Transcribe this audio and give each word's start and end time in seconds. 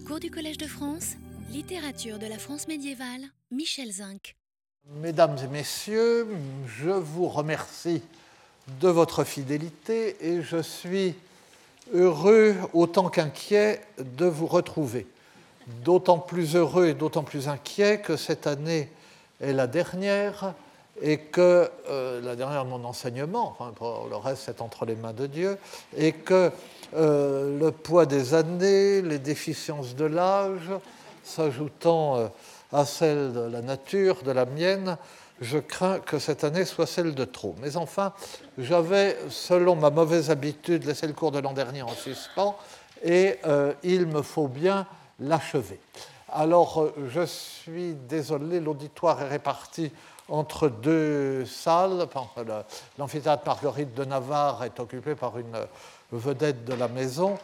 Cours 0.00 0.20
du 0.20 0.30
Collège 0.30 0.56
de 0.56 0.66
France, 0.66 1.16
littérature 1.50 2.18
de 2.18 2.26
la 2.26 2.38
France 2.38 2.66
médiévale, 2.66 3.22
Michel 3.50 3.92
Zinc. 3.92 4.36
Mesdames 5.02 5.36
et 5.44 5.48
messieurs, 5.48 6.26
je 6.66 6.88
vous 6.88 7.28
remercie 7.28 8.00
de 8.80 8.88
votre 8.88 9.22
fidélité 9.24 10.16
et 10.20 10.40
je 10.40 10.62
suis 10.62 11.14
heureux 11.92 12.54
autant 12.72 13.10
qu'inquiet 13.10 13.82
de 13.98 14.24
vous 14.24 14.46
retrouver. 14.46 15.06
D'autant 15.84 16.18
plus 16.18 16.56
heureux 16.56 16.88
et 16.88 16.94
d'autant 16.94 17.22
plus 17.22 17.48
inquiet 17.48 18.00
que 18.00 18.16
cette 18.16 18.46
année 18.46 18.88
est 19.40 19.52
la 19.52 19.66
dernière 19.66 20.54
et 21.00 21.18
que 21.18 21.70
euh, 21.88 22.20
la 22.20 22.36
dernière 22.36 22.64
de 22.64 22.70
mon 22.70 22.84
enseignement, 22.84 23.56
le 23.80 24.16
reste 24.16 24.42
c'est 24.44 24.60
entre 24.60 24.84
les 24.84 24.94
mains 24.94 25.12
de 25.12 25.26
Dieu, 25.26 25.58
et 25.96 26.12
que 26.12 26.50
euh, 26.94 27.58
le 27.58 27.70
poids 27.70 28.04
des 28.04 28.34
années, 28.34 29.00
les 29.00 29.18
déficiences 29.18 29.94
de 29.94 30.04
l'âge, 30.04 30.70
s'ajoutant 31.24 32.16
euh, 32.16 32.28
à 32.72 32.84
celle 32.84 33.32
de 33.32 33.40
la 33.40 33.62
nature, 33.62 34.22
de 34.22 34.32
la 34.32 34.44
mienne, 34.44 34.98
je 35.40 35.58
crains 35.58 35.98
que 35.98 36.18
cette 36.18 36.44
année 36.44 36.64
soit 36.64 36.86
celle 36.86 37.14
de 37.14 37.24
trop. 37.24 37.54
Mais 37.60 37.76
enfin, 37.76 38.12
j'avais, 38.58 39.16
selon 39.28 39.74
ma 39.74 39.90
mauvaise 39.90 40.30
habitude, 40.30 40.84
laissé 40.84 41.06
le 41.06 41.14
cours 41.14 41.32
de 41.32 41.40
l'an 41.40 41.52
dernier 41.52 41.82
en 41.82 41.88
suspens, 41.88 42.56
et 43.02 43.38
il 43.82 44.06
me 44.06 44.22
faut 44.22 44.46
bien 44.46 44.86
l'achever. 45.18 45.80
Alors, 46.28 46.92
je 47.12 47.26
suis 47.26 47.94
désolé, 48.08 48.60
l'auditoire 48.60 49.20
est 49.22 49.28
réparti 49.28 49.90
entre 50.32 50.68
deux 50.68 51.44
salles. 51.44 52.06
L'amphithéâtre 52.98 53.42
Marguerite 53.46 53.94
de 53.94 54.04
Navarre 54.04 54.64
est 54.64 54.80
occupé 54.80 55.14
par 55.14 55.38
une 55.38 55.56
vedette 56.10 56.64
de 56.64 56.74
la 56.74 56.88
maison. 56.88 57.38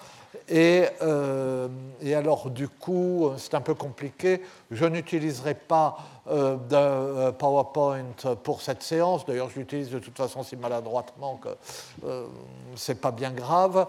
Et, 0.49 0.85
euh, 1.03 1.69
alors, 2.03 2.51
du 2.51 2.69
coup, 2.69 3.31
c'est 3.37 3.55
un 3.55 3.61
peu 3.61 3.75
compliqué. 3.75 4.43
Je 4.71 4.87
n'utiliserai 4.87 5.55
pas 5.55 5.99
euh, 6.29 6.57
de 6.57 6.77
euh, 6.77 7.33
PowerPoint 7.33 8.37
pour 8.43 8.63
cette 8.63 8.83
séance. 8.83 9.27
D'ailleurs, 9.27 9.51
je 9.51 9.59
l'utilise 9.59 9.91
de 9.91 9.99
toute 9.99 10.17
façon 10.17 10.43
si 10.43 10.57
maladroitement 10.57 11.37
que 11.37 11.49
euh, 12.07 12.27
c'est 12.75 13.01
pas 13.01 13.11
bien 13.11 13.31
grave. 13.31 13.87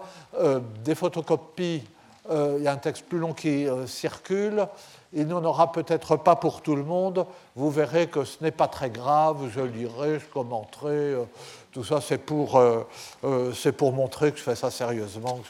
des 0.84 0.94
photocopies, 0.94 1.84
il 2.28 2.62
y 2.62 2.68
a 2.68 2.72
un 2.72 2.76
texte 2.76 3.04
plus 3.06 3.18
long 3.18 3.32
qui 3.32 3.66
circule. 3.86 4.66
Il 5.12 5.26
n'en 5.26 5.44
aura 5.44 5.72
peut-être 5.72 6.16
pas 6.16 6.36
pour 6.36 6.62
tout 6.62 6.76
le 6.76 6.84
monde. 6.84 7.26
Vous 7.56 7.70
verrez 7.70 8.06
que 8.06 8.24
ce 8.24 8.42
n'est 8.42 8.52
pas 8.52 8.68
très 8.68 8.90
grave. 8.90 9.50
Je 9.52 9.60
lirai, 9.60 10.20
je 10.20 10.26
commenterai. 10.26 10.88
Euh, 10.88 11.24
tout 11.72 11.82
ça, 11.82 12.00
c'est 12.00 12.18
pour, 12.18 12.56
euh, 12.56 12.86
euh, 13.24 13.72
pour 13.76 13.92
montrer 13.92 14.30
que 14.30 14.38
je 14.38 14.42
fais 14.42 14.54
ça 14.54 14.70
sérieusement. 14.70 15.40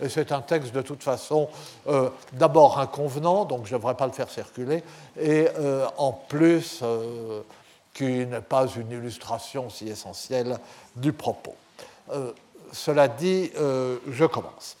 Et 0.00 0.08
c'est 0.08 0.30
un 0.30 0.40
texte 0.40 0.72
de 0.72 0.82
toute 0.82 1.02
façon 1.02 1.48
d'abord 2.32 2.78
inconvenant, 2.78 3.44
donc 3.44 3.66
je 3.66 3.74
ne 3.74 3.78
devrais 3.78 3.94
pas 3.94 4.06
le 4.06 4.12
faire 4.12 4.28
circuler, 4.28 4.82
et 5.20 5.46
en 5.96 6.12
plus 6.12 6.82
qui 7.94 8.26
n'est 8.26 8.40
pas 8.40 8.66
une 8.66 8.90
illustration 8.90 9.70
si 9.70 9.88
essentielle 9.88 10.58
du 10.96 11.12
propos. 11.12 11.54
cela 12.72 13.06
dit, 13.06 13.52
je 13.54 14.24
commence. 14.24 14.79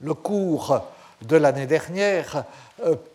Le 0.00 0.14
cours 0.14 0.80
de 1.22 1.36
l'année 1.36 1.66
dernière 1.66 2.44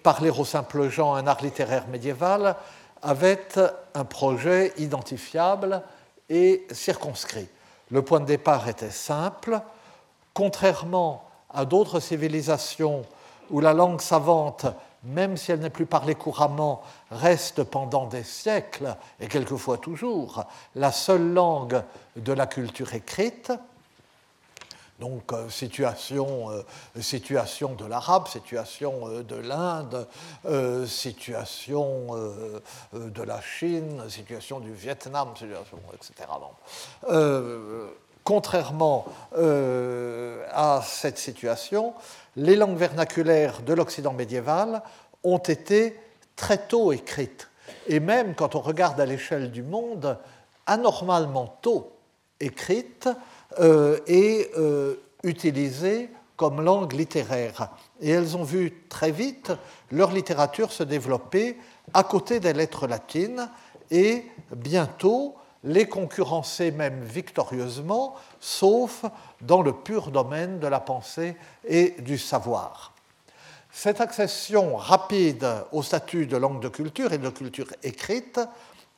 Parler 0.03 0.29
au 0.29 0.43
simple 0.43 0.89
gens, 0.89 1.13
un 1.13 1.25
art 1.25 1.41
littéraire 1.41 1.87
médiéval, 1.87 2.55
avait 3.01 3.47
un 3.93 4.03
projet 4.03 4.73
identifiable 4.77 5.81
et 6.29 6.67
circonscrit. 6.71 7.47
Le 7.91 8.01
point 8.01 8.19
de 8.19 8.25
départ 8.25 8.67
était 8.67 8.89
simple. 8.89 9.61
Contrairement 10.33 11.23
à 11.53 11.63
d'autres 11.63 12.01
civilisations 12.01 13.03
où 13.49 13.61
la 13.61 13.73
langue 13.73 14.01
savante, 14.01 14.65
même 15.03 15.37
si 15.37 15.51
elle 15.51 15.59
n'est 15.59 15.69
plus 15.69 15.85
parlée 15.85 16.15
couramment, 16.15 16.81
reste 17.11 17.63
pendant 17.63 18.07
des 18.07 18.23
siècles 18.23 18.95
et 19.19 19.27
quelquefois 19.27 19.77
toujours 19.77 20.45
la 20.75 20.91
seule 20.91 21.33
langue 21.33 21.81
de 22.15 22.33
la 22.33 22.47
culture 22.47 22.93
écrite, 22.93 23.53
donc 25.03 25.33
euh, 25.33 25.49
situation, 25.49 26.49
euh, 26.49 27.01
situation 27.01 27.73
de 27.73 27.85
l'arabe, 27.85 28.29
situation 28.29 29.09
euh, 29.09 29.21
de 29.21 29.35
l'Inde, 29.35 30.07
situation 30.87 32.07
de 32.93 33.23
la 33.23 33.41
Chine, 33.41 34.01
situation 34.07 34.61
du 34.61 34.73
Vietnam, 34.73 35.29
situation, 35.35 35.79
etc. 35.93 36.29
contrairement 38.23 39.05
à 40.51 40.81
cette 40.85 41.17
situation, 41.17 41.93
les 42.35 42.55
langues 42.55 42.77
vernaculaires 42.77 43.61
de 43.61 43.73
l'Occident 43.73 44.13
médiéval 44.13 44.81
ont 45.23 45.37
été 45.37 45.99
très 46.35 46.57
tôt 46.57 46.91
écrites. 46.93 47.49
Et 47.87 47.99
même 47.99 48.35
quand 48.35 48.55
on 48.55 48.61
regarde 48.61 48.99
à 48.99 49.05
l'échelle 49.05 49.51
du 49.51 49.63
monde, 49.63 50.17
anormalement 50.65 51.57
tôt 51.61 51.91
écrites, 52.39 53.09
et 54.07 54.51
euh, 54.57 54.95
utilisées 55.23 56.09
comme 56.35 56.61
langue 56.61 56.93
littéraire. 56.93 57.69
Et 58.01 58.09
elles 58.09 58.35
ont 58.35 58.43
vu 58.43 58.73
très 58.89 59.11
vite 59.11 59.51
leur 59.91 60.11
littérature 60.11 60.71
se 60.71 60.83
développer 60.83 61.57
à 61.93 62.03
côté 62.03 62.39
des 62.39 62.53
lettres 62.53 62.87
latines 62.87 63.49
et 63.91 64.25
bientôt 64.55 65.35
les 65.63 65.87
concurrencer 65.87 66.71
même 66.71 67.01
victorieusement, 67.03 68.15
sauf 68.39 69.05
dans 69.41 69.61
le 69.61 69.71
pur 69.71 70.11
domaine 70.11 70.59
de 70.59 70.67
la 70.67 70.79
pensée 70.79 71.35
et 71.65 71.95
du 71.99 72.17
savoir. 72.17 72.93
Cette 73.71 74.01
accession 74.01 74.75
rapide 74.75 75.47
au 75.71 75.81
statut 75.81 76.27
de 76.27 76.37
langue 76.37 76.61
de 76.61 76.69
culture 76.69 77.13
et 77.13 77.17
de 77.17 77.29
culture 77.29 77.67
écrite 77.81 78.39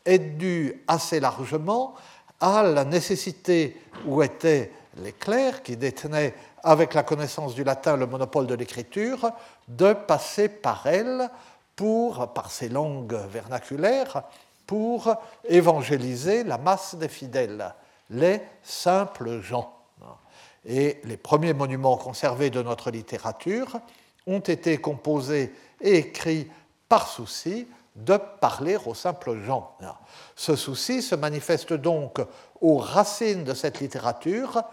est 0.06 0.20
due 0.20 0.84
assez 0.88 1.20
largement 1.20 1.96
à 2.40 2.63
la 2.63 2.85
nécessité 2.85 3.79
où 4.06 4.22
étaient 4.22 4.72
les 4.97 5.12
clercs 5.12 5.63
qui 5.63 5.78
détenaient 5.78 6.34
avec 6.63 6.94
la 6.94 7.03
connaissance 7.03 7.53
du 7.53 7.63
latin 7.63 7.96
le 7.96 8.07
monopole 8.07 8.47
de 8.47 8.56
l'écriture, 8.56 9.31
de 9.68 9.94
passer 9.94 10.50
par 10.50 10.88
elle 10.88 11.29
pour, 11.75 12.34
par 12.34 12.50
ces 12.51 12.69
langues 12.69 13.19
vernaculaires, 13.29 14.24
pour 14.66 15.13
évangéliser 15.47 16.44
la 16.44 16.57
masse 16.57 16.95
des 16.95 17.07
fidèles, 17.07 17.74
les 18.09 18.41
simples 18.63 19.41
gens. 19.41 19.72
Et 20.66 21.00
les 21.03 21.18
premiers 21.18 21.53
monuments 21.53 21.97
conservés 21.97 22.50
de 22.50 22.63
notre 22.63 22.90
littérature 22.90 23.79
ont 24.25 24.40
été 24.40 24.78
composés 24.78 25.53
et 25.79 25.97
écrits 25.97 26.50
par 26.90 27.07
souci 27.07 27.68
de 27.95 28.17
parler 28.17 28.78
aux 28.85 28.94
simples 28.94 29.39
gens. 29.39 29.75
Ce 30.35 30.56
souci 30.56 31.01
se 31.01 31.16
manifeste 31.16 31.73
donc 31.73 32.19
aux 32.61 32.78
racines 32.78 33.44
de 33.44 33.53
cette 33.53 33.79
littérature, 33.79 34.63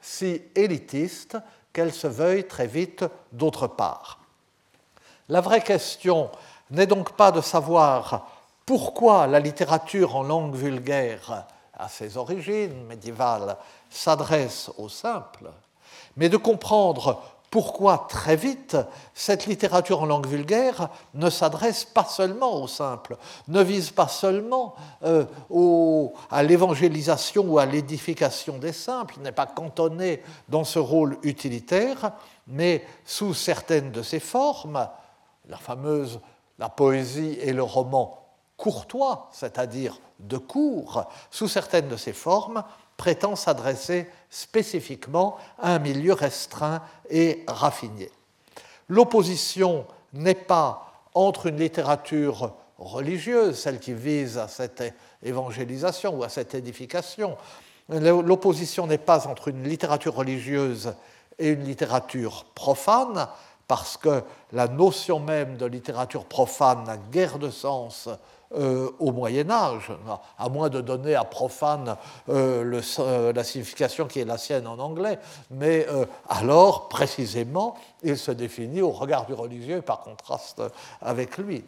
si 0.00 0.42
élitiste 0.54 1.36
qu'elle 1.72 1.92
se 1.92 2.08
veuille 2.08 2.46
très 2.46 2.66
vite 2.66 3.04
d'autre 3.30 3.66
part. 3.68 4.18
La 5.28 5.40
vraie 5.40 5.62
question 5.62 6.30
n'est 6.70 6.86
donc 6.86 7.12
pas 7.12 7.30
de 7.30 7.40
savoir 7.40 8.28
pourquoi 8.66 9.26
la 9.26 9.40
littérature 9.40 10.16
en 10.16 10.22
langue 10.22 10.54
vulgaire, 10.54 11.46
à 11.74 11.88
ses 11.88 12.16
origines 12.16 12.84
médiévales, 12.86 13.56
s'adresse 13.90 14.70
aux 14.78 14.88
simples, 14.88 15.50
mais 16.16 16.28
de 16.28 16.36
comprendre 16.36 17.22
pourquoi 17.52 18.06
très 18.08 18.34
vite 18.34 18.78
cette 19.12 19.44
littérature 19.44 20.00
en 20.00 20.06
langue 20.06 20.26
vulgaire 20.26 20.88
ne 21.12 21.28
s'adresse 21.28 21.84
pas 21.84 22.06
seulement 22.06 22.62
aux 22.62 22.66
simples, 22.66 23.18
ne 23.46 23.62
vise 23.62 23.90
pas 23.90 24.08
seulement 24.08 24.74
euh, 25.04 25.26
à 26.30 26.42
l'évangélisation 26.42 27.44
ou 27.46 27.58
à 27.58 27.66
l'édification 27.66 28.56
des 28.56 28.72
simples, 28.72 29.16
n'est 29.20 29.32
pas 29.32 29.44
cantonnée 29.44 30.22
dans 30.48 30.64
ce 30.64 30.78
rôle 30.78 31.18
utilitaire, 31.22 32.12
mais 32.46 32.86
sous 33.04 33.34
certaines 33.34 33.92
de 33.92 34.02
ses 34.02 34.20
formes, 34.20 34.88
la 35.46 35.58
fameuse 35.58 36.20
la 36.58 36.68
poésie 36.68 37.36
et 37.40 37.52
le 37.52 37.62
roman 37.62 38.24
courtois, 38.56 39.28
c'est-à-dire 39.32 39.98
de 40.20 40.38
cours, 40.38 41.04
sous 41.30 41.48
certaines 41.48 41.88
de 41.88 41.96
ses 41.96 42.12
formes, 42.12 42.62
prétend 43.02 43.34
s'adresser 43.34 44.06
spécifiquement 44.30 45.36
à 45.58 45.74
un 45.74 45.80
milieu 45.80 46.12
restreint 46.12 46.82
et 47.10 47.42
raffiné. 47.48 48.12
L'opposition 48.88 49.86
n'est 50.12 50.36
pas 50.36 51.02
entre 51.12 51.46
une 51.46 51.56
littérature 51.56 52.54
religieuse, 52.78 53.58
celle 53.58 53.80
qui 53.80 53.92
vise 53.92 54.38
à 54.38 54.46
cette 54.46 54.94
évangélisation 55.24 56.16
ou 56.16 56.22
à 56.22 56.28
cette 56.28 56.54
édification. 56.54 57.36
L'opposition 57.88 58.86
n'est 58.86 58.98
pas 58.98 59.26
entre 59.26 59.48
une 59.48 59.64
littérature 59.64 60.14
religieuse 60.14 60.94
et 61.40 61.48
une 61.48 61.64
littérature 61.64 62.44
profane, 62.54 63.26
parce 63.66 63.96
que 63.96 64.22
la 64.52 64.68
notion 64.68 65.18
même 65.18 65.56
de 65.56 65.66
littérature 65.66 66.24
profane 66.24 66.84
n'a 66.84 66.98
guère 66.98 67.40
de 67.40 67.50
sens 67.50 68.08
euh, 68.54 68.90
au 68.98 69.12
Moyen 69.12 69.50
Âge, 69.50 69.90
à 70.38 70.48
moins 70.50 70.68
de 70.68 70.82
donner 70.82 71.14
à 71.14 71.24
profane 71.24 71.96
euh, 72.28 72.82
euh, 72.98 73.32
la 73.32 73.44
signification 73.44 74.06
qui 74.06 74.20
est 74.20 74.26
la 74.26 74.36
sienne 74.36 74.66
en 74.66 74.78
anglais, 74.78 75.18
mais 75.50 75.86
alors, 76.28 76.88
précisément, 76.88 77.76
il 78.02 78.18
se 78.18 78.30
définit 78.30 78.82
au 78.82 78.90
regard 78.90 79.26
du 79.26 79.32
religieux 79.32 79.80
par 79.80 80.00
contraste 80.00 80.62
avec 81.00 81.38
lui. 81.38 81.64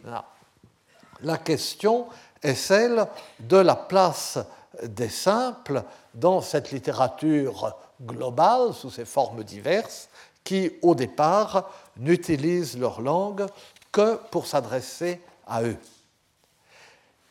La 1.21 1.37
question 1.37 2.05
est 2.43 2.55
celle 2.55 3.07
de 3.39 3.57
la 3.57 3.75
place 3.75 4.37
des 4.83 5.09
simples 5.09 5.83
dans 6.13 6.41
cette 6.41 6.71
littérature 6.71 7.75
globale, 8.01 8.73
sous 8.73 8.91
ses 8.91 9.05
formes 9.05 9.43
diverses, 9.43 10.09
qui, 10.43 10.71
au 10.81 10.93
départ, 10.93 11.71
n'utilisent 11.97 12.77
leur 12.77 13.01
langue 13.01 13.47
que 13.91 14.17
pour 14.29 14.45
s'adresser 14.45 15.21
à 15.47 15.63
eux. 15.63 15.77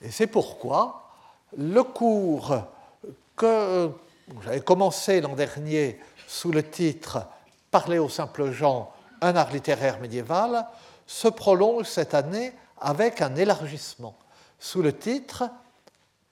Et 0.04 0.10
c'est 0.10 0.26
pourquoi 0.26 1.08
le 1.56 1.82
cours 1.82 2.54
que 3.36 3.90
j'avais 4.42 4.60
commencé 4.60 5.22
l'an 5.22 5.34
dernier 5.34 5.98
sous 6.26 6.52
le 6.52 6.62
titre 6.62 7.26
Parler 7.70 7.98
aux 7.98 8.10
simples 8.10 8.52
gens, 8.52 8.92
un 9.22 9.34
art 9.34 9.50
littéraire 9.50 9.98
médiéval, 10.00 10.66
se 11.06 11.26
prolonge 11.28 11.86
cette 11.86 12.12
année 12.12 12.52
avec 12.80 13.22
un 13.22 13.34
élargissement 13.34 14.14
sous 14.58 14.82
le 14.82 14.92
titre 14.96 15.44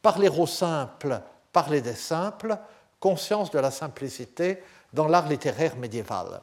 Parler 0.03 0.29
aux 0.29 0.47
simples, 0.47 1.23
parler 1.53 1.81
des 1.81 1.95
simples, 1.95 2.59
conscience 3.01 3.51
de 3.53 3.59
la 3.59 3.71
simplicité 3.71 4.63
dans 4.93 5.09
l'art 5.09 5.29
littéraire 5.29 5.77
médiéval. 5.77 6.43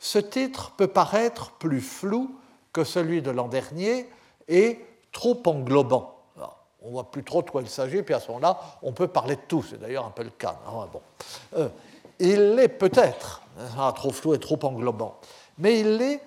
Ce 0.00 0.18
titre 0.18 0.72
peut 0.72 0.88
paraître 0.88 1.52
plus 1.52 1.80
flou 1.80 2.40
que 2.72 2.82
celui 2.82 3.22
de 3.22 3.30
l'an 3.30 3.48
dernier 3.48 4.08
et 4.48 4.84
trop 5.12 5.40
englobant 5.46 6.15
on 6.86 6.92
voit 6.92 7.10
plus 7.10 7.24
trop 7.24 7.42
de 7.42 7.50
quoi 7.50 7.62
il 7.62 7.68
s'agit, 7.68 8.02
puis 8.02 8.14
à 8.14 8.20
ce 8.20 8.28
moment-là, 8.28 8.58
on 8.82 8.92
peut 8.92 9.08
parler 9.08 9.36
de 9.36 9.40
tout. 9.48 9.64
C'est 9.68 9.80
d'ailleurs 9.80 10.06
un 10.06 10.10
peu 10.10 10.22
le 10.22 10.30
cas. 10.30 10.56
Hein. 10.68 10.86
Euh, 11.56 11.68
il 12.18 12.54
l'est 12.54 12.68
peut-être, 12.68 13.42
hein, 13.78 13.92
trop 13.92 14.10
flou 14.10 14.34
et 14.34 14.38
trop 14.38 14.58
englobant, 14.62 15.16
mais 15.58 15.80
il 15.80 15.96
l'est 15.96 16.20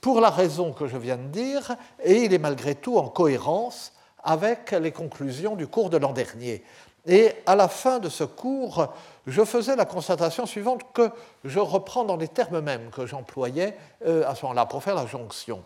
pour 0.00 0.20
la 0.20 0.30
raison 0.30 0.72
que 0.72 0.86
je 0.86 0.96
viens 0.96 1.16
de 1.16 1.28
dire, 1.28 1.76
et 2.02 2.24
il 2.24 2.32
est 2.32 2.38
malgré 2.38 2.74
tout 2.74 2.98
en 2.98 3.08
cohérence 3.08 3.92
avec 4.22 4.72
les 4.72 4.92
conclusions 4.92 5.56
du 5.56 5.66
cours 5.66 5.90
de 5.90 5.96
l'an 5.96 6.12
dernier. 6.12 6.62
Et 7.06 7.32
à 7.46 7.56
la 7.56 7.68
fin 7.68 7.98
de 7.98 8.08
ce 8.08 8.24
cours, 8.24 8.88
je 9.26 9.44
faisais 9.44 9.76
la 9.76 9.86
constatation 9.86 10.44
suivante 10.44 10.82
que 10.92 11.10
je 11.44 11.58
reprends 11.58 12.04
dans 12.04 12.16
les 12.16 12.28
termes 12.28 12.60
mêmes 12.60 12.90
que 12.90 13.06
j'employais 13.06 13.76
euh, 14.06 14.28
à 14.28 14.34
ce 14.34 14.42
moment-là 14.42 14.66
pour 14.66 14.82
faire 14.82 14.94
la 14.94 15.06
jonction. 15.06 15.64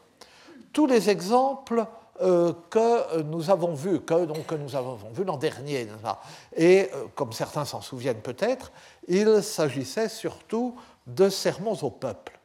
Tous 0.72 0.86
les 0.86 1.10
exemples 1.10 1.86
euh, 2.20 2.52
que 2.70 3.22
nous 3.22 3.50
avons 3.50 3.74
vu, 3.74 4.00
que, 4.00 4.24
donc, 4.24 4.46
que 4.46 4.54
nous 4.54 4.76
avons 4.76 4.98
vu 5.12 5.24
l'an 5.24 5.36
dernier. 5.36 5.88
Et 6.56 6.88
euh, 6.94 7.06
comme 7.14 7.32
certains 7.32 7.64
s'en 7.64 7.80
souviennent 7.80 8.20
peut-être, 8.20 8.70
il 9.08 9.42
s'agissait 9.42 10.08
surtout 10.08 10.76
de 11.06 11.28
sermons 11.28 11.76
au 11.82 11.90
peuple. 11.90 12.38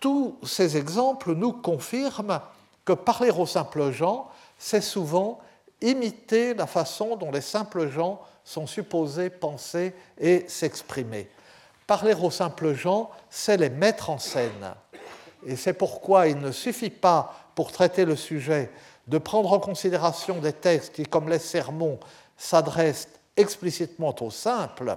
Tous 0.00 0.36
ces 0.42 0.76
exemples 0.76 1.32
nous 1.34 1.52
confirment 1.52 2.40
que 2.84 2.92
parler 2.92 3.30
aux 3.30 3.46
simples 3.46 3.92
gens, 3.92 4.28
c'est 4.58 4.80
souvent 4.80 5.38
imiter 5.80 6.54
la 6.54 6.66
façon 6.66 7.14
dont 7.14 7.30
les 7.30 7.40
simples 7.40 7.88
gens 7.88 8.20
sont 8.44 8.66
supposés 8.66 9.30
penser 9.30 9.94
et 10.18 10.44
s'exprimer. 10.48 11.28
Parler 11.86 12.14
aux 12.14 12.32
simples 12.32 12.74
gens, 12.74 13.10
c'est 13.30 13.56
les 13.56 13.70
mettre 13.70 14.10
en 14.10 14.18
scène. 14.18 14.74
Et 15.46 15.56
c'est 15.56 15.72
pourquoi 15.72 16.28
il 16.28 16.38
ne 16.38 16.52
suffit 16.52 16.90
pas 16.90 17.34
pour 17.54 17.72
traiter 17.72 18.04
le 18.04 18.16
sujet, 18.16 18.70
de 19.06 19.18
prendre 19.18 19.52
en 19.52 19.58
considération 19.58 20.38
des 20.38 20.52
textes 20.52 20.94
qui, 20.94 21.04
comme 21.04 21.28
les 21.28 21.38
sermons, 21.38 21.98
s'adressent 22.36 23.08
explicitement 23.36 24.14
aux 24.20 24.30
simples, 24.30 24.96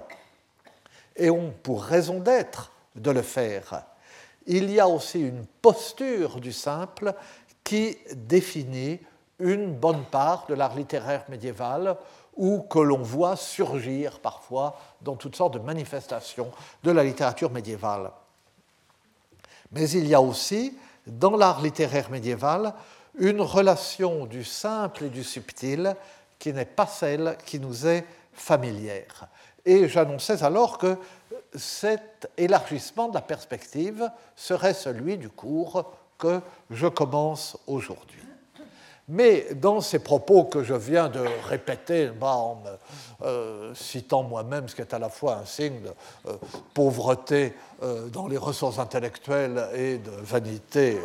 et 1.16 1.30
ont 1.30 1.52
pour 1.62 1.82
raison 1.82 2.20
d'être 2.20 2.70
de 2.94 3.10
le 3.10 3.22
faire. 3.22 3.84
Il 4.46 4.70
y 4.70 4.78
a 4.78 4.86
aussi 4.86 5.20
une 5.20 5.44
posture 5.62 6.40
du 6.40 6.52
simple 6.52 7.14
qui 7.64 7.96
définit 8.14 9.00
une 9.38 9.74
bonne 9.74 10.04
part 10.04 10.46
de 10.46 10.54
l'art 10.54 10.76
littéraire 10.76 11.24
médiéval 11.28 11.96
ou 12.36 12.60
que 12.60 12.78
l'on 12.78 13.02
voit 13.02 13.36
surgir 13.36 14.20
parfois 14.20 14.78
dans 15.00 15.16
toutes 15.16 15.36
sortes 15.36 15.54
de 15.54 15.58
manifestations 15.58 16.50
de 16.84 16.90
la 16.90 17.02
littérature 17.02 17.50
médiévale. 17.50 18.10
Mais 19.72 19.88
il 19.90 20.06
y 20.06 20.14
a 20.14 20.20
aussi 20.20 20.76
dans 21.06 21.36
l'art 21.36 21.62
littéraire 21.62 22.10
médiéval 22.10 22.74
une 23.18 23.40
relation 23.40 24.26
du 24.26 24.44
simple 24.44 25.04
et 25.04 25.08
du 25.08 25.24
subtil 25.24 25.94
qui 26.38 26.52
n'est 26.52 26.64
pas 26.64 26.86
celle 26.86 27.36
qui 27.46 27.58
nous 27.58 27.86
est 27.86 28.04
familière. 28.32 29.28
Et 29.64 29.88
j'annonçais 29.88 30.42
alors 30.42 30.78
que 30.78 30.96
cet 31.54 32.30
élargissement 32.36 33.08
de 33.08 33.14
la 33.14 33.22
perspective 33.22 34.10
serait 34.34 34.74
celui 34.74 35.16
du 35.16 35.30
cours 35.30 35.92
que 36.18 36.40
je 36.70 36.86
commence 36.86 37.56
aujourd'hui. 37.66 38.25
Mais 39.08 39.54
dans 39.54 39.80
ces 39.80 40.00
propos 40.00 40.44
que 40.44 40.64
je 40.64 40.74
viens 40.74 41.08
de 41.08 41.24
répéter, 41.48 42.10
en 42.20 42.58
euh, 43.22 43.72
citant 43.74 44.24
moi-même, 44.24 44.68
ce 44.68 44.74
qui 44.74 44.80
est 44.80 44.94
à 44.94 44.98
la 44.98 45.08
fois 45.08 45.36
un 45.36 45.44
signe 45.44 45.80
de 45.80 45.92
euh, 46.28 46.36
pauvreté 46.74 47.54
euh, 47.84 48.08
dans 48.08 48.26
les 48.26 48.36
ressources 48.36 48.80
intellectuelles 48.80 49.68
et 49.74 49.98
de 49.98 50.10
vanité 50.10 50.98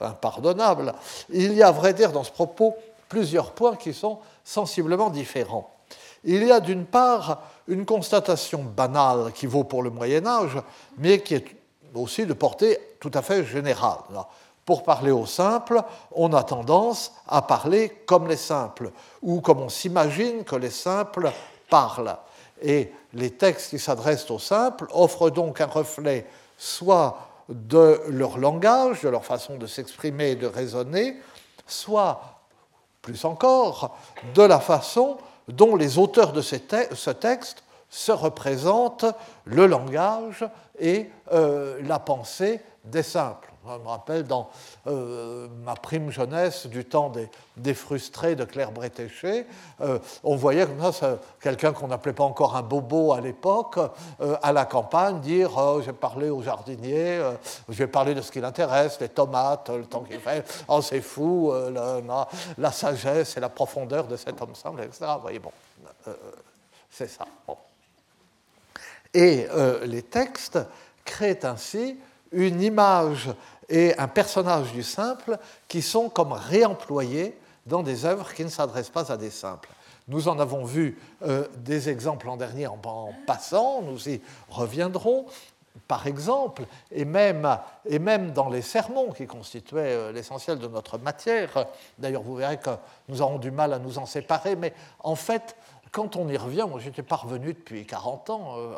impardonnable, 0.00 0.94
il 1.30 1.54
y 1.54 1.62
a, 1.62 1.68
à 1.68 1.72
vrai 1.72 1.92
dire, 1.92 2.12
dans 2.12 2.22
ce 2.22 2.30
propos, 2.30 2.76
plusieurs 3.08 3.50
points 3.50 3.74
qui 3.74 3.94
sont 3.94 4.20
sensiblement 4.44 5.10
différents. 5.10 5.74
Il 6.22 6.44
y 6.44 6.52
a 6.52 6.60
d'une 6.60 6.84
part 6.84 7.42
une 7.66 7.84
constatation 7.84 8.62
banale 8.62 9.32
qui 9.32 9.46
vaut 9.46 9.64
pour 9.64 9.82
le 9.82 9.90
Moyen 9.90 10.24
Âge, 10.26 10.56
mais 10.98 11.20
qui 11.20 11.34
est 11.34 11.56
aussi 11.94 12.26
de 12.26 12.32
portée 12.32 12.78
tout 13.00 13.10
à 13.14 13.22
fait 13.22 13.44
générale. 13.44 14.24
Pour 14.70 14.84
parler 14.84 15.10
aux 15.10 15.26
simples, 15.26 15.82
on 16.14 16.32
a 16.32 16.44
tendance 16.44 17.12
à 17.26 17.42
parler 17.42 17.88
comme 18.06 18.28
les 18.28 18.36
simples, 18.36 18.92
ou 19.20 19.40
comme 19.40 19.62
on 19.62 19.68
s'imagine 19.68 20.44
que 20.44 20.54
les 20.54 20.70
simples 20.70 21.32
parlent. 21.68 22.16
Et 22.62 22.92
les 23.12 23.32
textes 23.32 23.70
qui 23.70 23.80
s'adressent 23.80 24.30
aux 24.30 24.38
simples 24.38 24.86
offrent 24.92 25.30
donc 25.30 25.60
un 25.60 25.66
reflet 25.66 26.24
soit 26.56 27.18
de 27.48 28.00
leur 28.10 28.38
langage, 28.38 29.02
de 29.02 29.08
leur 29.08 29.24
façon 29.24 29.56
de 29.56 29.66
s'exprimer 29.66 30.30
et 30.30 30.36
de 30.36 30.46
raisonner, 30.46 31.16
soit, 31.66 32.38
plus 33.02 33.24
encore, 33.24 33.98
de 34.36 34.42
la 34.42 34.60
façon 34.60 35.18
dont 35.48 35.74
les 35.74 35.98
auteurs 35.98 36.32
de 36.32 36.42
ce 36.42 37.10
texte 37.10 37.64
se 37.88 38.12
représentent 38.12 39.06
le 39.46 39.66
langage 39.66 40.48
et 40.78 41.10
euh, 41.32 41.80
la 41.82 41.98
pensée 41.98 42.60
des 42.84 43.02
simples. 43.02 43.49
Je 43.78 43.82
me 43.84 43.88
rappelle 43.88 44.24
dans 44.24 44.50
euh, 44.86 45.46
ma 45.64 45.74
prime 45.74 46.10
jeunesse 46.10 46.66
du 46.66 46.84
temps 46.84 47.12
des, 47.56 47.74
frustrés 47.74 48.34
de 48.34 48.44
Claire 48.44 48.72
Bretéché, 48.72 49.46
euh, 49.80 49.98
on 50.24 50.34
voyait 50.34 50.66
comme 50.66 50.92
ça, 50.92 51.18
quelqu'un 51.40 51.72
qu'on 51.72 51.88
n'appelait 51.88 52.12
pas 52.12 52.24
encore 52.24 52.56
un 52.56 52.62
bobo 52.62 53.12
à 53.12 53.20
l'époque, 53.20 53.78
euh, 54.20 54.36
à 54.42 54.52
la 54.52 54.64
campagne, 54.64 55.20
dire 55.20 55.52
oh, 55.56 55.80
J'ai 55.84 55.92
parlé 55.92 56.30
aux 56.30 56.42
jardiniers, 56.42 57.20
je 57.68 57.74
vais 57.74 57.86
parler 57.86 58.14
de 58.14 58.22
ce 58.22 58.32
qui 58.32 58.40
l'intéresse, 58.40 58.98
les 59.00 59.08
tomates, 59.08 59.68
le 59.70 59.84
temps 59.84 60.02
qu'il 60.02 60.20
fait, 60.20 60.44
oh, 60.68 60.82
c'est 60.82 61.00
fou, 61.00 61.52
la, 62.58 62.72
sagesse 62.72 63.36
et 63.36 63.40
la 63.40 63.48
profondeur 63.48 64.06
de 64.06 64.16
cet 64.16 64.38
simple, 64.54 64.82
etc. 64.82 65.06
Vous 65.16 65.22
voyez, 65.22 65.38
bon, 65.38 65.52
c'est 66.90 67.08
ça. 67.08 67.26
Et 69.14 69.46
les 69.84 70.02
textes 70.02 70.58
créent 71.04 71.44
ainsi 71.44 71.98
une 72.32 72.62
image 72.62 73.28
et 73.70 73.96
un 73.98 74.08
personnage 74.08 74.72
du 74.72 74.82
simple 74.82 75.38
qui 75.68 75.80
sont 75.80 76.08
comme 76.08 76.32
réemployés 76.32 77.38
dans 77.66 77.82
des 77.82 78.04
œuvres 78.04 78.34
qui 78.34 78.44
ne 78.44 78.50
s'adressent 78.50 78.90
pas 78.90 79.12
à 79.12 79.16
des 79.16 79.30
simples. 79.30 79.70
Nous 80.08 80.28
en 80.28 80.38
avons 80.40 80.64
vu 80.64 80.98
euh, 81.22 81.46
des 81.58 81.88
exemples 81.88 82.26
l'an 82.26 82.36
dernier 82.36 82.66
en, 82.66 82.78
passant, 83.26 83.80
nous 83.82 84.08
y 84.08 84.20
reviendrons. 84.48 85.26
Par 85.86 86.08
exemple, 86.08 86.64
et 86.90 87.04
même, 87.04 87.46
dans 88.34 88.48
les 88.48 88.62
sermons 88.62 89.12
qui 89.12 89.26
constituaient 89.26 89.94
euh, 89.94 90.12
l'essentiel 90.12 90.58
de 90.58 90.66
notre 90.66 90.98
matière, 90.98 91.66
d'ailleurs 91.96 92.22
vous 92.22 92.34
verrez 92.34 92.58
que 92.58 92.70
nous 93.08 93.22
aurons 93.22 93.38
du 93.38 93.52
mal 93.52 93.72
à 93.72 93.78
nous 93.78 93.98
en 93.98 94.06
séparer, 94.06 94.56
mais 94.56 94.74
en 94.98 95.14
fait, 95.14 95.56
quand 95.92 96.16
on 96.16 96.28
y 96.28 96.36
revient, 96.36 96.66
moi 96.68 96.80
j'étais 96.80 97.02
parvenu 97.02 97.54
depuis 97.54 97.86
40 97.86 98.30
ans, 98.30 98.54
euh, 98.58 98.74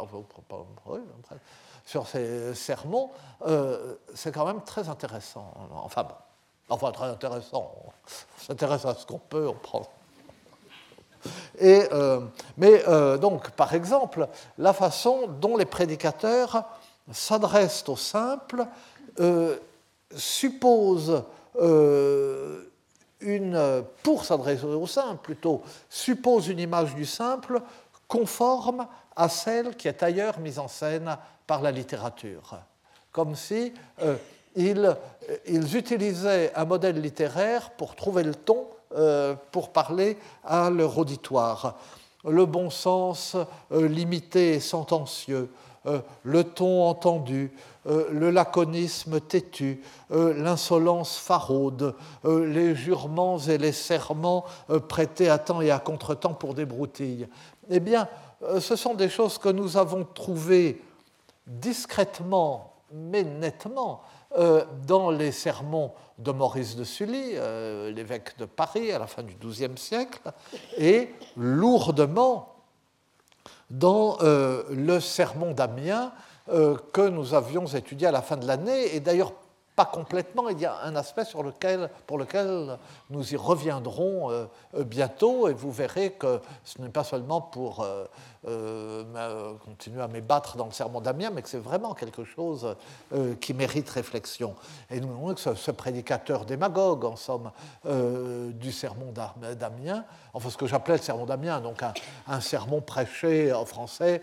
sur 1.84 2.06
ces 2.06 2.54
sermons, 2.54 3.10
euh, 3.46 3.94
c'est 4.14 4.32
quand 4.32 4.46
même 4.46 4.62
très 4.62 4.88
intéressant. 4.88 5.52
Enfin 5.74 6.06
enfin 6.68 6.90
très 6.90 7.06
intéressant. 7.06 7.70
On 7.76 7.90
s'intéresse 8.46 8.84
à 8.86 8.94
ce 8.94 9.04
qu'on 9.04 9.18
peut, 9.18 9.46
on 9.46 9.54
prend. 9.54 9.86
Et, 11.58 11.86
euh, 11.92 12.20
mais 12.56 12.82
euh, 12.88 13.18
donc, 13.18 13.50
par 13.50 13.74
exemple, 13.74 14.26
la 14.56 14.72
façon 14.72 15.28
dont 15.28 15.56
les 15.56 15.66
prédicateurs 15.66 16.64
s'adressent 17.10 17.88
aux 17.88 17.96
simples 17.96 18.66
suppose 20.16 21.22
une, 23.20 23.84
pour 24.02 24.24
s'adresser 24.24 24.64
au 24.64 24.86
simple 24.86 25.22
plutôt, 25.22 25.62
suppose 25.90 26.48
une 26.48 26.58
image 26.58 26.94
du 26.94 27.04
simple 27.04 27.60
conforme 28.08 28.86
à 29.16 29.28
celle 29.28 29.76
qui 29.76 29.88
est 29.88 30.02
ailleurs 30.02 30.38
mise 30.38 30.58
en 30.58 30.68
scène 30.68 31.16
par 31.46 31.62
la 31.62 31.70
littérature. 31.70 32.58
Comme 33.12 33.34
si 33.34 33.72
euh, 34.02 34.16
ils, 34.56 35.76
utilisaient 35.76 36.52
un 36.54 36.64
modèle 36.64 37.00
littéraire 37.00 37.70
pour 37.72 37.94
trouver 37.94 38.22
le 38.22 38.34
ton 38.34 38.66
euh, 38.94 39.34
pour 39.50 39.70
parler 39.70 40.16
à 40.44 40.70
leur 40.70 40.96
auditoire. 40.98 41.76
Le 42.24 42.46
bon 42.46 42.70
sens 42.70 43.36
euh, 43.72 43.88
limité 43.88 44.54
et 44.54 44.60
sentencieux, 44.60 45.50
le 46.22 46.44
ton 46.44 46.84
entendu, 46.84 47.50
le 47.86 48.30
laconisme 48.30 49.20
têtu, 49.20 49.82
l'insolence 50.10 51.18
faraude, 51.18 51.96
les 52.24 52.76
jurements 52.76 53.38
et 53.38 53.58
les 53.58 53.72
serments 53.72 54.44
prêtés 54.88 55.28
à 55.28 55.38
temps 55.38 55.60
et 55.60 55.72
à 55.72 55.80
contre-temps 55.80 56.34
pour 56.34 56.54
des 56.54 56.66
broutilles. 56.66 57.26
Eh 57.68 57.80
bien, 57.80 58.06
ce 58.60 58.76
sont 58.76 58.94
des 58.94 59.08
choses 59.08 59.38
que 59.38 59.48
nous 59.48 59.76
avons 59.76 60.04
trouvées 60.04 60.80
discrètement 61.46 62.72
mais 62.92 63.22
nettement 63.24 64.02
euh, 64.38 64.64
dans 64.86 65.10
les 65.10 65.32
sermons 65.32 65.92
de 66.18 66.30
Maurice 66.32 66.76
de 66.76 66.84
Sully, 66.84 67.32
euh, 67.34 67.90
l'évêque 67.90 68.36
de 68.38 68.44
Paris 68.44 68.92
à 68.92 68.98
la 68.98 69.06
fin 69.06 69.22
du 69.22 69.34
XIIe 69.34 69.76
siècle, 69.76 70.20
et 70.76 71.10
lourdement 71.36 72.54
dans 73.70 74.18
euh, 74.20 74.62
le 74.70 75.00
sermon 75.00 75.52
d'Amiens 75.52 76.12
que 76.92 77.08
nous 77.08 77.34
avions 77.34 77.66
étudié 77.66 78.08
à 78.08 78.10
la 78.10 78.20
fin 78.20 78.36
de 78.36 78.46
l'année, 78.46 78.96
et 78.96 79.00
d'ailleurs 79.00 79.32
pas 79.76 79.84
complètement, 79.84 80.48
il 80.48 80.58
y 80.58 80.66
a 80.66 80.82
un 80.82 80.96
aspect 80.96 81.24
sur 81.24 81.44
lequel, 81.44 81.88
pour 82.06 82.18
lequel 82.18 82.78
nous 83.10 83.32
y 83.32 83.36
reviendrons 83.36 84.48
bientôt, 84.74 85.48
et 85.48 85.54
vous 85.54 85.70
verrez 85.70 86.10
que 86.10 86.40
ce 86.64 86.82
n'est 86.82 86.88
pas 86.88 87.04
seulement 87.04 87.40
pour 87.40 87.86
euh, 88.44 89.54
continuer 89.64 90.02
à 90.02 90.08
m'ébattre 90.08 90.56
dans 90.56 90.66
le 90.66 90.72
sermon 90.72 91.00
d'Amiens, 91.00 91.30
mais 91.30 91.42
que 91.42 91.48
c'est 91.48 91.58
vraiment 91.58 91.94
quelque 91.94 92.24
chose 92.24 92.74
euh, 93.14 93.36
qui 93.36 93.54
mérite 93.54 93.88
réflexion. 93.88 94.56
Et 94.90 95.00
nous 95.00 95.06
voyons 95.06 95.36
que 95.36 95.54
ce, 95.54 95.70
prédicateur 95.70 96.44
démagogue, 96.44 97.04
en 97.04 97.14
somme, 97.14 97.52
euh, 97.86 98.50
du 98.50 98.72
sermon 98.72 99.12
d'Amiens, 99.12 100.04
enfin 100.34 100.50
ce 100.50 100.56
que 100.56 100.66
j'appelais 100.66 100.96
le 100.96 101.02
sermon 101.02 101.24
d'Amiens, 101.24 101.60
donc 101.60 101.84
un, 102.26 102.40
sermon 102.40 102.80
prêché 102.80 103.52
en 103.52 103.64
français, 103.64 104.22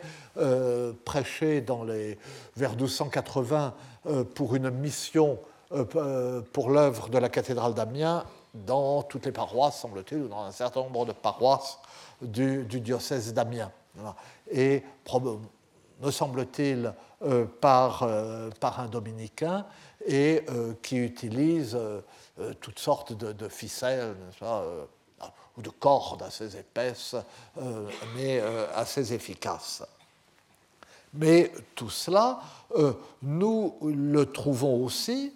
prêché 1.05 1.61
dans 1.61 1.85
les, 1.85 2.17
vers 2.57 2.71
1280 2.71 3.73
pour 4.35 4.55
une 4.55 4.69
mission 4.69 5.39
pour 6.51 6.71
l'œuvre 6.71 7.07
de 7.07 7.17
la 7.17 7.29
cathédrale 7.29 7.73
d'Amiens 7.73 8.25
dans 8.53 9.01
toutes 9.03 9.25
les 9.25 9.31
paroisses, 9.31 9.79
semble-t-il, 9.79 10.23
ou 10.23 10.27
dans 10.27 10.41
un 10.41 10.51
certain 10.51 10.81
nombre 10.81 11.05
de 11.05 11.13
paroisses 11.13 11.79
du 12.21 12.65
diocèse 12.65 13.33
d'Amiens 13.33 13.71
et 14.51 14.83
me 16.01 16.11
semble-t-il 16.11 16.93
euh, 17.21 17.45
par, 17.45 18.03
euh, 18.03 18.49
par, 18.59 18.79
un 18.79 18.87
dominicain, 18.87 19.65
et 20.05 20.45
euh, 20.49 20.73
qui 20.81 20.95
utilise 20.95 21.77
toutes 22.61 22.79
sortes 22.79 23.11
de, 23.11 23.49
ficelles 23.49 24.15
ou 25.57 25.61
de 25.61 25.69
cordes 25.69 26.23
assez 26.23 26.55
épaisses, 26.55 27.17
mais 28.15 28.39
assez 28.73 29.13
efficaces. 29.13 29.83
Mais 31.13 31.51
tout 31.75 31.89
cela, 31.89 32.39
nous 33.21 33.75
le 33.83 34.25
trouvons 34.31 34.85
aussi, 34.85 35.33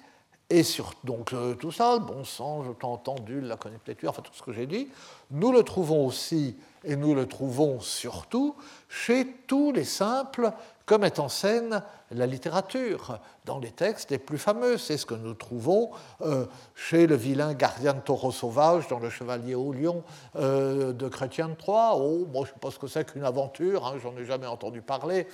et 0.49 0.63
sur 0.63 0.93
donc 1.03 1.35
tout 1.59 1.73
ça, 1.73 1.95
le 1.95 1.99
bon 1.99 2.23
sens, 2.23 2.65
je 2.65 2.71
t'ai 2.71 2.85
entendu, 2.85 3.41
la 3.41 3.57
connectiture, 3.57 4.11
enfin 4.11 4.21
tout 4.21 4.33
ce 4.33 4.43
que 4.43 4.53
j'ai 4.53 4.67
dit, 4.67 4.87
nous 5.31 5.51
le 5.51 5.63
trouvons 5.63 6.05
aussi 6.05 6.55
et 6.83 6.95
nous 6.95 7.15
le 7.15 7.27
trouvons 7.27 7.79
surtout 7.79 8.55
chez 8.89 9.27
tous 9.47 9.71
les 9.71 9.83
simples 9.83 10.51
que 10.85 10.95
met 10.95 11.19
en 11.19 11.29
scène 11.29 11.81
la 12.11 12.25
littérature, 12.25 13.19
dans 13.45 13.59
les 13.59 13.71
textes 13.71 14.11
les 14.11 14.17
plus 14.17 14.37
fameux. 14.37 14.77
C'est 14.77 14.97
ce 14.97 15.05
que 15.05 15.15
nous 15.15 15.33
trouvons 15.33 15.91
euh, 16.21 16.45
chez 16.75 17.07
le 17.07 17.15
vilain 17.15 17.53
gardien 17.53 17.93
de 17.93 18.01
taureau 18.01 18.31
sauvage 18.31 18.87
dans 18.87 18.99
Le 18.99 19.09
Chevalier 19.09 19.55
au 19.55 19.71
Lion 19.71 20.03
euh, 20.35 20.91
de 20.91 21.07
Chrétien 21.07 21.49
de 21.49 21.55
Troyes. 21.55 21.95
Oh, 21.95 22.27
moi 22.31 22.45
je 22.45 22.51
ne 22.51 22.53
sais 22.53 22.59
pas 22.59 22.71
ce 22.71 22.79
que 22.79 22.87
c'est 22.87 23.09
qu'une 23.09 23.23
aventure, 23.23 23.87
hein, 23.87 23.95
j'en 24.01 24.15
ai 24.17 24.25
jamais 24.25 24.47
entendu 24.47 24.81
parler 24.81 25.27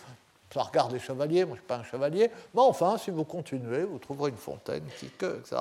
ça 0.54 0.64
regarde 0.64 0.92
les 0.92 1.00
chevaliers, 1.00 1.46
moi 1.46 1.56
je 1.56 1.62
ne 1.62 1.66
suis 1.66 1.68
pas 1.68 1.76
un 1.76 1.84
chevalier, 1.84 2.32
mais 2.56 2.62
enfin, 2.62 2.98
si 2.98 3.12
vous 3.12 3.24
continuez, 3.24 3.84
vous 3.84 4.00
trouverez 4.00 4.32
une 4.32 4.38
fontaine, 4.38 4.84
qui 4.98 5.10
que, 5.10 5.38
etc. 5.40 5.58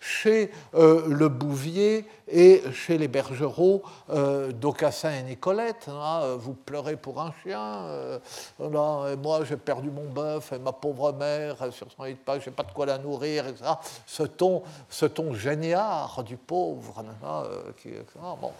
Chez 0.00 0.50
euh, 0.74 1.04
le 1.06 1.28
Bouvier 1.28 2.04
et 2.26 2.62
chez 2.72 2.98
les 2.98 3.06
bergeraux 3.06 3.82
euh, 4.10 4.50
d'Aucassin 4.50 5.12
et 5.12 5.22
Nicolette, 5.22 5.86
hein, 5.88 6.20
euh, 6.22 6.36
vous 6.36 6.54
pleurez 6.54 6.96
pour 6.96 7.20
un 7.20 7.32
chien, 7.42 7.86
et 8.60 9.16
moi 9.16 9.40
j'ai 9.44 9.56
perdu 9.56 9.90
mon 9.90 10.08
bœuf, 10.08 10.52
et 10.52 10.58
ma 10.58 10.72
pauvre 10.72 11.12
mère, 11.12 11.56
sur 11.70 11.86
son 11.96 12.04
lit 12.04 12.14
de 12.14 12.18
page, 12.18 12.42
je 12.44 12.50
n'ai 12.50 12.56
pas 12.56 12.64
de 12.64 12.72
quoi 12.72 12.86
la 12.86 12.98
nourrir, 12.98 13.46
etc. 13.46 13.70
Ce 14.06 14.24
ton, 14.24 14.62
ce 14.88 15.06
ton 15.06 15.34
géniard 15.34 16.24
du 16.24 16.36
pauvre, 16.36 17.04
hein, 17.24 17.44
qui, 17.80 17.90
bon. 18.40 18.52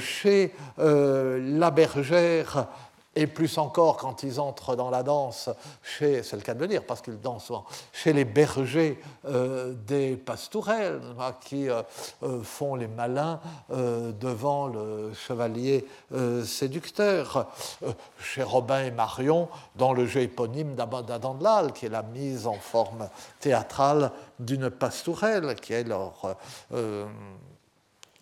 chez 0.00 0.52
la 0.78 1.70
bergère, 1.70 2.66
et 3.14 3.26
plus 3.26 3.58
encore 3.58 3.98
quand 3.98 4.22
ils 4.22 4.40
entrent 4.40 4.74
dans 4.76 4.90
la 4.90 5.02
danse, 5.02 5.50
chez, 5.82 6.22
c'est 6.22 6.36
le 6.36 6.42
cas 6.42 6.54
de 6.54 6.60
le 6.60 6.68
dire, 6.68 6.84
parce 6.84 7.02
qu'ils 7.02 7.20
dansent 7.20 7.44
souvent, 7.44 7.64
chez 7.92 8.12
les 8.12 8.24
bergers 8.24 8.98
euh, 9.26 9.74
des 9.86 10.16
pastourelles, 10.16 11.00
hein, 11.18 11.34
qui 11.40 11.68
euh, 11.68 11.82
euh, 12.22 12.42
font 12.42 12.74
les 12.74 12.88
malins 12.88 13.40
devant 13.68 14.66
le 14.66 15.12
chevalier 15.14 15.86
séducteur, 16.44 17.48
chez 18.18 18.42
Robin 18.42 18.84
et 18.84 18.90
Marion, 18.90 19.48
dans 19.76 19.92
le 19.92 20.06
jeu 20.06 20.20
éponyme 20.20 20.74
d'Adam 20.74 21.34
de 21.34 21.44
Lal, 21.44 21.72
qui 21.72 21.86
est 21.86 21.90
la 21.90 22.02
mise 22.02 22.46
en 22.46 22.54
forme 22.54 23.08
théâtrale 23.40 24.12
d'une 24.38 24.70
pastourelle, 24.70 25.54
qui 25.56 25.72
est 25.72 25.84
leur... 25.84 26.36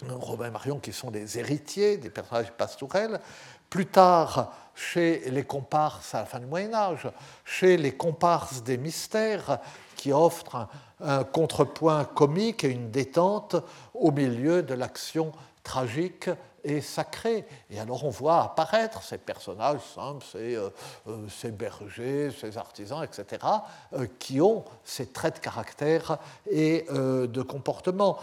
Robin 0.09 0.47
et 0.47 0.51
Marion 0.51 0.79
qui 0.79 0.93
sont 0.93 1.11
des 1.11 1.39
héritiers 1.39 1.97
des 1.97 2.11
personnages 2.11 2.53
pastourels. 2.53 3.21
Plus 3.69 3.87
tard, 3.87 4.53
chez 4.75 5.31
les 5.31 5.45
comparses 5.45 6.15
à 6.15 6.21
la 6.21 6.27
fin 6.27 6.41
du 6.41 6.47
Moyen 6.47 6.75
Âge, 6.75 7.09
chez 7.45 7.77
les 7.77 7.93
comparses 7.93 8.63
des 8.63 8.79
mystères 8.79 9.59
qui 9.97 10.13
offrent 10.13 10.69
un, 11.01 11.25
contrepoint 11.25 12.05
comique 12.05 12.65
et 12.65 12.71
une 12.71 12.91
détente 12.91 13.57
au 13.95 14.11
milieu 14.11 14.63
de 14.63 14.75
l'action 14.75 15.33
tragique 15.63 16.31
et 16.65 16.81
sacré. 16.81 17.45
Et 17.71 17.81
alors 17.81 18.05
on 18.05 18.11
voit 18.11 18.43
apparaître 18.43 19.03
ces 19.03 19.19
personnages 19.19 19.81
simples, 19.95 20.25
ces, 20.31 20.57
euh, 20.57 20.71
euh, 21.09 21.27
ces 21.29 21.51
bergers, 21.51 22.31
ces 22.39 22.57
artisans, 22.59 23.03
etc., 23.03 23.45
euh, 23.93 24.07
qui 24.19 24.41
ont 24.41 24.65
ces 24.85 25.07
traits 25.07 25.37
de 25.37 25.41
caractère 25.41 26.19
et 26.51 26.87
de 26.91 27.43
comportement. 27.43 28.19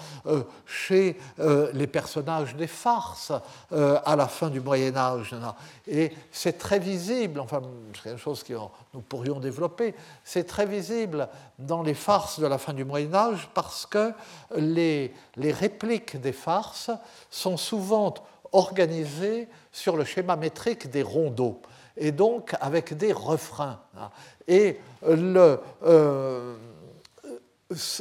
chez 0.65 1.17
les 1.73 1.87
personnages 1.87 2.55
des 2.55 2.67
farces 2.67 3.31
à 3.71 4.15
la 4.15 4.27
fin 4.27 4.49
du 4.49 4.59
Moyen 4.59 4.95
Âge, 4.95 5.35
et 5.87 6.11
c'est 6.31 6.57
très 6.57 6.79
visible, 6.79 7.39
enfin 7.39 7.61
c'est 7.93 8.03
quelque 8.03 8.19
chose 8.19 8.43
que 8.43 8.53
nous 8.93 9.01
pourrions 9.01 9.39
développer, 9.39 9.95
c'est 10.23 10.45
très 10.45 10.65
visible 10.65 11.29
dans 11.59 11.83
les 11.83 11.93
farces 11.93 12.39
de 12.39 12.47
la 12.47 12.57
fin 12.57 12.73
du 12.73 12.85
Moyen 12.85 13.13
Âge 13.13 13.49
parce 13.53 13.85
que 13.85 14.13
les, 14.55 15.13
les 15.35 15.51
répliques 15.51 16.19
des 16.19 16.33
farces 16.33 16.91
sont 17.29 17.57
souvent 17.57 18.13
organisé 18.57 19.47
sur 19.71 19.95
le 19.95 20.03
schéma 20.03 20.35
métrique 20.35 20.89
des 20.89 21.03
rondeaux, 21.03 21.61
et 21.95 22.11
donc 22.11 22.55
avec 22.59 22.95
des 22.95 23.13
refrains. 23.13 23.79
Hein. 23.95 24.09
Et 24.47 24.79
euh, 25.07 25.57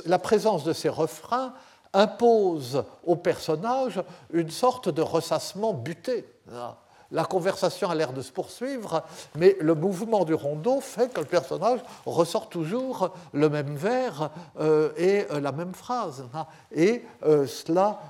la 0.06 0.18
présence 0.18 0.64
de 0.64 0.72
ces 0.72 0.88
refrains 0.88 1.52
impose 1.92 2.84
au 3.04 3.16
personnage 3.16 4.02
une 4.32 4.50
sorte 4.50 4.88
de 4.88 5.02
ressassement 5.02 5.74
buté. 5.74 6.26
Hein. 6.52 6.74
La 7.12 7.24
conversation 7.24 7.88
a 7.88 7.94
l'air 7.94 8.12
de 8.12 8.20
se 8.22 8.32
poursuivre, 8.32 9.04
mais 9.36 9.56
le 9.60 9.74
mouvement 9.74 10.24
du 10.24 10.34
rondeau 10.34 10.80
fait 10.80 11.12
que 11.12 11.20
le 11.20 11.26
personnage 11.26 11.78
ressort 12.04 12.48
toujours 12.48 13.14
le 13.32 13.48
même 13.48 13.76
vers 13.76 14.30
euh, 14.58 14.90
et 14.96 15.26
euh, 15.30 15.38
la 15.38 15.52
même 15.52 15.72
phrase. 15.74 16.24
Hein. 16.34 16.46
Et 16.72 17.04
cela 17.46 18.00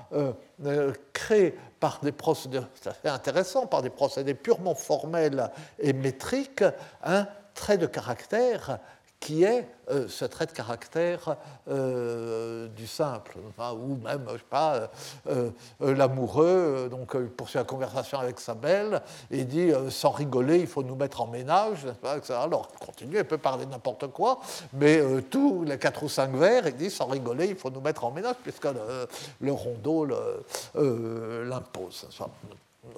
crée 1.13 1.55
par 1.79 1.99
des 2.01 2.11
procédés, 2.11 2.61
intéressant, 3.03 3.67
par 3.67 3.81
des 3.81 3.89
procédés 3.89 4.33
purement 4.33 4.75
formels 4.75 5.51
et 5.79 5.93
métriques, 5.93 6.63
un 7.03 7.27
trait 7.53 7.77
de 7.77 7.87
caractère 7.87 8.79
qui 9.19 9.43
est 9.43 9.67
euh, 9.89 10.07
ce 10.07 10.25
trait 10.25 10.45
de 10.45 10.51
caractère 10.51 11.37
euh, 11.69 12.67
du 12.67 12.85
simple, 12.85 13.37
ou 13.57 13.95
même, 14.03 14.25
je 14.27 14.37
sais 14.37 14.43
pas, 14.49 14.89
euh, 15.27 15.49
l'amoureux, 15.79 16.87
donc 16.89 17.11
il 17.15 17.27
poursuit 17.27 17.57
la 17.57 17.63
conversation 17.63 18.19
avec 18.19 18.39
sa 18.39 18.53
belle, 18.53 19.01
et 19.31 19.43
dit 19.43 19.71
sans 19.89 20.11
rigoler, 20.11 20.59
il 20.59 20.67
faut 20.67 20.83
nous 20.83 20.95
mettre 20.95 21.21
en 21.21 21.27
ménage, 21.27 21.87
alors 22.29 22.69
il 22.73 22.85
continue, 22.85 23.17
il 23.17 23.23
peut 23.25 23.37
parler 23.37 23.65
n'importe 23.65 24.07
quoi, 24.07 24.39
mais 24.73 25.01
tous 25.29 25.63
les 25.63 25.79
quatre 25.79 26.03
ou 26.03 26.09
cinq 26.09 26.35
vers, 26.35 26.67
il 26.67 26.75
dit 26.75 26.91
sans 26.91 27.07
rigoler, 27.07 27.47
il 27.47 27.55
faut 27.55 27.71
nous 27.71 27.81
mettre 27.81 28.03
en 28.03 28.11
ménage, 28.11 28.35
puisque 28.43 28.65
le, 28.65 29.07
le 29.41 29.51
rondeau 29.51 30.07
l'impose 30.75 32.07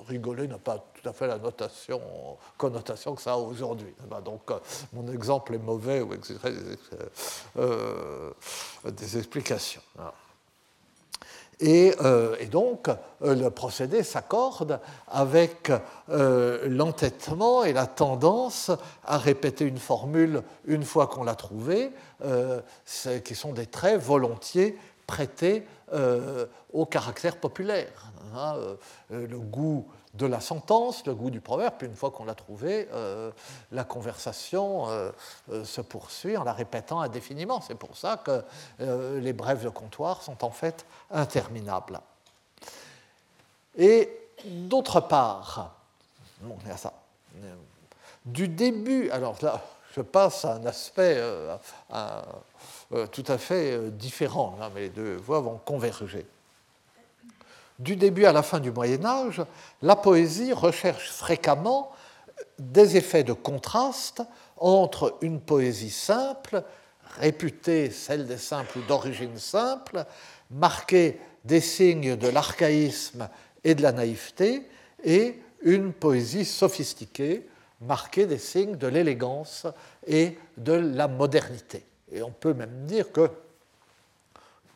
rigoler 0.08 0.48
n'a 0.48 0.58
pas 0.58 0.84
tout 0.94 1.08
à 1.08 1.14
fait 1.14 1.28
la 1.28 1.38
notation, 1.38 2.02
connotation 2.58 3.16
que 3.16 3.22
ça 3.22 3.34
a 3.34 3.38
aujourd'hui. 3.38 3.94
Donc 4.24 4.52
euh, 4.52 4.60
mon 4.94 5.12
exemple 5.12 5.54
est 5.56 5.60
mauvais 5.60 6.02
ou 6.02 6.14
exigerait 6.14 6.52
des, 6.52 6.78
euh, 7.58 8.32
explications. 9.16 9.82
Et, 11.62 11.94
euh, 12.02 12.38
et, 12.40 12.46
donc, 12.46 12.88
le 13.20 13.50
procédé 13.50 14.02
s'accorde 14.04 14.80
avec 15.10 15.70
l'entêtement 16.08 17.66
et 17.66 17.74
la 17.74 17.86
tendance 17.86 18.72
à 19.04 19.18
répéter 19.18 19.66
une 19.66 19.78
formule 19.78 20.42
une 20.66 20.86
fois 20.86 21.08
qu'on 21.08 21.26
l'a 21.26 21.36
trouvée, 21.36 21.92
qui 23.26 23.36
sont 23.36 23.52
des 23.52 23.66
traits 23.66 24.02
volontiers 24.02 24.78
prêtés 25.06 25.66
au 26.72 26.86
caractère 26.86 27.36
populaire. 27.36 28.10
Hein, 28.36 28.56
le 29.10 29.40
goût 29.40 29.86
de 30.14 30.26
la 30.26 30.40
sentence, 30.40 31.06
le 31.06 31.14
goût 31.14 31.30
du 31.30 31.40
proverbe, 31.40 31.76
puis 31.78 31.88
une 31.88 31.96
fois 31.96 32.12
qu'on 32.12 32.26
l'a 32.26 32.34
trouvé, 32.34 32.88
euh, 32.94 33.32
la 33.72 33.84
conversation 33.84 34.90
euh, 34.90 35.12
euh, 35.52 35.64
se 35.64 35.82
poursuit 35.82 36.36
en 36.36 36.44
la 36.44 36.54
répétant 36.54 37.00
indéfiniment. 37.02 37.62
C'est 37.62 37.76
pour 37.76 37.96
ça 37.96 38.18
que 38.18 38.44
les 39.20 39.34
brèves 39.34 39.64
de 39.64 39.70
comptoir 39.70 40.22
sont 40.22 40.44
en 40.44 40.50
fait 40.50 40.86
interminables. 41.12 42.00
Et 43.78 44.10
d'autre 44.46 45.00
part, 45.02 45.76
il 46.42 46.68
y 46.68 46.72
a 46.72 46.78
ça, 46.78 46.94
du 48.26 48.48
début, 48.48 49.10
alors 49.12 49.36
là, 49.42 49.62
je 49.96 50.02
passe 50.02 50.46
à 50.46 50.56
un 50.56 50.66
aspect 50.66 51.22
tout 53.12 53.24
à 53.28 53.38
fait 53.38 53.92
différent, 53.92 54.58
hein, 54.62 54.70
mais 54.74 54.82
les 54.82 54.90
deux 54.90 55.16
voies 55.18 55.42
vont 55.42 55.58
converger 55.58 56.26
du 57.80 57.96
début 57.96 58.26
à 58.26 58.34
la 58.34 58.44
fin 58.44 58.60
du 58.60 58.72
Moyen 58.72 59.04
Âge, 59.06 59.42
la 59.82 59.96
poésie 59.96 60.54
recherche 60.54 61.10
fréquemment 61.10 61.92
des 62.60 62.98
effets 62.98 63.24
de 63.24 63.34
contraste 63.34 64.22
entre 64.58 65.18
une 65.22 65.40
poésie 65.40 65.90
simple, 65.90 66.64
réputée 67.20 67.90
celle 67.90 68.28
des 68.28 68.38
simples 68.38 68.80
ou 68.80 68.82
d'origine 68.82 69.38
simple, 69.38 70.06
marquée 70.52 71.20
des 71.46 71.62
signes 71.62 72.16
de 72.16 72.28
l'archaïsme 72.28 73.30
et 73.64 73.76
de 73.76 73.82
la 73.82 73.94
naïveté, 73.94 74.68
et 75.04 75.42
une 75.62 75.94
poésie 75.94 76.46
sophistiquée, 76.46 77.48
marquée 77.82 78.26
des 78.26 78.38
signes 78.38 78.76
de 78.76 78.88
l'élégance 78.88 79.66
et 80.06 80.38
de 80.58 80.74
la 80.74 81.08
modernité. 81.08 81.86
Et 82.12 82.22
on 82.22 82.32
peut 82.32 82.54
même 82.54 82.86
dire 82.86 83.12
que 83.12 83.30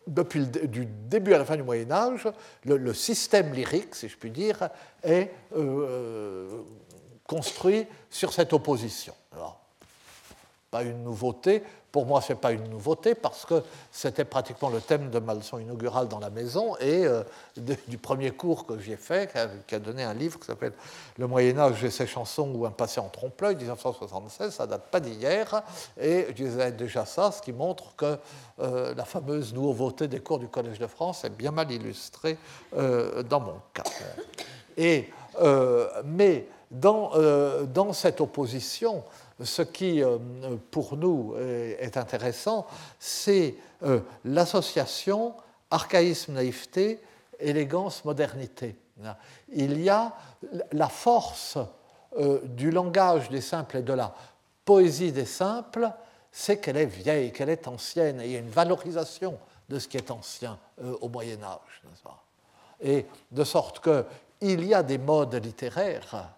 depuis 0.08 0.40
le 0.40 0.68
du 0.68 0.86
début 0.86 1.34
à 1.34 1.38
la 1.38 1.46
fin 1.46 1.56
du 1.56 1.64
Moyen 1.64 1.92
Âge, 1.92 2.28
le, 2.66 2.94
système 2.94 3.54
lyrique, 3.54 3.96
si 3.96 4.10
je 4.10 4.18
puis 4.18 4.32
dire, 4.32 4.70
est 5.04 5.32
euh, 5.56 6.62
construit 7.28 7.86
sur 8.10 8.34
cette 8.34 8.54
opposition. 8.54 9.14
pas 10.70 10.84
une 10.84 11.04
nouveauté, 11.04 11.64
pour 11.94 12.08
moi, 12.08 12.22
ce 12.22 12.34
n'est 12.34 12.40
pas 12.40 12.52
une 12.52 12.68
nouveauté 12.70 13.14
parce 13.14 13.46
que 13.46 13.62
c'était 13.92 14.26
pratiquement 14.26 14.70
le 14.70 14.82
thème 14.82 15.12
de 15.12 15.20
ma 15.20 15.36
leçon 15.36 15.60
inaugurale 15.60 16.08
dans 16.08 16.18
la 16.18 16.32
maison 16.32 16.76
et 16.78 17.06
euh, 17.06 17.22
du 17.88 18.00
premier 18.00 18.32
cours 18.32 18.66
que 18.66 18.80
j'ai 18.80 18.98
fait, 18.98 19.32
qui 19.68 19.76
a, 19.76 19.80
donné 19.80 20.04
un 20.04 20.16
livre 20.16 20.40
qui 20.40 20.48
s'appelle 20.48 20.74
Le 21.20 21.28
Moyen-Âge 21.28 21.84
et 21.84 21.92
ses 21.92 22.08
chansons 22.08 22.52
ou 22.56 22.66
un 22.66 22.72
passé 22.72 23.00
en 23.00 23.10
trompe-l'œil, 23.10 23.58
1976. 23.58 24.52
Ça 24.52 24.66
date 24.66 24.90
pas 24.90 25.00
d'hier. 25.00 25.62
Et 26.02 26.26
je 26.30 26.34
disais 26.34 26.72
déjà 26.72 27.06
ça, 27.06 27.32
ce 27.32 27.44
qui 27.44 27.54
montre 27.54 27.96
que 27.96 28.18
euh, 28.60 28.96
la 28.96 29.06
fameuse 29.06 29.54
nouveauté 29.54 30.08
des 30.08 30.20
cours 30.20 30.40
du 30.40 30.48
Collège 30.48 30.80
de 30.80 30.88
France 30.88 31.24
est 31.26 31.30
bien 31.30 31.52
mal 31.52 31.72
illustrée 31.72 32.40
euh, 32.76 33.22
dans 33.22 33.40
mon 33.40 33.58
cas. 33.72 33.84
Et, 34.78 35.12
mais 36.06 36.48
dans, 36.74 37.12
dans 37.66 37.94
cette 37.94 38.20
opposition, 38.20 39.04
ce 39.42 39.62
qui, 39.62 40.04
euh, 40.04 40.18
pour 40.72 40.98
nous, 40.98 41.36
est 41.38 41.98
intéressant, 41.98 42.68
c'est 43.00 43.56
euh, 43.84 44.02
l'association 44.26 45.34
archaïsme-naïveté, 45.72 47.00
élégance-modernité. 47.40 48.76
Il 49.50 49.82
y 49.82 49.90
a 49.90 50.14
la 50.72 50.88
force 50.88 51.58
euh, 52.18 52.42
du 52.44 52.70
langage 52.70 53.30
des 53.30 53.42
simples 53.42 53.78
et 53.78 53.82
de 53.82 53.94
la 53.94 54.14
poésie 54.66 55.12
des 55.12 55.26
simples, 55.26 55.90
c'est 56.32 56.58
qu'elle 56.58 56.78
est 56.78 56.86
vieille, 56.86 57.32
qu'elle 57.32 57.50
est 57.50 57.68
ancienne, 57.68 58.22
et 58.22 58.26
il 58.26 58.32
y 58.32 58.36
a 58.36 58.40
une 58.40 58.50
valorisation 58.50 59.38
de 59.68 59.80
ce 59.80 59.88
qui 59.88 59.98
est 59.98 60.12
ancien 60.12 60.58
au 61.02 61.08
Moyen 61.10 61.42
Âge. 61.44 61.84
Et 62.82 63.06
de 63.32 63.44
sorte 63.44 63.82
qu'il 63.84 64.66
y 64.66 64.74
a 64.74 64.84
des 64.84 64.98
modes 64.98 65.36
littéraires, 65.36 66.34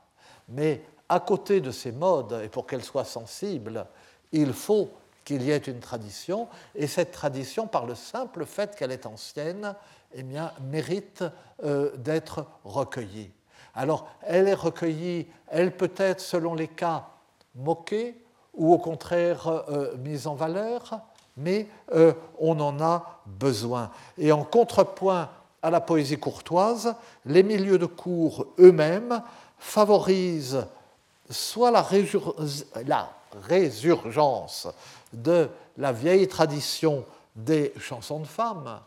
mais 0.49 0.81
à 1.09 1.19
côté 1.19 1.61
de 1.61 1.71
ces 1.71 1.91
modes, 1.91 2.41
et 2.43 2.49
pour 2.49 2.65
qu'elles 2.65 2.83
soient 2.83 3.05
sensibles, 3.05 3.85
il 4.31 4.53
faut 4.53 4.89
qu'il 5.23 5.41
y 5.41 5.51
ait 5.51 5.57
une 5.57 5.79
tradition, 5.79 6.47
et 6.75 6.87
cette 6.87 7.11
tradition, 7.11 7.67
par 7.67 7.85
le 7.85 7.95
simple 7.95 8.45
fait 8.45 8.75
qu'elle 8.75 8.91
est 8.91 9.05
ancienne, 9.05 9.75
eh 10.13 10.23
bien, 10.23 10.51
mérite 10.69 11.23
euh, 11.63 11.95
d'être 11.97 12.45
recueillie. 12.63 13.31
Alors, 13.73 14.07
elle 14.21 14.47
est 14.47 14.53
recueillie, 14.53 15.27
elle 15.47 15.75
peut 15.75 15.91
être, 15.97 16.21
selon 16.21 16.53
les 16.53 16.67
cas, 16.67 17.07
moquée 17.55 18.15
ou 18.53 18.73
au 18.73 18.77
contraire 18.77 19.47
euh, 19.47 19.97
mise 19.97 20.27
en 20.27 20.35
valeur, 20.35 21.01
mais 21.37 21.67
euh, 21.93 22.13
on 22.39 22.59
en 22.59 22.79
a 22.81 23.21
besoin. 23.25 23.91
Et 24.17 24.31
en 24.31 24.43
contrepoint 24.43 25.29
à 25.61 25.69
la 25.69 25.81
poésie 25.81 26.17
courtoise, 26.17 26.95
les 27.25 27.43
milieux 27.43 27.79
de 27.79 27.85
cours 27.85 28.47
eux-mêmes 28.59 29.21
favorisent 29.57 30.65
soit 31.29 31.71
la, 31.71 31.81
résurgence 33.33 34.67
de 35.13 35.49
la 35.77 35.91
vieille 35.91 36.27
tradition 36.27 37.05
des 37.35 37.73
chansons 37.79 38.19
de 38.19 38.27
femmes. 38.27 38.79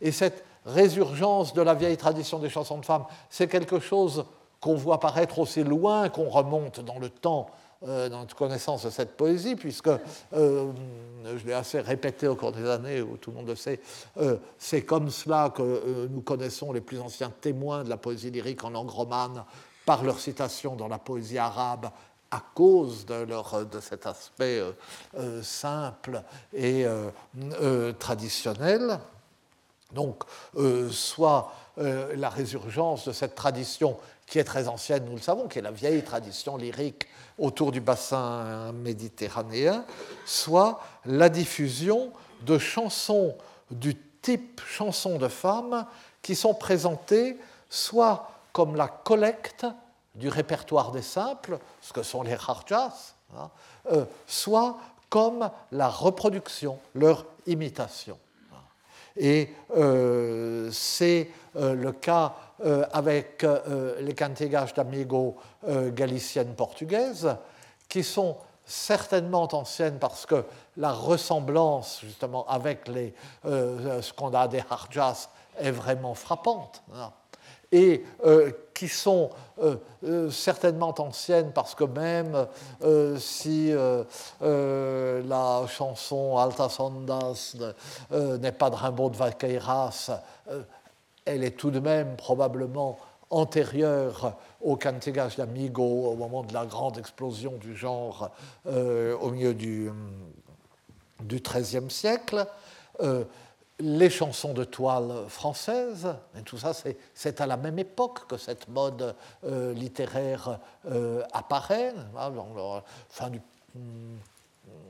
Et 0.00 0.12
cette 0.12 0.44
résurgence 0.66 1.54
de 1.54 1.62
la 1.62 1.74
vieille 1.74 1.96
tradition 1.96 2.38
des 2.38 2.50
chansons 2.50 2.78
de 2.78 2.84
femmes, 2.84 3.06
c'est 3.30 3.48
quelque 3.48 3.80
chose 3.80 4.24
qu'on 4.60 4.74
voit 4.74 4.96
apparaître 4.96 5.38
aussi 5.38 5.62
loin 5.62 6.08
qu'on 6.08 6.28
remonte 6.28 6.80
dans 6.80 6.98
le 6.98 7.08
temps 7.10 7.48
euh, 7.86 8.08
dans 8.08 8.20
notre 8.20 8.34
connaissance 8.34 8.86
de 8.86 8.90
cette 8.90 9.14
poésie, 9.14 9.56
puisque, 9.56 9.90
euh, 10.32 10.72
je 11.24 11.46
l'ai 11.46 11.52
assez 11.52 11.80
répété 11.80 12.26
au 12.26 12.34
cours 12.34 12.52
des 12.52 12.66
années, 12.66 13.02
où 13.02 13.18
tout 13.18 13.30
le 13.30 13.36
monde 13.36 13.48
le 13.48 13.56
sait, 13.56 13.78
euh, 14.16 14.38
c'est 14.56 14.82
comme 14.82 15.10
cela 15.10 15.50
que 15.50 16.08
nous 16.10 16.22
connaissons 16.22 16.72
les 16.72 16.80
plus 16.80 16.98
anciens 16.98 17.30
témoins 17.42 17.84
de 17.84 17.90
la 17.90 17.98
poésie 17.98 18.30
lyrique 18.30 18.64
en 18.64 18.70
langue 18.70 18.88
romane, 18.88 19.44
par 19.84 20.02
leur 20.02 20.18
citation 20.18 20.76
dans 20.76 20.88
la 20.88 20.98
poésie 20.98 21.38
arabe 21.38 21.90
à 22.30 22.42
cause 22.54 23.06
de, 23.06 23.14
leur, 23.14 23.64
cet 23.80 24.06
aspect 24.06 24.58
euh, 24.58 24.72
euh, 25.16 25.42
simple 25.42 26.22
et 26.52 26.84
euh, 26.84 27.92
traditionnel. 27.92 28.98
Donc, 29.92 30.24
soit 30.90 31.52
la 31.76 32.28
résurgence 32.28 33.06
de 33.06 33.12
cette 33.12 33.36
tradition 33.36 33.96
qui 34.26 34.40
est 34.40 34.44
très 34.44 34.66
ancienne, 34.66 35.04
nous 35.04 35.14
le 35.14 35.20
savons, 35.20 35.46
qui 35.46 35.60
est 35.60 35.62
la 35.62 35.70
vieille 35.70 36.02
tradition 36.02 36.56
lyrique 36.56 37.06
autour 37.38 37.70
du 37.70 37.80
bassin 37.80 38.72
méditerranéen, 38.72 39.84
soit 40.26 40.80
la 41.04 41.28
diffusion 41.28 42.10
de 42.44 42.58
chansons 42.58 43.36
du 43.70 43.94
type 44.20 44.60
chansons 44.66 45.18
de 45.18 45.28
femmes 45.28 45.86
qui 46.22 46.34
sont 46.34 46.54
présentées 46.54 47.38
soit 47.70 48.33
comme 48.54 48.76
la 48.76 48.86
collecte 48.86 49.66
du 50.14 50.28
répertoire 50.28 50.92
des 50.92 51.02
simples, 51.02 51.58
ce 51.82 51.92
que 51.92 52.04
sont 52.04 52.22
les 52.22 52.34
harjas, 52.34 53.16
hein, 53.36 53.50
euh, 53.90 54.04
soit 54.28 54.78
comme 55.10 55.50
la 55.72 55.88
reproduction, 55.88 56.78
leur 56.94 57.26
imitation. 57.46 58.16
Et 59.16 59.52
euh, 59.76 60.70
c'est 60.72 61.30
euh, 61.56 61.74
le 61.74 61.92
cas 61.92 62.34
avec 62.92 63.44
les 64.00 64.14
cantigas 64.14 64.72
d'amigo 64.76 65.36
galiciennes 65.66 66.54
portugaises, 66.54 67.36
qui 67.88 68.04
sont 68.04 68.36
certainement 68.64 69.48
anciennes 69.52 69.98
parce 69.98 70.24
que 70.24 70.44
la 70.76 70.92
ressemblance 70.92 71.98
justement 72.00 72.46
avec 72.46 72.88
ce 73.44 74.12
qu'on 74.12 74.32
a 74.32 74.46
des 74.46 74.62
harjas 74.70 75.28
est 75.58 75.72
vraiment 75.72 76.14
frappante. 76.14 76.84
Hein 76.94 77.10
et 77.74 78.04
qui 78.72 78.88
sont 78.88 79.30
certainement 80.30 80.94
anciennes 80.98 81.50
parce 81.52 81.74
que 81.74 81.84
même 81.84 82.46
si 83.18 83.72
la 84.40 85.66
chanson 85.66 86.38
Alta 86.38 86.68
Sondas 86.68 87.56
n'est 88.12 88.52
pas 88.52 88.70
de 88.70 88.76
Rimbaud 88.76 89.10
de 89.10 89.16
Vaqueiras, 89.16 90.10
elle 91.24 91.42
est 91.42 91.56
tout 91.56 91.70
de 91.70 91.80
même 91.80 92.16
probablement 92.16 92.98
antérieure 93.30 94.36
au 94.60 94.76
Cantigas 94.76 95.34
d'Amigo 95.36 95.82
au 95.82 96.14
moment 96.14 96.44
de 96.44 96.54
la 96.54 96.64
grande 96.64 96.98
explosion 96.98 97.54
du 97.60 97.76
genre 97.76 98.30
au 98.66 99.30
milieu 99.30 99.54
du, 99.54 99.90
du 101.20 101.40
XIIIe 101.40 101.90
siècle. 101.90 102.46
Euh, 103.80 103.84
les 103.84 104.10
chansons 104.10 104.52
de 104.52 104.64
toile 104.64 105.12
françaises, 105.28 106.08
et 106.38 106.42
tout 106.42 106.58
ça, 106.58 106.72
c'est 107.14 107.40
à 107.40 107.46
la 107.46 107.56
même 107.56 107.78
époque 107.78 108.26
que 108.28 108.36
cette 108.36 108.68
mode 108.68 109.14
euh, 109.44 109.72
littéraire 109.74 110.58
euh, 110.90 111.22
apparaît, 111.32 111.94
fin 113.08 113.30
du, 113.30 113.40
hmm, 113.74 114.16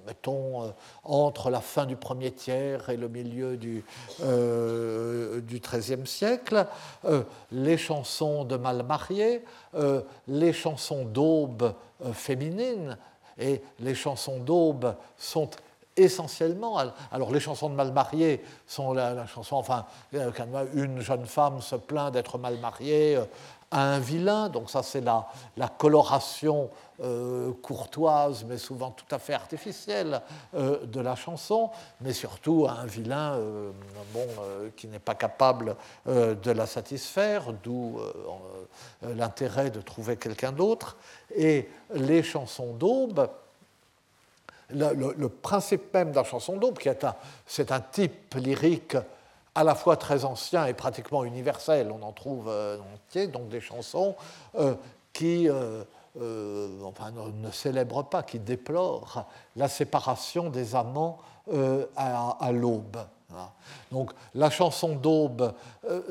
mettons, 0.07 0.75
entre 1.03 1.51
la 1.51 1.61
fin 1.61 1.87
du 1.87 1.97
premier 1.97 2.33
tiers 2.33 2.91
et 2.91 2.97
le 2.97 3.09
milieu 3.09 3.57
du, 3.57 3.85
du 4.21 5.61
XIIIe 5.61 6.07
siècle, 6.07 6.67
les 7.51 7.79
chansons 7.79 8.45
de 8.45 8.57
mal 8.57 8.83
mariés, 8.83 9.43
les 10.29 10.53
chansons 10.53 11.07
d'aube 11.07 11.73
féminines, 12.13 12.99
et 13.39 13.63
les 13.81 13.95
chansons 13.95 14.39
d'aube 14.39 14.95
sont 15.17 15.49
essentiellement. 15.97 16.79
Alors, 17.13 17.33
les 17.33 17.41
chansons 17.41 17.69
de 17.69 17.75
mal 17.75 17.93
mariés 17.93 18.43
sont 18.67 18.93
la, 18.93 19.27
chanson, 19.27 19.57
enfin, 19.57 19.87
euh, 20.15 20.31
une 20.75 21.01
jeune 21.01 21.27
femme 21.27 21.61
se 21.61 21.77
plaint 21.77 22.13
d'être 22.13 22.39
mal 22.39 22.59
mariée 22.59 23.17
euh, 23.17 23.25
à 23.71 23.95
un 23.95 23.99
vilain, 23.99 24.49
donc 24.49 24.71
ça, 24.71 24.85
c'est 24.85 25.01
la, 25.01 25.27
coloration 25.79 26.71
euh, 27.03 27.53
courtoise, 27.61 28.45
mais 28.45 28.57
souvent 28.57 28.93
tout 28.93 29.13
à 29.13 29.19
fait 29.19 29.35
artificielle 29.35 30.21
de 30.53 31.01
la 31.01 31.17
chanson, 31.17 31.71
mais 32.01 32.13
surtout 32.13 32.67
à 32.69 32.73
un 32.75 32.87
vilain 32.87 33.37
qui 34.77 34.87
n'est 34.87 35.01
pas 35.01 35.17
capable 35.17 35.75
de 36.07 36.51
la 36.53 36.67
satisfaire, 36.67 37.53
d'où 37.65 37.99
l'intérêt 39.03 39.71
de 39.71 39.81
trouver 39.81 40.19
quelqu'un 40.19 40.53
d'autre. 40.53 40.97
Et 41.35 41.69
les 41.95 42.23
chansons 42.23 42.75
d'aube, 42.75 43.29
le, 44.71 45.29
principe 45.29 45.93
même 45.95 46.11
de 46.11 46.17
la 46.17 46.25
chanson 46.25 46.57
d'aube, 46.57 46.79
qui 46.79 46.89
est 46.89 47.05
un, 47.05 47.15
c'est 47.47 47.73
un 47.73 47.81
type 47.81 48.35
lyrique 48.35 48.97
à 49.55 49.63
la 49.63 49.75
fois 49.75 49.97
très 49.97 50.25
ancien 50.25 50.67
et 50.67 50.75
pratiquement 50.75 51.25
universel, 51.25 51.93
on 51.93 52.03
en 52.03 52.13
trouve 52.13 52.49
euh, 52.49 52.79
entier, 52.95 53.29
donc 53.29 53.49
des 53.49 53.61
chansons 53.61 54.17
euh, 54.57 54.75
qui 55.13 55.49
euh, 55.49 55.85
enfin, 56.85 57.13
ne, 57.13 57.51
célèbrent 57.51 58.05
pas, 58.05 58.23
qui 58.23 58.39
déplorent 58.39 59.27
la 59.57 59.69
séparation 59.69 60.51
des 60.51 60.75
amants 60.75 61.19
à, 61.97 62.51
l'aube. 62.53 62.97
Donc 63.93 64.13
la 64.35 64.49
chanson 64.49 64.95
d'aube, 64.95 65.53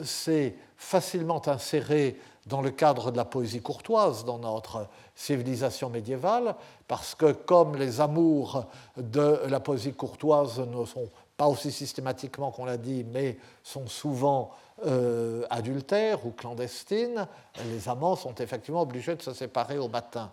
c'est 0.04 0.56
facilement 0.78 1.42
inséré 1.48 2.20
dans 2.46 2.62
le 2.62 2.72
cadre 2.72 3.12
de 3.12 3.18
la 3.18 3.26
poésie 3.26 3.62
courtoise 3.62 4.26
dans 4.26 4.40
notre 4.40 4.88
civilisation 5.16 5.90
médiévale, 5.90 6.56
parce 6.88 7.16
que 7.16 7.32
comme 7.32 7.76
les 7.76 8.02
amours 8.02 8.66
de 8.98 9.40
la 9.48 9.60
poésie 9.60 9.94
courtoise 9.94 10.60
ne 10.60 10.86
sont 10.86 11.10
pas 11.38 11.48
aussi 11.48 11.72
systématiquement 11.72 12.52
qu'on 12.52 12.66
l'a 12.66 12.78
dit, 12.78 13.06
mais 13.12 13.38
sont 13.64 13.88
souvent 13.88 14.52
euh, 14.86 15.46
adultères 15.50 16.26
ou 16.26 16.32
clandestines, 16.32 17.28
les 17.72 17.88
amants 17.88 18.16
sont 18.16 18.36
effectivement 18.36 18.82
obligés 18.82 19.16
de 19.16 19.22
se 19.22 19.34
séparer 19.34 19.78
au 19.78 19.88
matin. 19.88 20.32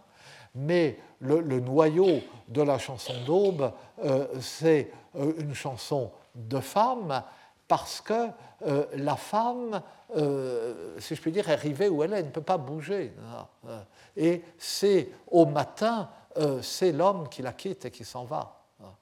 Mais 0.54 0.98
le, 1.20 1.60
noyau 1.60 2.20
de 2.48 2.62
la 2.62 2.78
chanson 2.78 3.12
d'aube, 3.24 3.72
euh, 4.04 4.26
c'est 4.40 4.90
euh, 5.16 5.32
une 5.38 5.54
chanson 5.54 6.10
de 6.34 6.58
femme 6.58 7.22
parce 7.68 8.00
que 8.00 8.28
la 8.62 9.16
femme 9.16 9.82
euh, 10.16 10.98
si 10.98 11.14
je 11.14 11.20
puis 11.20 11.30
dire, 11.30 11.48
arrivée 11.48 11.88
où 11.88 12.02
elle 12.02 12.12
est, 12.12 12.18
elle 12.18 12.26
ne 12.26 12.30
peut 12.30 12.40
pas 12.40 12.58
bouger. 12.58 13.12
Euh, 13.66 13.82
et 14.16 14.42
c'est 14.58 15.08
au 15.28 15.46
matin, 15.46 16.08
euh, 16.36 16.60
c'est 16.62 16.92
l'homme 16.92 17.28
qui 17.28 17.42
la 17.42 17.52
quitte 17.52 17.84
et 17.84 17.90
qui 17.90 18.04
s'en 18.04 18.24
va. 18.24 18.56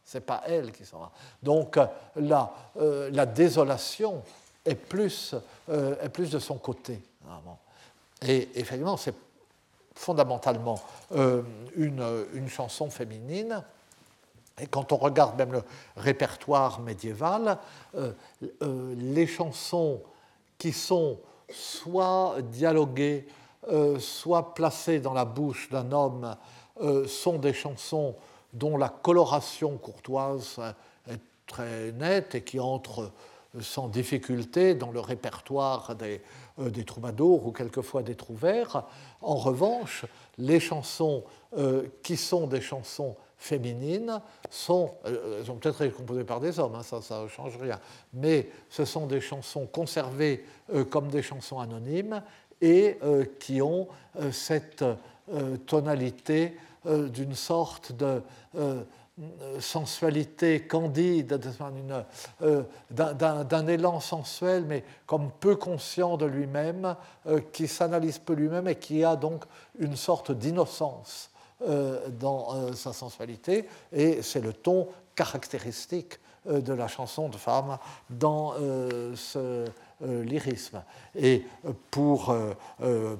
Ce 0.05 0.19
n'est 0.19 0.23
pas 0.23 0.43
elle 0.47 0.73
qui 0.73 0.85
s'en 0.85 0.99
va. 0.99 1.13
Donc 1.41 1.79
la, 2.17 2.53
la 2.75 3.27
désolation 3.27 4.23
est 4.65 4.75
plus, 4.75 5.37
est 5.69 6.09
plus 6.09 6.31
de 6.31 6.41
son 6.41 6.57
côté. 6.59 7.01
Et 8.23 8.49
effectivement, 8.57 8.97
c'est 8.97 9.15
fondamentalement 9.95 10.81
une, 11.77 12.27
une, 12.33 12.49
chanson 12.49 12.91
féminine. 12.91 13.63
Et 14.61 14.67
quand 14.67 14.93
on 14.93 14.97
regarde 14.97 15.37
même 15.39 15.53
le 15.53 15.63
répertoire 15.97 16.81
médiéval, 16.81 17.59
les 18.71 19.27
chansons 19.27 20.01
qui 20.59 20.73
sont 20.73 21.19
soit 21.51 22.37
dialoguées, 22.43 23.27
euh, 23.71 23.99
soit 23.99 24.55
placées 24.55 25.01
dans 25.01 25.15
la 25.15 25.25
bouche 25.25 25.69
d'un 25.71 25.93
homme, 25.93 26.37
euh, 26.81 27.07
sont 27.07 27.39
des 27.39 27.53
chansons 27.53 28.15
dont 28.53 28.77
la 28.77 28.89
coloration 28.89 29.77
courtoise 29.77 30.61
est 31.11 31.21
très 31.47 31.93
nette 31.93 32.35
et 32.35 32.43
qui 32.43 32.61
entrent 32.61 33.11
sans 33.61 33.89
difficulté 33.89 34.75
dans 34.75 34.91
le 34.91 35.01
répertoire 35.01 35.95
des, 35.95 36.21
euh, 36.59 36.71
des 36.71 36.85
troubadours 36.85 37.47
ou 37.47 37.53
quelquefois 37.53 38.03
des 38.03 38.15
trouvères. 38.15 38.85
En 39.23 39.37
revanche, 39.37 40.05
les 40.37 40.61
chansons 40.61 41.25
qui 42.03 42.19
sont 42.19 42.47
des 42.47 42.61
chansons 42.61 43.17
féminines 43.39 44.21
sont, 44.51 44.95
euh, 45.07 45.41
elles 45.41 45.51
ont 45.51 45.57
peut-être 45.57 45.83
été 45.83 45.95
composées 45.95 46.25
par 46.25 46.41
des 46.41 46.59
hommes, 46.59 46.75
hein, 46.75 46.83
ça 46.83 47.23
ne 47.23 47.29
change 47.29 47.57
rien, 47.57 47.79
mais 48.13 48.51
ce 48.69 48.85
sont 48.85 49.07
des 49.07 49.21
chansons 49.21 49.67
conservées 49.67 50.45
euh, 50.75 50.85
comme 50.85 51.09
des 51.09 51.23
chansons 51.23 51.61
anonymes 51.61 52.23
et 52.61 52.99
euh, 53.05 53.25
qui 53.39 53.63
ont 53.63 53.89
cette 54.33 54.85
tonalité 55.67 56.57
d'une 56.87 57.35
sorte 57.35 57.93
de 57.93 58.23
sensualité 59.61 60.61
candide, 60.67 61.41
d'un 62.91 63.67
élan 63.67 64.01
sensuel, 64.01 64.65
mais 64.65 64.85
comme 65.07 65.31
peu 65.41 65.57
conscient 65.57 66.17
de 66.17 66.27
lui-même, 66.27 66.95
qui 67.53 67.67
s'analyse 67.69 68.19
peu 68.19 68.35
lui-même 68.35 68.69
et 68.69 68.77
qui 68.77 69.05
a 69.05 69.17
donc 69.17 69.45
une 69.79 69.97
sorte 69.97 70.31
d'innocence 70.33 71.31
euh, 71.67 72.09
dans 72.09 72.55
euh, 72.55 72.73
sa 72.73 72.93
sensualité, 72.93 73.69
et 73.91 74.23
c'est 74.23 74.41
le 74.41 74.53
ton 74.53 74.87
caractéristique 75.17 76.21
euh, 76.47 76.61
de 76.61 76.73
la 76.73 76.87
chanson 76.87 77.29
de 77.29 77.37
femme 77.37 77.79
dans 78.09 78.55
ce 79.17 79.65
lyrisme. 80.01 80.83
Et 81.17 81.45
pour, 81.91 82.35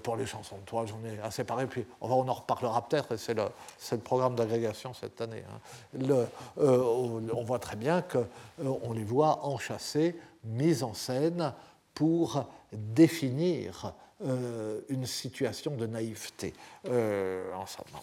pour 0.03 0.17
les 0.17 0.27
chansons 0.27 0.57
de 0.59 0.63
toi, 0.63 0.85
j'en 0.87 1.03
ai 1.05 1.19
assez 1.21 1.45
parlé, 1.45 1.67
puis 1.67 1.85
on, 2.01 2.11
en 2.11 2.33
reparlera 2.33 2.87
peut-être, 2.89 3.17
c'est 3.17 3.35
le, 3.35 3.45
le, 3.91 3.99
programme 3.99 4.37
d'agrégation 4.37 4.95
cette 4.95 5.21
année. 5.21 5.43
Hein. 5.51 6.27
On 6.59 7.43
voit 7.45 7.59
très 7.59 7.77
bien 7.77 8.03
qu'on 8.03 8.93
les 8.93 9.05
voit 9.05 9.45
enchâssés, 9.45 10.17
mis 10.45 10.83
en 10.83 10.95
scène 10.95 11.53
pour 11.95 12.45
définir 12.73 13.93
une 14.21 15.07
situation 15.07 15.75
de 15.77 15.87
naïveté 15.87 16.55
somme. 16.85 18.01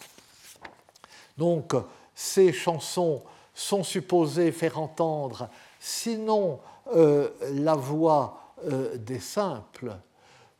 Donc, 1.37 1.73
ces 2.13 2.53
chansons 2.53 3.21
sont 3.53 3.83
supposées 3.83 4.51
faire 4.51 4.79
entendre, 4.79 5.49
sinon 5.79 6.59
euh, 6.95 7.29
la 7.53 7.75
voix 7.75 8.44
euh, 8.65 8.97
des 8.97 9.19
simples, 9.19 9.95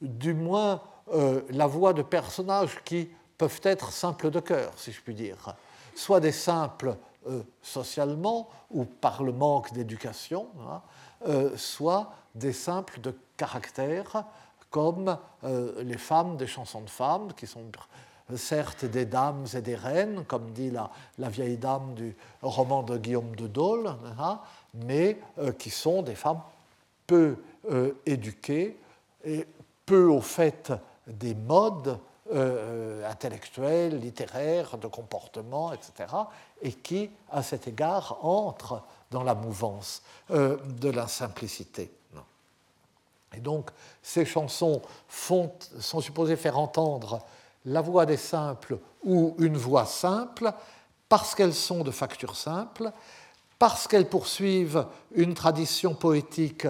du 0.02 0.34
moins 0.34 0.82
euh, 1.14 1.42
la 1.50 1.68
voix 1.68 1.94
de 1.94 2.02
personnages 2.02 2.84
qui 2.84 3.10
peuvent 3.38 3.62
être 3.64 3.92
simples 3.92 4.30
de 4.32 4.40
cœur, 4.40 4.72
si 4.78 4.92
je 4.92 5.02
puis 5.02 5.14
dire, 5.14 5.56
soit 5.96 6.20
des 6.20 6.32
simples 6.32 6.96
socialement 7.60 8.48
ou 8.70 8.86
par 8.86 9.24
le 9.24 9.32
manque 9.32 9.74
d'éducation, 9.74 10.48
hein, 10.70 10.82
soit 11.56 12.14
des 12.36 12.54
simples 12.54 13.02
de 13.02 13.16
caractère, 13.36 14.26
comme 14.70 15.18
les 15.82 15.98
femmes 15.98 16.38
des 16.38 16.46
chansons 16.46 16.82
de 16.82 16.90
femmes, 16.90 17.34
qui 17.34 17.48
sont 17.48 17.64
certes 18.36 18.86
des 18.86 19.06
dames 19.06 19.46
et 19.54 19.62
des 19.62 19.76
reines, 19.76 20.24
comme 20.26 20.52
dit 20.52 20.72
la, 20.72 21.30
vieille 21.30 21.58
dame 21.58 21.94
du 21.94 22.16
roman 22.42 22.84
de 22.84 22.98
Guillaume 22.98 23.36
de 23.36 23.48
Dole, 23.48 23.96
hein, 24.20 24.40
mais 24.74 25.20
euh, 25.38 25.52
qui 25.52 25.70
sont 25.70 26.02
des 26.02 26.16
femmes 26.16 26.42
peu 27.08 27.38
euh, 27.70 27.94
éduquées 28.06 28.78
et 29.24 29.46
peu 29.86 30.06
au 30.06 30.22
fait 30.22 30.72
des 31.08 31.36
modes 31.36 32.00
euh, 32.34 33.10
intellectuels, 33.10 34.00
littéraires, 34.00 34.78
de 34.78 34.88
comportement, 34.88 35.74
etc., 35.74 36.14
et 36.62 36.72
qui, 36.72 37.10
à 37.32 37.44
cet 37.44 37.68
égard, 37.68 38.18
entrent 38.26 38.82
dans 39.12 39.24
la 39.24 39.36
mouvance 39.36 40.02
de 40.30 40.90
la 40.90 41.08
simplicité. 41.08 41.92
Et 43.36 43.40
donc, 43.40 43.70
ces 44.02 44.26
chansons 44.26 44.82
sont 45.10 45.52
supposées 46.02 46.36
faire 46.36 46.58
entendre 46.58 47.22
la 47.66 47.82
voix 47.82 48.06
des 48.06 48.18
simples 48.18 48.78
ou 49.04 49.36
une 49.40 49.58
voix 49.58 49.86
simple 49.86 50.52
parce 51.10 51.36
qu'elles 51.36 51.54
sont 51.54 51.84
de 51.84 51.92
facture 51.92 52.36
simple, 52.36 52.92
parce 53.60 53.88
qu'elles 53.88 54.10
poursuivent 54.10 54.86
une 55.14 55.34
tradition 55.34 55.94
poétique 55.94 56.68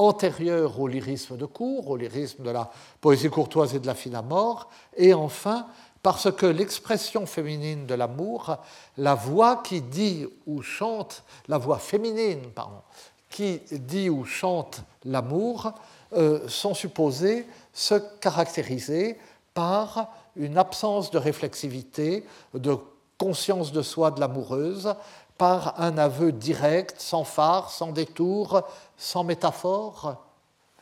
antérieure 0.00 0.80
au 0.80 0.88
lyrisme 0.88 1.36
de 1.36 1.44
cour, 1.44 1.90
au 1.90 1.96
lyrisme 1.96 2.42
de 2.42 2.50
la 2.50 2.70
poésie 3.00 3.28
courtoise 3.28 3.74
et 3.74 3.78
de 3.78 3.86
la 3.86 3.94
fine 3.94 4.14
à 4.14 4.22
mort, 4.22 4.70
et 4.96 5.12
enfin 5.12 5.66
parce 6.02 6.32
que 6.32 6.46
l'expression 6.46 7.26
féminine 7.26 7.84
de 7.84 7.94
l'amour, 7.94 8.56
la 8.96 9.14
voix 9.14 9.56
qui 9.56 9.82
dit 9.82 10.26
ou 10.46 10.62
chante, 10.62 11.22
la 11.46 11.58
voix 11.58 11.78
féminine, 11.78 12.50
pardon, 12.54 12.80
qui 13.28 13.60
dit 13.70 14.08
ou 14.08 14.24
chante 14.24 14.82
l'amour, 15.04 15.72
euh, 16.14 16.48
sont 16.48 16.72
supposées 16.74 17.46
se 17.74 17.94
caractériser 17.94 19.18
par 19.52 20.08
une 20.34 20.56
absence 20.56 21.10
de 21.10 21.18
réflexivité, 21.18 22.24
de 22.54 22.78
conscience 23.18 23.70
de 23.70 23.82
soi 23.82 24.10
de 24.10 24.20
l'amoureuse, 24.20 24.94
par 25.40 25.80
un 25.80 25.96
aveu 25.96 26.32
direct, 26.32 27.00
sans 27.00 27.24
phare, 27.24 27.70
sans 27.70 27.92
détour, 27.92 28.60
sans 28.98 29.24
métaphore, 29.24 30.22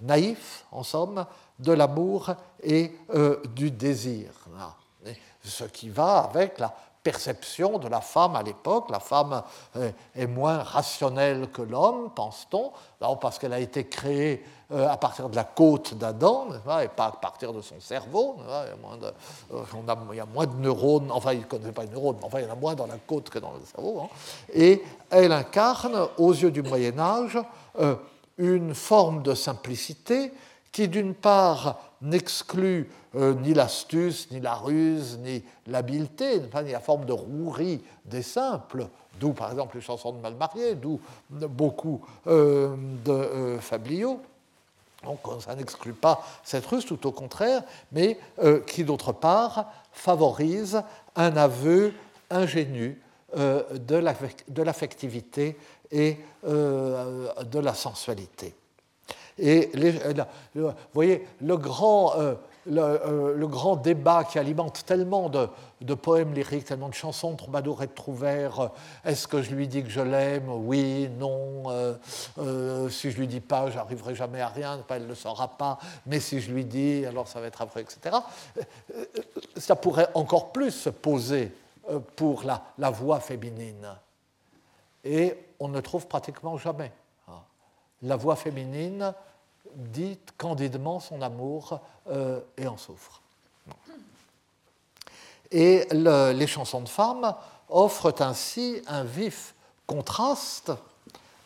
naïf, 0.01 0.65
en 0.73 0.83
somme, 0.83 1.27
de 1.61 1.71
l'amour 1.71 2.35
et 2.65 2.93
euh, 3.15 3.41
du 3.55 3.71
désir. 3.71 4.33
Ce 5.45 5.63
qui 5.63 5.91
va 5.91 6.25
avec 6.25 6.59
la 6.59 6.75
perception 7.03 7.79
de 7.79 7.89
la 7.89 8.01
femme 8.01 8.37
à 8.37 8.43
l'époque. 8.43 8.91
La 8.91 9.01
femme 9.01 9.43
euh, 9.77 9.91
est 10.15 10.27
moins 10.27 10.59
rationnelle 10.59 11.49
que 11.51 11.63
l'homme, 11.63 12.11
pense-t-on, 12.15 12.73
parce 13.17 13.39
qu'elle 13.39 13.53
a 13.53 13.61
été 13.61 13.87
créée 13.87 14.45
euh, 14.73 14.89
à 14.89 14.97
partir 14.97 15.29
de 15.29 15.37
la 15.37 15.45
côte 15.45 15.95
d'Adam, 15.95 16.49
et 16.83 16.89
pas 16.89 17.07
à 17.07 17.13
partir 17.13 17.53
de 17.53 17.61
son 17.61 17.81
cerveau. 17.81 18.37
Il 18.41 18.51
y, 18.51 18.73
a 18.73 18.77
moins 18.77 18.97
de, 18.97 19.07
euh, 19.55 20.15
y 20.15 20.21
a 20.21 20.27
moins 20.27 20.47
de 20.47 20.57
neurones, 20.57 21.11
enfin, 21.11 21.33
il 21.33 21.41
ne 21.41 21.45
connaît 21.45 21.73
pas 21.73 21.85
les 21.85 21.91
neurones, 21.91 22.17
mais 22.19 22.27
enfin, 22.27 22.41
il 22.41 22.47
y 22.47 22.49
en 22.49 22.53
a 22.53 22.57
moins 22.57 22.75
dans 22.75 22.87
la 22.87 22.99
côte 22.99 23.31
que 23.31 23.39
dans 23.39 23.53
le 23.53 23.61
cerveau. 23.65 24.01
Hein. 24.03 24.09
Et 24.53 24.83
elle 25.11 25.33
incarne, 25.33 26.09
aux 26.19 26.33
yeux 26.33 26.51
du 26.51 26.63
Moyen 26.63 26.99
Âge, 26.99 27.39
une 28.37 28.75
forme 28.75 29.23
de 29.23 29.35
simplicité 29.35 30.33
qui, 30.79 30.87
d'une 30.87 31.15
part, 31.15 31.81
n'exclut 32.01 32.89
euh, 33.17 33.35
ni 33.35 33.53
l'astuce, 33.53 34.31
ni 34.31 34.39
la 34.39 34.55
ruse, 34.55 35.19
ni 35.25 35.43
l'habileté, 35.67 36.39
ni 36.39 36.71
la 36.71 36.79
forme 36.79 37.05
de 37.05 37.13
rouerie 37.13 37.83
des 38.05 38.23
simples, 38.23 38.87
d'où 39.19 39.33
par 39.33 39.51
exemple 39.51 39.75
les 39.75 39.83
chansons 39.83 40.13
de 40.13 40.21
Malmarié, 40.21 40.77
d'où 40.77 41.01
beaucoup 41.31 42.01
euh, 42.29 42.77
de 43.05 43.11
euh, 43.11 43.59
Fabliaux. 43.59 44.21
Donc 45.03 45.19
ça 45.41 45.57
n'exclut 45.57 45.95
pas 45.95 46.25
cette 46.45 46.67
ruse, 46.67 46.87
tout 46.87 47.05
au 47.09 47.11
contraire, 47.11 47.65
mais 47.91 48.17
qui 48.69 48.85
d'autre 48.85 49.11
part 49.11 49.73
favorise 49.91 50.81
un 51.17 51.37
aveu 51.37 51.93
ingénu 52.31 53.03
de 53.37 54.63
l'affectivité 54.63 55.57
et 55.91 56.19
de 56.45 57.59
la 57.59 57.75
sensualité. 57.75 58.55
Et 59.39 59.71
vous 60.55 60.73
voyez, 60.93 61.27
le 61.41 61.57
grand, 61.57 62.17
euh, 62.17 62.35
euh, 62.67 63.35
le, 63.35 63.47
grand 63.47 63.77
débat 63.77 64.25
qui 64.25 64.39
alimente 64.39 64.85
tellement 64.85 65.29
de, 65.29 65.95
poèmes 65.95 66.35
lyriques, 66.35 66.65
tellement 66.65 66.89
de 66.89 66.95
chansons, 66.95 67.35
troubadours 67.37 67.83
et 67.83 67.89
euh, 68.09 68.69
est-ce 69.05 69.29
que 69.29 69.41
je 69.43 69.55
lui 69.55 69.69
dis 69.69 69.83
que 69.83 69.91
je 69.91 70.01
l'aime? 70.01 70.49
Oui, 70.49 71.09
non. 71.19 71.65
si 72.91 73.11
je 73.11 73.19
lui 73.19 73.29
dis 73.29 73.41
pas, 73.41 73.71
j'arriverai 73.71 74.15
jamais 74.15 74.41
à 74.41 74.49
rien, 74.49 74.81
elle 74.89 75.03
ne 75.03 75.09
le 75.09 75.15
saura 75.15 75.49
pas. 75.49 75.79
Mais 76.07 76.21
si 76.21 76.41
je 76.41 76.51
lui 76.51 76.65
dis, 76.65 77.07
alors 77.07 77.29
ça 77.29 77.41
va 77.41 77.47
être 77.47 77.63
après, 77.63 77.83
etc. 77.83 78.17
Ça 79.57 79.77
pourrait 79.77 80.09
encore 80.15 80.53
plus 80.53 80.73
se 80.73 80.91
poser 80.91 81.53
pour 82.17 82.43
la, 82.43 82.63
la 82.79 82.91
voix 82.91 83.21
féminine. 83.21 83.89
Et 85.05 85.35
on 85.61 85.69
ne 85.69 85.81
trouve 85.81 86.07
pratiquement 86.07 86.59
jamais. 86.59 86.93
La 88.03 88.17
voix 88.17 88.37
féminine 88.37 89.13
dit 89.75 90.19
candidement 90.37 91.01
son 91.01 91.23
amour 91.23 91.81
euh, 92.09 92.41
et 92.57 92.67
en 92.67 92.77
souffre. 92.77 93.21
Et 95.51 95.89
les 95.93 96.47
chansons 96.47 96.83
de 96.83 96.89
femmes 96.89 97.35
offrent 97.71 98.15
ainsi 98.21 98.83
un 98.87 99.05
vif 99.05 99.55
contraste 99.87 100.73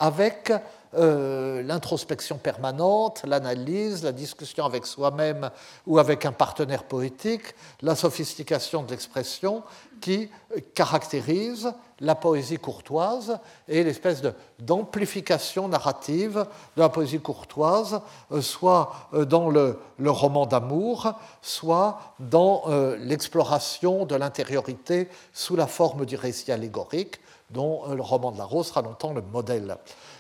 avec 0.01 0.53
euh, 0.95 1.63
l'introspection 1.63 2.37
permanente, 2.37 3.23
l'analyse, 3.27 4.05
la 4.05 4.13
discussion 4.13 4.67
avec 4.67 4.85
soi-même 4.85 5.51
ou 5.87 5.99
avec 5.99 6.27
un 6.27 6.33
partenaire 6.33 6.85
poétique, 6.85 7.55
la 7.81 7.95
sophistication 7.95 8.83
de 8.83 8.91
l'expression 8.91 9.63
qui 10.03 10.29
caractérise 10.75 11.73
la 12.01 12.15
poésie 12.15 12.59
courtoise 12.59 13.39
et 13.69 13.85
l'espèce 13.85 14.23
d'amplification 14.59 15.67
narrative 15.69 16.47
de 16.77 16.83
la 16.83 16.91
poésie 16.91 17.21
courtoise, 17.21 18.01
euh, 18.31 18.43
soit 18.43 18.93
euh, 19.15 19.25
dans 19.25 19.49
le, 19.49 19.79
roman 20.05 20.45
d'amour, 20.45 21.15
soit 21.41 22.17
dans 22.19 22.65
l'exploration 22.99 24.05
de 24.05 24.17
l'intériorité 24.17 25.09
sous 25.33 25.55
la 25.55 25.69
forme 25.69 26.05
du 26.05 26.17
récit 26.17 26.51
allégorique, 26.51 27.21
dont 27.51 27.87
le 27.95 28.03
roman 28.03 28.33
de 28.33 28.39
la 28.39 28.45
Rose 28.45 28.67
sera 28.67 28.83
longtemps 28.83 29.13
le 29.13 29.23
modèle 29.23 29.77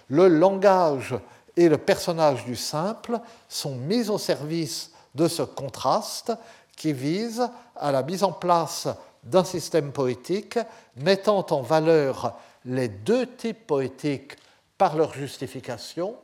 le 0.08 0.28
langage 0.28 1.14
et 1.56 1.68
le 1.68 1.78
personnage 1.78 2.44
du 2.44 2.56
simple 2.56 3.20
sont 3.48 3.74
mis 3.74 4.08
au 4.08 4.18
service 4.18 4.92
de 5.14 5.28
ce 5.28 5.42
contraste 5.42 6.32
qui 6.76 6.92
vise 6.92 7.48
à 7.76 7.92
la 7.92 8.02
mise 8.02 8.24
en 8.24 8.32
place 8.32 8.88
d'un 9.22 9.44
système 9.44 9.92
poétique 9.92 10.58
mettant 10.96 11.46
en 11.50 11.62
valeur 11.62 12.36
les 12.64 12.88
deux 12.88 13.26
types 13.26 13.66
poétiques 13.66 14.36
par 14.78 14.96
leur 14.96 15.12
justification 15.12 16.16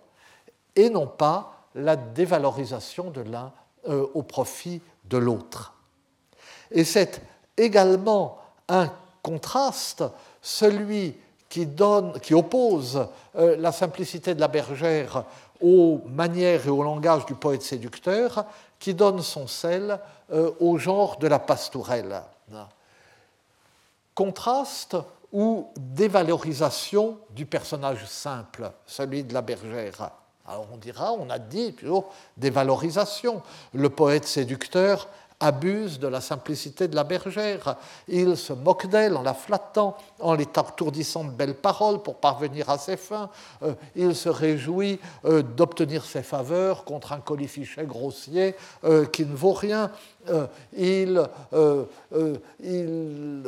et 0.74 0.90
non 0.90 1.06
pas 1.06 1.66
la 1.74 1.96
dévalorisation 1.96 3.10
de 3.10 3.20
l'un 3.20 3.52
euh, 3.88 4.06
au 4.14 4.22
profit 4.22 4.80
de 5.04 5.18
l'autre. 5.18 5.74
Et 6.70 6.84
c'est 6.84 7.22
également 7.56 8.38
un 8.68 8.90
contraste, 9.22 10.04
celui 10.42 11.16
qui, 11.48 12.34
oppose 12.34 13.08
euh, 13.37 13.56
la 13.56 13.72
simplicité 13.72 14.34
de 14.34 14.40
la 14.40 14.48
bergère 14.48 15.24
aux 15.61 16.02
manières 16.06 16.66
et 16.66 16.70
au 16.70 16.82
langage 16.82 17.26
du 17.26 17.34
poète 17.34 17.62
séducteur, 17.62 18.44
qui 18.78 18.94
donne 18.94 19.22
son 19.22 19.46
sel 19.46 19.98
euh, 20.30 20.52
au 20.61 20.78
genre 20.78 21.18
de 21.18 21.26
la 21.26 21.38
pastourelle. 21.38 22.22
Contraste 24.14 24.96
ou 25.32 25.68
dévalorisation 25.76 27.18
du 27.30 27.46
personnage 27.46 28.04
simple, 28.06 28.70
celui 28.87 29.24
de 29.24 29.34
la 29.34 29.42
bergère. 29.42 30.11
Alors 30.46 30.66
on 30.72 30.76
dira, 30.76 31.12
on 31.12 31.28
a 31.28 31.38
dit 31.38 31.72
plutôt 31.72 32.06
dévalorisation. 32.37 33.42
Le 33.74 33.90
poète 33.90 34.26
séducteur 34.26 35.08
abuse 35.40 35.98
de 35.98 36.09
la 36.09 36.20
simplicité 36.20 36.88
de 36.88 36.96
la 36.96 37.05
bergère. 37.05 37.77
Il 38.09 38.37
se 38.37 38.53
moque 38.53 38.87
d'elle 38.87 39.16
en 39.16 39.22
la 39.22 39.35
flattant, 39.35 39.96
en 40.20 40.35
l'étourdissant 40.35 41.24
de 41.24 41.31
belles 41.31 41.55
paroles 41.55 42.03
pour 42.03 42.16
parvenir 42.16 42.68
à 42.70 42.79
ses 42.79 42.96
fins. 42.96 43.31
Euh, 43.62 43.74
il 43.94 44.14
se 44.14 44.29
réjouit 44.29 44.98
euh, 45.24 45.42
d'obtenir 45.42 46.05
ses 46.05 46.22
faveurs 46.22 46.85
contre 46.85 47.12
un 47.12 47.20
colifichet 47.20 47.87
grossier 47.87 48.55
euh, 48.85 49.07
qui 49.07 49.24
ne 49.24 49.35
vaut 49.35 49.53
rien. 49.53 49.90
il, 50.77 51.22
il 52.61 53.42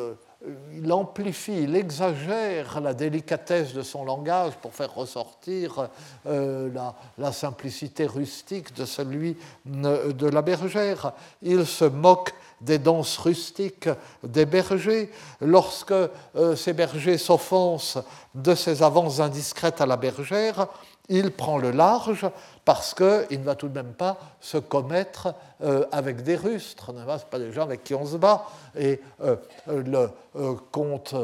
il 0.73 0.91
amplifie, 0.91 1.65
il 1.65 1.77
exagère 1.77 2.81
la 2.81 2.95
délicatesse 2.95 3.75
de 3.75 3.83
son 3.83 4.05
langage 4.05 4.55
pour 4.63 4.73
faire 4.73 4.95
ressortir 4.95 5.89
euh, 6.27 6.71
la, 7.19 7.33
simplicité 7.33 8.07
rustique 8.07 8.75
de 8.75 8.87
celui 8.87 9.37
de 9.67 10.27
la 10.27 10.43
bergère. 10.43 11.13
Il 11.43 11.67
se 11.67 11.85
moque 11.85 12.33
des 12.61 12.79
danses 12.79 13.19
rustiques 13.19 13.89
des 14.23 14.47
bergers. 14.47 15.11
Lorsque 15.41 15.93
euh, 15.93 16.57
ces 16.57 16.73
bergers 16.73 17.19
s'offensent 17.19 17.99
de 18.35 18.55
ses 18.55 18.83
avances 18.83 19.21
indiscrètes 19.21 19.81
à 19.81 19.87
la 19.87 19.97
bergère, 19.97 20.69
il 21.11 21.33
prend 21.33 21.59
le 21.59 21.73
large 21.73 22.27
parce 22.65 22.95
qu'il 22.95 23.41
ne 23.41 23.45
va 23.45 23.57
tout 23.57 23.69
de 23.69 23.75
même 23.75 23.95
pas 23.95 24.17
se 24.41 24.57
commettre 24.57 25.35
euh, 25.63 25.85
avec 25.91 26.23
des 26.23 26.37
rustres. 26.37 26.93
Ce 26.97 27.25
pas? 27.25 27.39
Des 27.39 27.53
gens 27.53 27.63
avec 27.63 27.83
qui 27.83 27.95
on 27.95 28.07
se 28.07 28.17
bat. 28.17 28.47
Et 28.79 29.01
euh, 29.23 29.37
le 29.67 30.09
euh, 30.37 30.55
comte 30.71 31.15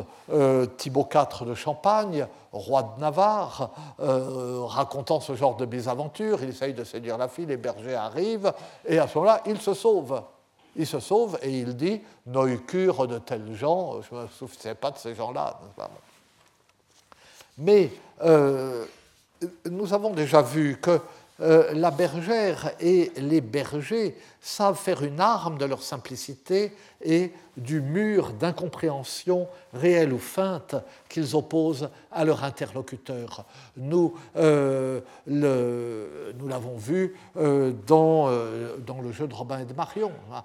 Thibaut 0.77 1.09
IV 1.15 1.47
de 1.47 1.55
Champagne, 1.55 2.27
roi 2.53 2.95
de 2.97 3.01
Navarre, 3.01 3.71
racontant 3.99 5.21
ce 5.21 5.37
genre 5.37 5.57
de 5.57 5.67
mésaventures, 5.67 6.43
il 6.43 6.49
essaye 6.49 6.75
de 6.75 6.83
séduire 6.83 7.17
la 7.17 7.29
fille, 7.29 7.47
les 7.47 7.57
bergers 7.57 7.95
arrivent, 7.95 8.53
et 8.87 8.99
à 8.99 9.07
ce 9.07 9.17
moment-là, 9.19 9.43
il 9.47 9.61
se 9.61 9.75
sauve. 9.75 10.23
Il 10.75 10.87
se 10.87 10.99
sauve 10.99 11.39
et 11.43 11.51
il 11.51 11.77
dit 11.77 12.01
cure 12.67 13.07
de 13.07 13.19
tels 13.19 13.55
gens, 13.55 14.01
je 14.03 14.15
ne 14.15 14.23
me 14.23 14.27
souviens 14.29 14.75
pas 14.75 14.91
de 14.91 14.99
ces 14.99 15.15
gens-là. 15.15 15.61
Mais 17.59 17.91
nous 19.71 19.93
avons 19.93 20.11
déjà 20.11 20.43
vu 20.43 20.77
que 20.81 21.01
euh, 21.41 21.75
la 21.75 21.91
bergère 21.91 22.73
et 22.81 23.13
les 23.19 23.43
bergers 23.43 24.17
savent 24.41 24.79
faire 24.79 25.03
une 25.03 25.21
arme 25.21 25.59
de 25.59 25.67
leur 25.67 25.83
simplicité 25.83 26.73
et 27.05 27.33
du 27.59 27.83
mur 27.83 28.33
d'incompréhension 28.33 29.47
réelle 29.75 30.15
ou 30.15 30.19
feinte 30.19 30.77
qu'ils 31.11 31.37
opposent 31.37 31.91
à 32.11 32.25
leur 32.25 32.43
interlocuteur. 32.43 33.45
Nous, 33.77 34.15
euh, 34.37 35.01
l'avons 35.27 36.77
vu 36.79 37.15
euh, 37.37 37.73
dans, 37.87 38.31
dans, 38.79 39.03
le 39.03 39.13
jeu 39.13 39.29
de 39.29 39.35
Robin 39.35 39.59
et 39.59 39.67
de 39.67 39.75
Marion, 39.75 40.13
hein, 40.33 40.43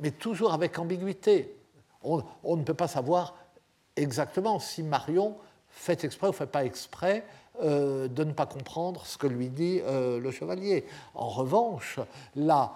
mais 0.00 0.10
toujours 0.10 0.52
avec 0.52 0.76
ambiguïté. 0.80 1.54
On, 2.02 2.24
on 2.42 2.56
ne 2.56 2.64
peut 2.64 2.74
pas 2.74 2.88
savoir 2.88 3.36
exactement 3.94 4.58
si 4.58 4.82
Marion 4.82 5.36
fait 5.70 6.02
exprès 6.02 6.28
ou 6.28 6.32
fait 6.32 6.46
pas 6.46 6.64
exprès 6.64 7.24
euh, 7.62 8.08
de 8.08 8.24
ne 8.24 8.32
pas 8.32 8.46
comprendre 8.46 9.06
ce 9.06 9.16
que 9.16 9.28
lui 9.28 9.48
dit 9.48 9.80
euh, 9.84 10.18
le 10.18 10.32
chevalier. 10.32 10.84
En 11.14 11.28
revanche, 11.28 12.00
la, 12.34 12.72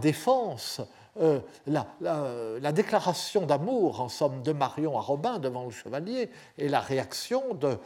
défense, 0.00 0.80
euh, 1.20 1.40
la, 1.66 1.86
la, 2.00 2.72
déclaration 2.72 3.44
d'amour, 3.44 4.00
en 4.00 4.08
somme, 4.08 4.42
de 4.42 4.52
Marion 4.52 4.96
à 4.96 5.02
Robin 5.02 5.38
devant 5.38 5.66
le 5.66 5.70
chevalier 5.70 6.30
et 6.56 6.70
la 6.70 6.80
réaction 6.80 7.42
de 7.52 7.76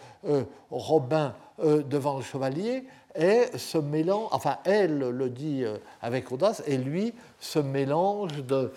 Robin 0.71 1.35
devant 1.59 2.19
le 2.19 2.23
chevalier 2.23 2.85
est 3.17 3.57
ce 3.57 3.79
mélange, 3.79 4.29
enfin 4.33 4.59
elle 4.65 4.99
le 4.99 5.31
dit 5.31 5.65
avec 6.03 6.31
audace, 6.33 6.63
et 6.67 6.77
lui 6.77 7.15
ce 7.41 7.59
mélange 7.59 8.45
de 8.45 8.71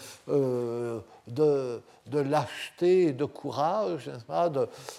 de, 1.29 1.81
de 2.07 2.19
lâcheté 2.19 3.07
et 3.07 3.13
de 3.13 3.25
courage, 3.25 4.09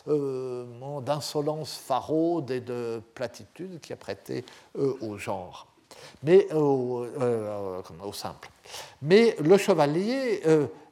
euh, 0.09 1.01
d'insolence 1.01 1.75
faraude 1.77 2.51
et 2.51 2.61
de 2.61 3.03
platitude 3.15 3.81
qui 3.81 3.93
a 3.93 3.97
prêté 3.97 4.45
euh, 4.79 4.95
au 5.01 5.19
genre, 5.19 5.67
mais 6.23 6.47
euh, 6.53 7.83
au 8.03 8.13
simple. 8.13 8.51
Mais 9.03 9.37
le 9.41 9.57
chevalier 9.57 10.43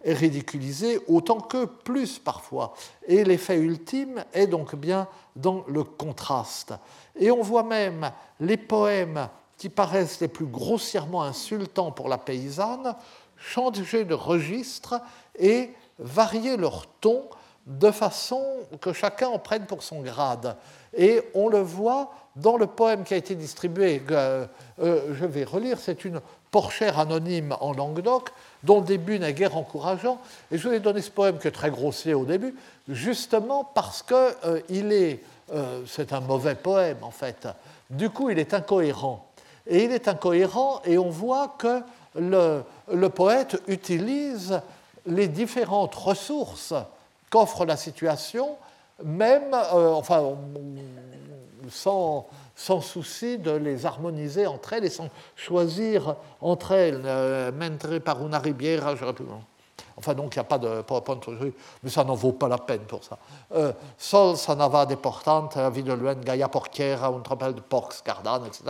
est 0.02 0.12
ridiculisé 0.12 0.98
autant 1.06 1.40
que 1.40 1.64
plus 1.64 2.18
parfois, 2.18 2.74
et 3.06 3.22
l'effet 3.22 3.56
ultime 3.56 4.24
est 4.32 4.48
donc 4.48 4.74
bien 4.74 5.06
dans 5.37 5.64
le 5.68 5.84
contraste. 5.84 6.74
Et 7.18 7.31
on 7.31 7.42
voit 7.42 7.64
même 7.64 8.11
les 8.40 8.57
poèmes 8.57 9.28
qui 9.57 9.68
paraissent 9.68 10.20
les 10.20 10.28
plus 10.28 10.46
grossièrement 10.46 11.22
insultants 11.22 11.90
pour 11.90 12.09
la 12.09 12.18
paysanne 12.18 12.94
changer 13.38 14.04
de 14.04 14.14
registre 14.14 15.00
et 15.38 15.70
varier 15.98 16.57
leur 16.57 16.87
ton 17.00 17.22
de 17.66 17.90
façon 17.90 18.42
que 18.81 18.92
chacun 18.92 19.28
en 19.28 19.38
prenne 19.38 19.66
pour 19.66 19.83
son 19.83 20.00
grade. 20.00 20.57
Et 20.96 21.22
on 21.35 21.48
le 21.48 21.61
voit 21.61 22.12
dans 22.35 22.57
le 22.57 22.66
poème 22.66 23.04
qui 23.04 23.14
a 23.14 23.16
été 23.16 23.35
distribué, 23.35 24.02
euh, 24.11 24.46
euh, 24.81 25.14
je 25.14 25.26
vais 25.26 25.44
relire, 25.44 25.78
c'est 25.78 26.04
une 26.04 26.20
porchère 26.50 26.98
anonyme 26.98 27.54
en 27.61 27.74
Languedoc, 27.74 28.31
dont 28.62 28.81
le 28.81 28.87
début 28.87 29.18
n'est 29.18 29.35
guère 29.35 29.57
encourageant. 29.57 30.18
Et 30.50 30.57
je 30.57 30.66
vous 30.66 30.74
ai 30.74 30.81
donné 30.81 31.02
ce 31.02 31.11
poème 31.11 31.38
qui 31.38 31.48
est 31.48 31.52
très 31.52 31.70
grossier 31.70 32.14
au 32.14 32.24
début, 32.24 32.54
justement 32.88 33.64
parce 33.64 34.02
que 34.02 34.35
euh, 34.46 34.61
il 34.70 34.92
est, 35.52 35.82
c'est 35.87 36.12
un 36.12 36.20
mauvais 36.20 36.54
poème 36.54 36.98
en 37.02 37.11
fait. 37.11 37.48
Du 37.90 38.11
coup, 38.11 38.30
il 38.30 38.38
est 38.38 38.54
incohérent. 38.54 39.26
Et 39.66 39.84
il 39.84 39.92
est 39.92 40.08
incohérent 40.08 40.80
et 40.84 40.98
on 40.98 41.11
voit 41.11 41.54
que 41.58 41.82
le, 42.18 43.08
poète 43.08 43.61
utilise 43.68 44.61
les 45.06 45.28
différentes 45.28 45.94
ressources 45.94 46.74
qu'offre 47.30 47.66
la 47.66 47.76
situation, 47.76 48.56
même 49.04 49.52
euh, 49.52 49.90
enfin, 49.90 50.37
sans, 51.70 52.26
sans, 52.56 52.80
souci 52.80 53.38
de 53.38 53.50
les 53.50 53.84
harmoniser 53.84 54.46
entre 54.46 54.72
elles 54.72 54.87
et 54.87 54.90
sans 54.90 55.08
choisir 55.37 56.16
entre 56.40 56.72
elles. 56.72 57.02
Euh, 57.04 57.52
mentre 57.52 57.98
par 57.98 58.24
una 58.24 58.38
riviera, 58.38 58.96
j'aurais 58.96 59.12
pu. 59.12 59.24
Enfin, 59.98 60.14
donc, 60.14 60.34
il 60.37 60.38
n'y 60.38 60.42
a 60.42 60.44
pas 60.44 60.58
de 60.58 60.82
PowerPoint 60.82 61.18
mais 61.82 61.90
ça 61.90 62.04
n'en 62.04 62.14
vaut 62.14 62.32
pas 62.32 62.48
la 62.48 62.58
peine 62.58 62.82
pour 62.82 63.02
ça. 63.02 63.18
Euh, 63.54 63.72
Sol 63.98 64.37
sanava 64.37 64.87
deportante, 64.87 65.58
vie 65.72 65.82
de 65.82 65.92
luen, 65.92 66.20
Gaia 66.20 66.48
porquiera, 66.48 67.08
un 67.08 67.20
tropel 67.20 67.54
de 67.54 67.61
porcs, 67.61 68.02
cardane, 68.04 68.46
etc. 68.46 68.62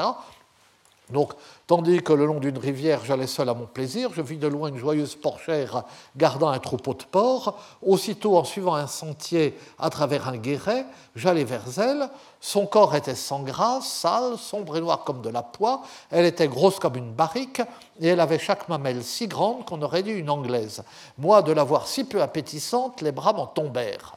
Donc, 1.11 1.33
tandis 1.67 2.03
que 2.03 2.13
le 2.13 2.27
long 2.27 2.39
d'une 2.39 2.59
rivière, 2.59 3.01
j'allais 3.05 3.27
seul 3.27 3.49
à 3.49 3.55
mon 3.55 3.65
plaisir, 3.65 4.11
je 4.15 4.21
vis 4.21 4.37
de 4.37 4.47
loin 4.47 4.69
une 4.69 4.77
joyeuse 4.77 5.15
porchère 5.15 5.85
gardant 6.17 6.49
un 6.49 6.59
troupeau 6.59 6.93
de 6.93 7.05
porcs. 7.05 7.55
Aussitôt, 7.83 8.37
en 8.37 8.45
suivant 8.45 8.75
un 8.75 8.87
sentier 8.87 9.59
à 9.79 9.89
travers 9.89 10.29
un 10.29 10.37
guéret, 10.37 10.85
j'allais 11.17 11.45
vers 11.45 11.65
elle. 11.79 12.09
Son 12.41 12.67
corps 12.67 12.95
était 12.95 13.15
sans 13.15 13.41
grâce, 13.41 13.89
sale, 13.89 14.37
sombre 14.37 14.77
et 14.77 14.81
noir 14.81 15.05
comme 15.05 15.23
de 15.23 15.31
la 15.31 15.43
poix. 15.43 15.83
Elle 16.11 16.27
était 16.27 16.49
grosse 16.49 16.79
comme 16.79 16.97
une 16.97 17.13
barrique 17.13 17.63
et 18.01 18.09
elle 18.09 18.21
avait 18.21 18.39
chaque 18.39 18.69
mamelle 18.69 19.03
si 19.03 19.29
grande 19.29 19.65
qu'on 19.65 19.81
aurait 19.81 20.03
dit 20.03 20.13
une 20.13 20.31
anglaise. 20.31 20.83
Moi, 21.17 21.43
de 21.43 21.53
la 21.53 21.65
voir 21.65 21.89
si 21.89 22.05
peu 22.05 22.21
appétissante, 22.21 23.01
les 23.01 23.13
bras 23.13 23.33
m'en 23.33 23.47
tombèrent. 23.47 24.17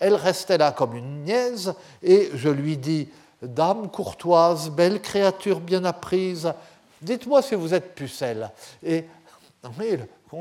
Elle 0.00 0.14
restait 0.14 0.58
là 0.58 0.70
comme 0.70 0.94
une 0.94 1.24
niaise 1.24 1.74
et 2.02 2.30
je 2.32 2.48
lui 2.48 2.76
dis 2.76 3.08
Dame 3.42 3.88
courtoise, 3.88 4.70
belle 4.70 5.00
créature 5.00 5.60
bien 5.60 5.84
apprise, 5.84 6.52
dites-moi 7.02 7.42
si 7.42 7.54
vous 7.54 7.74
êtes 7.74 7.94
pucelle. 7.94 8.50
Et 8.82 9.04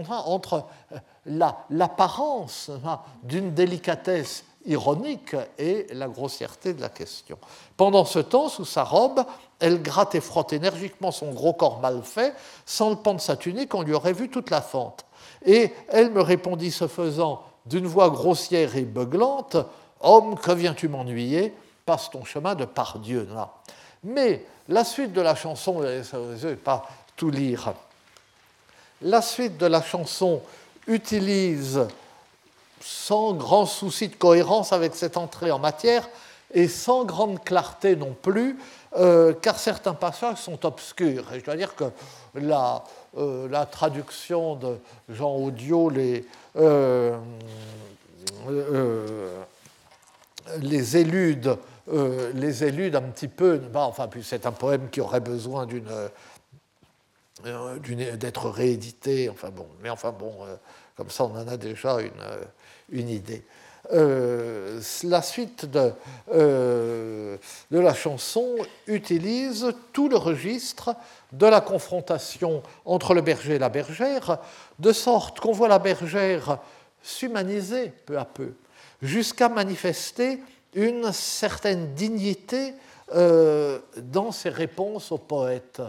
entre 0.10 0.66
euh, 0.92 1.50
l'apparence 1.70 2.72
hein, 2.86 3.00
d'une 3.24 3.54
délicatesse 3.54 4.44
ironique 4.66 5.36
et 5.58 5.88
la 5.94 6.08
grossièreté 6.08 6.74
de 6.74 6.82
la 6.82 6.90
question. 6.90 7.38
Pendant 7.78 8.04
ce 8.04 8.20
temps, 8.20 8.50
sous 8.50 8.66
sa 8.66 8.84
robe, 8.84 9.24
elle 9.60 9.82
gratte 9.82 10.16
et 10.16 10.22
frotte 10.22 10.54
énergiquement 10.54 11.12
son 11.12 11.32
gros 11.32 11.54
corps 11.54 11.80
mal 11.80 12.02
fait, 12.04 12.34
sans 12.66 12.90
le 12.90 12.96
pan 12.98 13.14
de 13.14 13.22
sa 13.22 13.38
tunique, 13.38 13.74
on 13.74 13.82
lui 13.82 13.94
aurait 13.94 14.14
vu 14.14 14.30
toute 14.30 14.50
la 14.50 14.62
fente. 14.62 15.06
Et 15.46 15.72
elle 15.90 16.12
me 16.12 16.22
répondit 16.22 16.72
ce 16.72 16.88
faisant 16.88 17.44
d'une 17.66 17.88
voix 17.88 18.10
grossière 18.10 18.76
et 18.76 18.84
beuglante 18.84 19.58
Homme, 20.00 20.38
que 20.38 20.52
viens-tu 20.52 20.88
m'ennuyer? 20.88 21.54
Passe 21.88 22.12
ton 22.12 22.26
chemin 22.26 22.54
de 22.54 22.66
par 22.66 23.00
Dieu. 23.00 23.28
Mais 24.04 24.46
la 24.68 24.84
suite 24.84 25.14
de 25.14 25.22
la 25.22 25.34
chanson, 25.34 25.82
je 25.82 26.18
ne 26.18 26.36
vais 26.36 26.56
pas 26.56 26.88
tout 27.16 27.32
lire, 27.32 27.74
la 29.02 29.22
suite 29.22 29.58
de 29.58 29.66
la 29.66 29.82
chanson 29.82 30.42
utilise 30.86 31.88
sans 32.82 33.34
grand 33.34 33.66
souci 33.66 34.10
de 34.10 34.16
cohérence 34.16 34.74
avec 34.74 34.96
cette 34.96 35.18
entrée 35.18 35.50
en 35.52 35.60
matière 35.60 36.08
et 36.54 36.68
sans 36.68 37.06
grande 37.06 37.44
clarté 37.44 37.96
non 37.96 38.16
plus, 38.22 38.58
euh, 38.96 39.34
car 39.34 39.58
certains 39.58 39.94
passages 39.94 40.38
sont 40.38 40.66
obscurs. 40.66 41.34
Et 41.34 41.40
je 41.40 41.46
dois 41.46 41.56
dire 41.56 41.76
que 41.76 41.86
la, 42.36 42.84
euh, 43.18 43.66
traduction 43.72 44.56
de 44.56 44.78
Jean 45.10 45.36
Audio 45.36 45.90
les, 45.90 46.26
euh, 46.58 47.18
les 50.60 50.98
élude 50.98 51.58
euh, 51.90 52.32
les 52.34 52.66
élus 52.66 52.92
d'un 52.92 53.02
petit 53.02 53.30
peu. 53.30 53.58
Bah, 53.58 53.82
enfin, 53.82 54.10
c'est 54.22 54.46
un 54.46 54.52
poème 54.52 54.90
qui 54.90 55.00
aurait 55.00 55.22
besoin 55.22 55.66
euh, 57.46 57.78
d'être 58.16 58.50
réédité. 58.50 59.30
Enfin 59.30 59.50
bon, 59.50 59.68
mais 59.82 59.90
enfin 59.90 60.12
bon, 60.12 60.34
euh, 60.42 60.56
comme 60.98 61.10
ça, 61.10 61.24
on 61.24 61.36
en 61.38 61.48
a 61.48 61.56
déjà 61.56 62.00
une, 62.92 63.10
idée. 63.10 63.44
la 63.92 65.22
suite 65.22 65.66
de 65.66 65.94
la 67.72 67.94
chanson 67.94 68.56
utilise 68.88 69.74
tout 69.94 70.10
le 70.10 70.18
registre 70.18 70.94
de 71.32 71.46
la 71.46 71.62
confrontation 71.62 72.64
entre 72.84 73.14
le 73.14 73.22
berger 73.22 73.56
et 73.56 73.60
la 73.60 73.70
bergère, 73.70 74.40
de 74.80 74.92
sorte 74.92 75.40
qu'on 75.40 75.54
voit 75.54 75.70
la 75.70 75.80
bergère 75.80 76.60
s'humaniser 77.02 77.94
peu 78.06 78.18
à 78.18 78.26
peu, 78.26 78.54
jusqu'à 79.02 79.48
manifester 79.48 80.42
une 80.74 81.12
certaine 81.12 81.94
dignité 81.94 82.74
euh, 83.14 83.80
dans 83.98 84.34
ses 84.34 84.50
réponses 84.50 85.14
au 85.14 85.18
poète, 85.18 85.82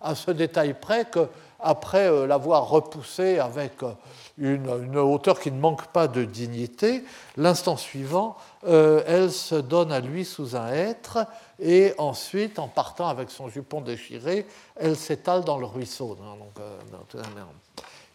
à 0.00 0.16
ce 0.16 0.32
détail 0.32 0.74
près 0.74 1.06
qu'après 1.08 2.08
euh, 2.08 2.26
l'avoir 2.26 2.68
repoussé 2.68 3.38
avec 3.38 3.80
euh, 3.84 3.92
une, 4.38 4.98
hauteur 4.98 5.38
qui 5.38 5.52
ne 5.52 5.60
manque 5.60 5.86
pas 5.92 6.08
de 6.08 6.24
dignité, 6.24 7.04
l'instant 7.36 7.76
suivant, 7.76 8.36
elle 8.66 9.30
se 9.30 9.54
donne 9.54 9.92
à 9.92 10.00
lui 10.00 10.24
sous 10.24 10.56
un 10.56 10.72
être, 10.72 11.24
et 11.60 11.94
ensuite, 11.98 12.58
en 12.58 12.66
partant 12.66 13.08
avec 13.08 13.30
son 13.30 13.48
jupon 13.48 13.80
déchiré, 13.80 14.44
elle 14.74 14.96
s'étale 14.96 15.44
dans 15.44 15.58
le 15.58 15.66
ruisseau. 15.66 16.16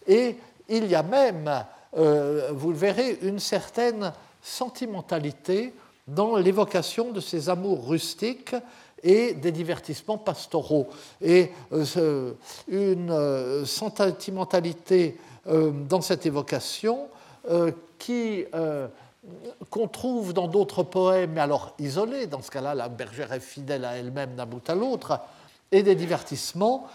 et 0.07 0.37
il 0.67 0.87
y 0.87 0.95
a 0.95 1.03
même, 1.03 1.63
vous 1.93 2.71
le 2.71 2.77
verrez, 2.77 3.19
une 3.21 3.39
certaine 3.39 4.11
sentimentalité 4.41 5.73
dans 6.15 6.35
l'évocation 6.37 7.11
de 7.11 7.19
ces 7.19 7.49
amours 7.49 7.87
rustiques 7.87 8.55
et 9.03 9.33
des 9.33 9.51
divertissements 9.51 10.17
pastoraux. 10.17 10.87
Et 11.21 11.51
euh, 11.71 12.33
une 12.67 13.11
euh, 13.11 13.65
sentimentalité 13.65 15.17
euh, 15.47 15.71
dans 15.71 16.01
cette 16.01 16.25
évocation 16.25 17.07
qui 17.97 18.45
qu'on 19.69 19.87
trouve 19.87 20.33
dans 20.33 20.47
d'autres 20.47 20.83
poèmes, 20.83 21.31
mais 21.33 21.41
alors 21.41 21.73
isolés, 21.79 22.27
dans 22.27 22.41
ce 22.41 22.51
cas-là, 22.51 22.75
la 22.75 22.89
bergère 22.89 23.31
est 23.33 23.39
fidèle 23.39 23.85
à 23.85 23.97
elle-même 23.97 24.35
d'un 24.35 24.45
bout 24.45 24.67
à 24.69 24.75
l'autre, 24.75 25.19
et 25.71 25.81
des 25.81 25.95
divertissements 25.95 26.87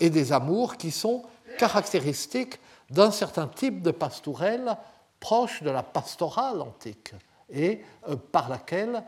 et 0.00 0.10
des 0.10 0.32
amours 0.32 0.76
qui 0.76 0.90
sont 0.90 1.22
caractéristiques 1.58 2.58
d'un 2.90 3.10
certain 3.10 3.48
type 3.48 3.82
de 3.82 3.90
pastourelle 3.90 4.76
proche 5.18 5.62
de 5.62 5.70
la 5.70 5.82
pastorale 5.82 6.60
antique 6.60 7.14
et 7.52 7.80
euh, 8.08 8.16
par 8.16 8.48
laquelle 8.48 9.02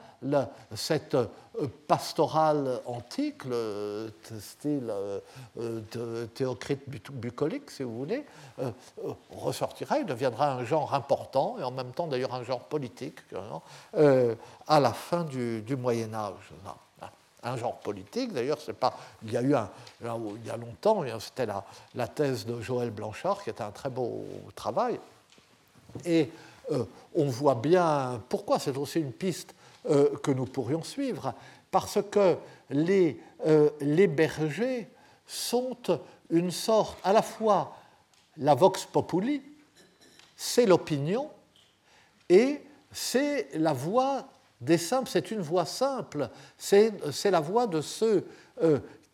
cette 0.74 1.14
euh, 1.14 1.26
pastorale 1.86 2.80
antique, 2.86 3.45
le 3.45 4.12
style 4.41 4.93
euh, 5.59 6.26
théocrite 6.34 6.89
bucolique, 6.89 7.70
si 7.70 7.82
vous 7.82 7.99
voulez, 7.99 8.24
ressortira 9.30 9.99
et 9.99 10.05
deviendra 10.05 10.53
un 10.53 10.64
genre 10.64 10.95
important, 10.95 11.57
et 11.59 11.64
en 11.64 11.72
même 11.72 11.91
temps 11.91 12.07
d'ailleurs 12.07 12.34
un 12.34 12.45
genre 12.45 12.64
politique, 12.64 13.20
à 13.95 14.80
la 14.80 14.93
fin 14.93 15.24
du, 15.24 15.76
Moyen 15.76 16.14
Âge 16.14 16.53
un 17.45 17.57
genre 17.57 17.76
politique. 17.76 18.32
D'ailleurs, 18.32 18.59
c'est 18.61 18.72
pas. 18.72 18.99
Il 19.22 19.32
y 19.32 19.36
a 19.36 19.43
eu 19.43 19.55
il 20.01 20.47
y 20.47 20.51
a 20.51 20.57
longtemps, 20.57 21.05
c'était 21.20 21.47
la, 21.47 21.64
la, 21.95 22.09
thèse 22.09 22.45
de 22.45 22.61
Joël 22.61 22.91
Blanchard, 22.91 23.45
qui 23.45 23.51
était 23.51 23.62
un 23.62 23.70
très 23.70 23.91
beau 23.91 24.26
travail. 24.57 24.99
Et 26.05 26.30
on 27.14 27.27
voit 27.27 27.55
bien 27.55 28.23
pourquoi. 28.29 28.59
C'est 28.59 28.77
aussi 28.77 29.01
une 29.01 29.12
piste 29.12 29.55
euh, 29.89 30.16
que 30.19 30.31
nous 30.31 30.45
pourrions 30.45 30.83
suivre, 30.83 31.33
parce 31.71 31.99
que 32.11 32.37
les, 32.69 33.21
euh, 33.47 33.71
les 33.81 34.07
bergers 34.07 34.89
sont 35.27 35.77
une 36.31 36.51
sorte, 36.51 36.99
à 37.05 37.12
la 37.12 37.23
fois 37.23 37.77
la 38.37 38.55
vox 38.55 38.85
populi, 38.85 39.43
c'est 40.37 40.66
l'opinion, 40.66 41.31
et 42.29 42.61
c'est 42.93 43.49
la 43.55 43.73
voix 43.73 44.29
des 44.61 44.79
simples, 44.79 45.09
c'est 45.09 45.31
une 45.31 45.41
voix 45.41 45.64
simple, 45.64 46.29
c'est 46.59 47.31
la 47.31 47.41
voix 47.41 47.66
de 47.66 47.81
ceux 47.81 48.27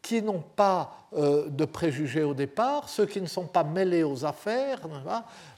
qui 0.05 0.20
n'ont 0.20 0.44
pas 0.55 0.92
euh, 1.16 1.48
de 1.48 1.64
préjugés 1.64 2.22
au 2.22 2.34
départ, 2.34 2.90
ceux 2.90 3.07
qui 3.07 3.22
ne 3.22 3.26
sont 3.26 3.46
pas 3.46 3.64
mêlés 3.64 4.02
aux 4.02 4.26
affaires, 4.26 4.80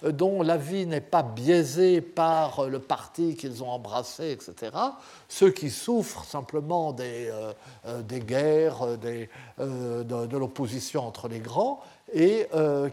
euh, 0.04 0.12
dont 0.12 0.42
la 0.42 0.56
vie 0.56 0.86
n'est 0.86 1.00
pas 1.00 1.24
biaisée 1.24 2.00
par 2.00 2.60
euh, 2.60 2.68
le 2.68 2.78
parti 2.78 3.34
qu'ils 3.34 3.64
ont 3.64 3.70
embrassé, 3.70 4.30
etc., 4.30 4.70
ceux 5.28 5.50
qui 5.50 5.68
souffrent 5.68 6.24
simplement 6.24 6.92
des, 6.92 7.32
guerres, 8.20 8.96
des, 8.98 9.28
de, 9.58 10.26
de 10.26 10.36
l'opposition 10.36 11.04
entre 11.04 11.26
les 11.26 11.40
grands, 11.40 11.80
et 12.14 12.46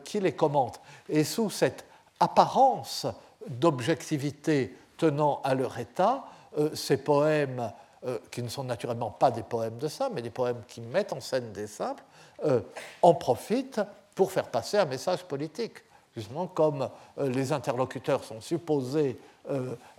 qui 0.04 0.20
les 0.20 0.32
commentent. 0.32 0.82
Et 1.08 1.24
sous 1.24 1.52
cette 1.52 1.86
apparence 2.20 3.06
d'objectivité 3.48 4.76
tenant 4.98 5.40
à 5.44 5.54
leur 5.54 5.78
état, 5.78 6.26
ces 6.74 6.98
poèmes 6.98 7.72
euh, 8.06 8.18
qui 8.32 8.44
ne 8.44 8.50
sont 8.50 8.66
naturellement 8.66 9.12
pas 9.12 9.32
des 9.32 9.44
poèmes 9.44 9.78
de 9.78 9.88
ça, 9.88 10.10
mais 10.14 10.22
des 10.22 10.30
poèmes 10.30 10.62
qui 10.68 10.82
mettent 10.82 11.14
en 11.14 11.22
scène 11.22 11.54
des 11.54 11.68
simples, 11.68 12.04
euh, 12.44 12.60
en 13.02 13.14
profitent 13.14 13.80
pour 14.14 14.32
faire 14.32 14.50
passer 14.50 14.78
un 14.78 14.84
message 14.84 15.24
politique. 15.24 15.78
Justement, 16.14 16.48
comme 16.48 16.90
euh, 17.18 17.30
les 17.30 17.54
interlocuteurs 17.54 18.24
sont 18.24 18.42
supposés 18.42 19.18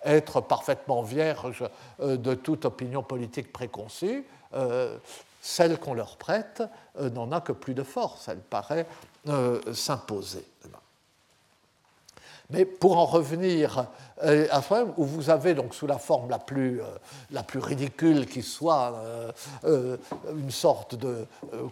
être 0.03 0.41
parfaitement 0.41 1.03
vierges 1.03 1.69
de 1.99 2.35
toute 2.35 2.65
opinion 2.65 3.03
politique 3.03 3.53
préconçue, 3.53 4.25
celle 5.43 5.79
qu'on 5.79 5.93
leur 5.93 6.17
prête 6.17 6.63
n'en 6.99 7.31
a 7.31 7.43
que 7.43 7.53
plus 7.53 7.75
de 7.75 7.83
force, 7.83 8.29
elle 8.29 8.39
paraît 8.39 8.87
s'imposer. 9.75 10.47
Mais 12.55 12.65
pour 12.65 12.99
en 12.99 13.05
revenir 13.05 13.89
euh, 14.23 14.47
à 14.53 14.63
ce 14.63 14.75
où 14.97 15.05
vous 15.05 15.29
avez 15.29 15.55
donc 15.55 15.75
sous 15.75 15.89
la 15.89 15.99
forme 15.99 16.31
la 16.31 16.39
plus, 16.39 16.81
euh, 16.81 16.85
la 17.33 17.43
plus 17.43 17.59
ridicule 17.59 18.27
qui 18.27 18.43
soit 18.43 18.95
euh, 19.65 19.97
une 20.37 20.53
sorte 20.53 20.95
de 20.95 21.27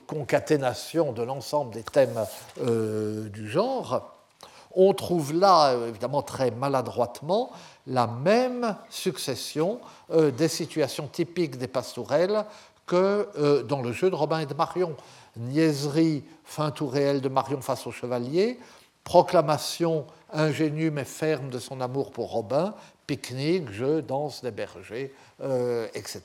concaténation 0.09 1.12
de 1.12 1.22
l'ensemble 1.22 1.72
des 1.72 1.85
thèmes 1.85 2.26
du 3.33 3.49
genre, 3.49 4.12
on 4.74 4.93
trouve 4.93 5.35
là, 5.35 5.76
évidemment 5.87 6.22
très 6.22 6.51
maladroitement, 6.51 7.53
la 7.87 8.09
même 8.09 8.74
succession 8.91 9.78
des 10.12 10.49
situations 10.49 11.07
typiques 11.07 11.59
des 11.59 11.68
pastourelles 11.68 12.45
que 12.87 13.62
dans 13.68 13.83
le 13.83 13.93
jeu 13.93 14.11
de 14.11 14.16
Robin 14.16 14.41
et 14.41 14.47
de 14.47 14.55
Marion. 14.55 14.97
Niaiserie, 15.37 16.24
fin 16.45 16.70
tout 16.70 16.89
réel 16.89 17.20
de 17.20 17.28
Marion 17.28 17.61
face 17.61 17.87
au 17.87 17.91
chevalier, 17.91 18.59
proclamation 19.05 20.07
ingénue 20.32 20.90
mais 20.90 21.05
ferme 21.05 21.50
de 21.50 21.59
son 21.59 21.80
amour 21.80 22.11
pour 22.11 22.30
Robin, 22.30 22.74
pique-nique, 23.07 23.70
jeu, 23.70 24.03
danse 24.03 24.42
des 24.42 24.50
bergers, 24.50 25.14
euh, 25.42 25.86
etc. 25.94 26.22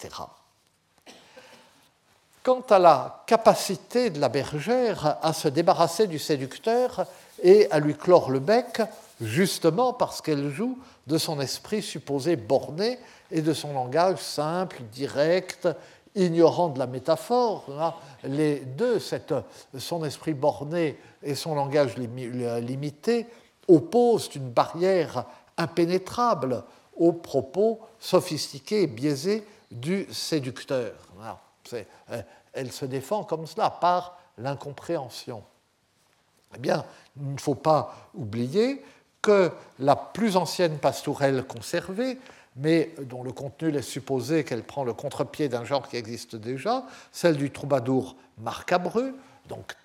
Quant 2.44 2.64
à 2.70 2.80
la 2.80 3.24
capacité 3.28 4.10
de 4.10 4.20
la 4.20 4.30
bergère 4.30 5.18
à 5.22 5.34
se 5.34 5.50
débarrasser 5.50 6.08
du 6.08 6.20
séducteur 6.20 7.06
et 7.44 7.70
à 7.72 7.80
lui 7.80 7.94
clore 7.96 8.32
le 8.32 8.40
bec, 8.40 8.82
justement 9.20 9.94
parce 9.94 10.22
qu'elle 10.22 10.50
joue 10.50 10.78
de 11.08 11.18
son 11.18 11.42
esprit 11.42 11.82
supposé 11.82 12.36
borné 12.36 13.00
et 13.32 13.42
de 13.42 13.54
son 13.54 13.74
langage 13.74 14.20
simple, 14.20 14.82
direct, 14.94 15.68
ignorant 16.18 16.70
de 16.70 16.80
la 16.80 16.88
métaphore. 16.88 17.94
Les 18.24 18.60
deux, 18.60 19.00
son 19.78 20.04
esprit 20.04 20.34
borné 20.34 20.98
et 21.24 21.36
son 21.36 21.56
langage 21.56 21.96
limité, 21.98 23.28
oppose 23.68 24.30
une 24.36 24.50
barrière 24.50 25.26
impénétrable 25.58 26.64
aux 26.96 27.14
propos 27.14 27.80
sophistiqués 28.00 28.84
et 28.84 28.88
biaisés 28.88 29.46
du 29.72 30.08
séducteur. 30.12 30.94
Euh, 31.74 32.22
elle 32.54 32.72
se 32.72 32.86
défend 32.86 33.24
comme 33.24 33.46
cela, 33.46 33.70
par 33.70 34.18
l'incompréhension. 34.38 35.44
Eh 36.56 36.60
bien, 36.60 36.86
il 37.18 37.34
ne 37.34 37.40
faut 37.40 37.56
pas 37.56 38.10
oublier 38.16 38.84
que 39.22 39.52
la 39.80 39.96
plus 39.96 40.38
ancienne 40.38 40.78
pastourelle 40.78 41.44
conservée, 41.44 42.18
mais 42.58 42.94
dont 43.04 43.24
le 43.24 43.32
contenu 43.32 43.72
laisse 43.72 43.88
supposer 43.88 44.44
qu'elle 44.44 44.64
prend 44.64 44.84
le 44.84 44.94
contre-pied 44.94 45.50
d'un 45.50 45.64
genre 45.64 45.88
qui 45.88 45.98
existe 45.98 46.36
déjà, 46.36 46.86
celle 47.12 47.38
du 47.38 47.52
troubadour 47.52 48.16
Marcabreux, 48.38 49.16
donc 49.48 49.76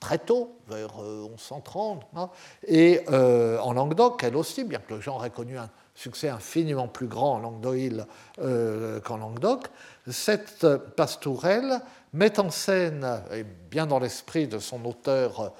très 0.00 0.18
tôt, 0.18 0.56
vers 0.68 0.98
1130, 0.98 2.02
euh, 2.02 2.18
hein. 2.18 2.30
et 2.66 3.02
euh, 3.10 3.58
en 3.58 3.74
Languedoc, 3.74 4.24
elle 4.24 4.34
aussi, 4.34 4.64
bien 4.64 4.78
que 4.78 4.94
le 4.94 5.00
genre 5.00 5.24
ait 5.24 5.30
connu 5.30 5.58
un 5.58 5.68
succès 5.94 6.30
infiniment 6.30 6.88
plus 6.88 7.06
grand 7.06 7.34
en 7.34 7.38
Languedoc 7.40 8.06
euh, 8.40 9.00
qu'en 9.00 9.18
Languedoc, 9.18 9.66
cette 10.08 10.66
pastourelle 10.96 11.80
met 12.14 12.40
en 12.40 12.50
scène, 12.50 13.22
et 13.32 13.44
bien 13.44 13.86
dans 13.86 13.98
l'esprit 13.98 14.48
de 14.48 14.58
son 14.58 14.84
auteur 14.86 15.52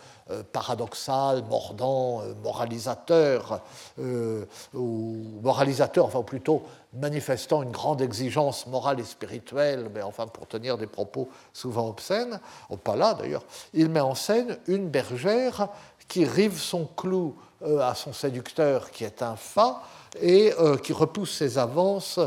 paradoxal, 0.53 1.45
mordant, 1.49 2.21
euh, 2.23 2.35
moralisateur, 2.43 3.61
euh, 3.99 4.45
ou 4.75 5.41
moralisateur, 5.43 6.07
enfin 6.07 6.23
plutôt 6.23 6.63
manifestant 6.93 7.63
une 7.63 7.71
grande 7.71 8.01
exigence 8.01 8.67
morale 8.67 9.01
et 9.01 9.05
spirituelle, 9.05 9.91
mais 9.95 10.03
enfin 10.03 10.27
pour 10.27 10.47
tenir 10.47 10.79
des 10.79 10.87
propos 10.87 11.29
souvent 11.53 11.89
obscènes, 11.89 12.41
ou 12.69 12.77
pas 12.77 12.97
là 12.97 13.15
d'ailleurs, 13.15 13.45
il 13.75 13.89
met 13.89 14.01
en 14.01 14.15
scène 14.15 14.59
une 14.67 14.89
bergère 14.89 15.69
qui 16.09 16.25
rive 16.25 16.59
son 16.59 16.87
clou 16.87 17.37
à 17.81 17.95
son 17.95 18.13
séducteur 18.13 18.91
qui 18.91 19.05
est 19.05 19.23
un 19.23 19.37
fa 19.37 19.83
et 20.21 20.53
qui 20.83 20.93
repousse 20.93 21.37
ses 21.37 21.59
avances 21.59 22.19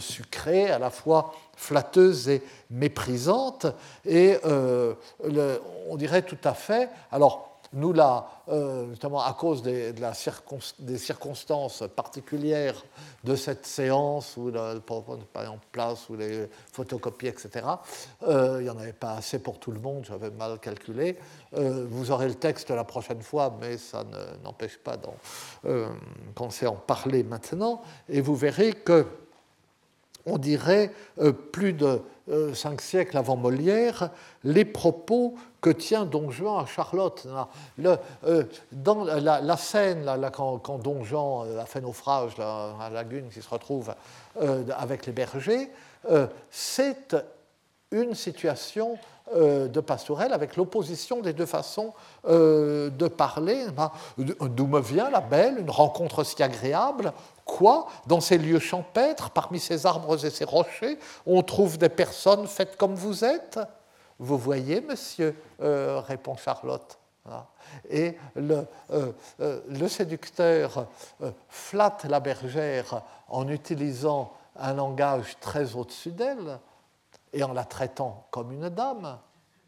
sucrées, 0.00 0.70
à 0.70 0.80
la 0.80 0.90
fois 0.90 1.34
flatteuses 1.56 2.28
et 2.28 2.42
méprisantes, 2.70 3.66
et 4.04 4.38
on 4.44 5.96
dirait 5.96 6.22
tout 6.22 6.38
à 6.42 6.54
fait, 6.54 6.88
alors 7.12 7.47
nous, 7.72 7.92
là, 7.92 8.28
euh, 8.48 8.86
notamment 8.86 9.22
à 9.22 9.34
cause 9.34 9.62
des, 9.62 9.92
de 9.92 10.00
la 10.00 10.12
des 10.78 10.98
circonstances 10.98 11.84
particulières 11.94 12.82
de 13.24 13.36
cette 13.36 13.66
séance, 13.66 14.36
où 14.36 14.50
le 14.50 14.80
PowerPoint 14.80 15.18
pas 15.32 15.48
en 15.48 15.58
place, 15.70 16.08
où 16.08 16.16
les 16.16 16.48
photocopies, 16.72 17.26
etc., 17.26 17.66
euh, 18.26 18.56
il 18.60 18.64
n'y 18.64 18.70
en 18.70 18.78
avait 18.78 18.92
pas 18.92 19.14
assez 19.14 19.38
pour 19.38 19.58
tout 19.58 19.70
le 19.70 19.80
monde, 19.80 20.06
j'avais 20.08 20.30
mal 20.30 20.58
calculé. 20.60 21.18
Euh, 21.54 21.86
vous 21.88 22.10
aurez 22.10 22.28
le 22.28 22.34
texte 22.34 22.70
la 22.70 22.84
prochaine 22.84 23.22
fois, 23.22 23.54
mais 23.60 23.76
ça 23.76 24.04
n'empêche 24.42 24.78
pas 24.78 24.96
d'en 24.96 25.14
penser 26.34 26.66
en 26.66 26.76
parler 26.76 27.22
maintenant, 27.22 27.82
et 28.08 28.20
vous 28.20 28.36
verrez 28.36 28.72
que 28.72 29.06
on 30.26 30.36
dirait 30.36 30.92
plus 31.52 31.72
de 31.72 32.02
euh, 32.30 32.54
cinq 32.54 32.80
siècles 32.82 33.16
avant 33.16 33.36
Molière, 33.36 34.10
les 34.44 34.64
propos 34.64 35.34
que 35.60 35.70
tient 35.70 36.04
Don 36.04 36.30
Juan 36.30 36.62
à 36.62 36.66
Charlotte. 36.66 37.26
Euh, 38.26 38.44
dans 38.70 39.04
la, 39.04 39.56
scène, 39.56 40.04
là, 40.04 40.30
quand, 40.30 40.78
Don 40.82 41.04
Juan 41.04 41.58
a 41.58 41.64
fait 41.64 41.80
naufrage, 41.80 42.36
la, 42.36 42.74
la 42.78 42.90
lagune 42.90 43.28
qui 43.30 43.40
se 43.40 43.48
retrouve 43.48 43.94
euh, 44.42 44.62
avec 44.76 45.06
les 45.06 45.12
bergers, 45.12 45.70
c'est 46.50 47.16
une 47.90 48.14
situation 48.14 48.98
de 49.34 49.80
pastorelle 49.80 50.32
avec 50.32 50.56
l'opposition 50.56 51.20
des 51.20 51.32
deux 51.32 51.44
façons 51.44 51.92
de 52.24 53.08
parler. 53.08 53.66
D'où 54.16 54.66
me 54.66 54.80
vient 54.80 55.10
la 55.10 55.20
belle, 55.20 55.58
une 55.58 55.70
rencontre 55.70 56.24
si 56.24 56.42
agréable 56.42 57.12
Quoi 57.48 57.88
Dans 58.06 58.20
ces 58.20 58.38
lieux 58.38 58.60
champêtres, 58.60 59.30
parmi 59.30 59.58
ces 59.58 59.86
arbres 59.86 60.24
et 60.24 60.30
ces 60.30 60.44
rochers, 60.44 60.98
on 61.26 61.42
trouve 61.42 61.78
des 61.78 61.88
personnes 61.88 62.46
faites 62.46 62.76
comme 62.76 62.94
vous 62.94 63.24
êtes? 63.24 63.58
Vous 64.18 64.38
voyez, 64.38 64.80
monsieur 64.82 65.34
répond 65.58 66.36
Charlotte. 66.36 66.98
Et 67.90 68.16
le, 68.36 68.66
le 69.68 69.88
séducteur 69.88 70.86
flatte 71.48 72.04
la 72.04 72.20
bergère 72.20 73.02
en 73.28 73.48
utilisant 73.48 74.32
un 74.56 74.74
langage 74.74 75.36
très 75.40 75.74
au-dessus 75.74 76.12
d'elle 76.12 76.58
et 77.32 77.42
en 77.42 77.52
la 77.52 77.64
traitant 77.64 78.26
comme 78.30 78.52
une 78.52 78.68
dame, 78.68 79.18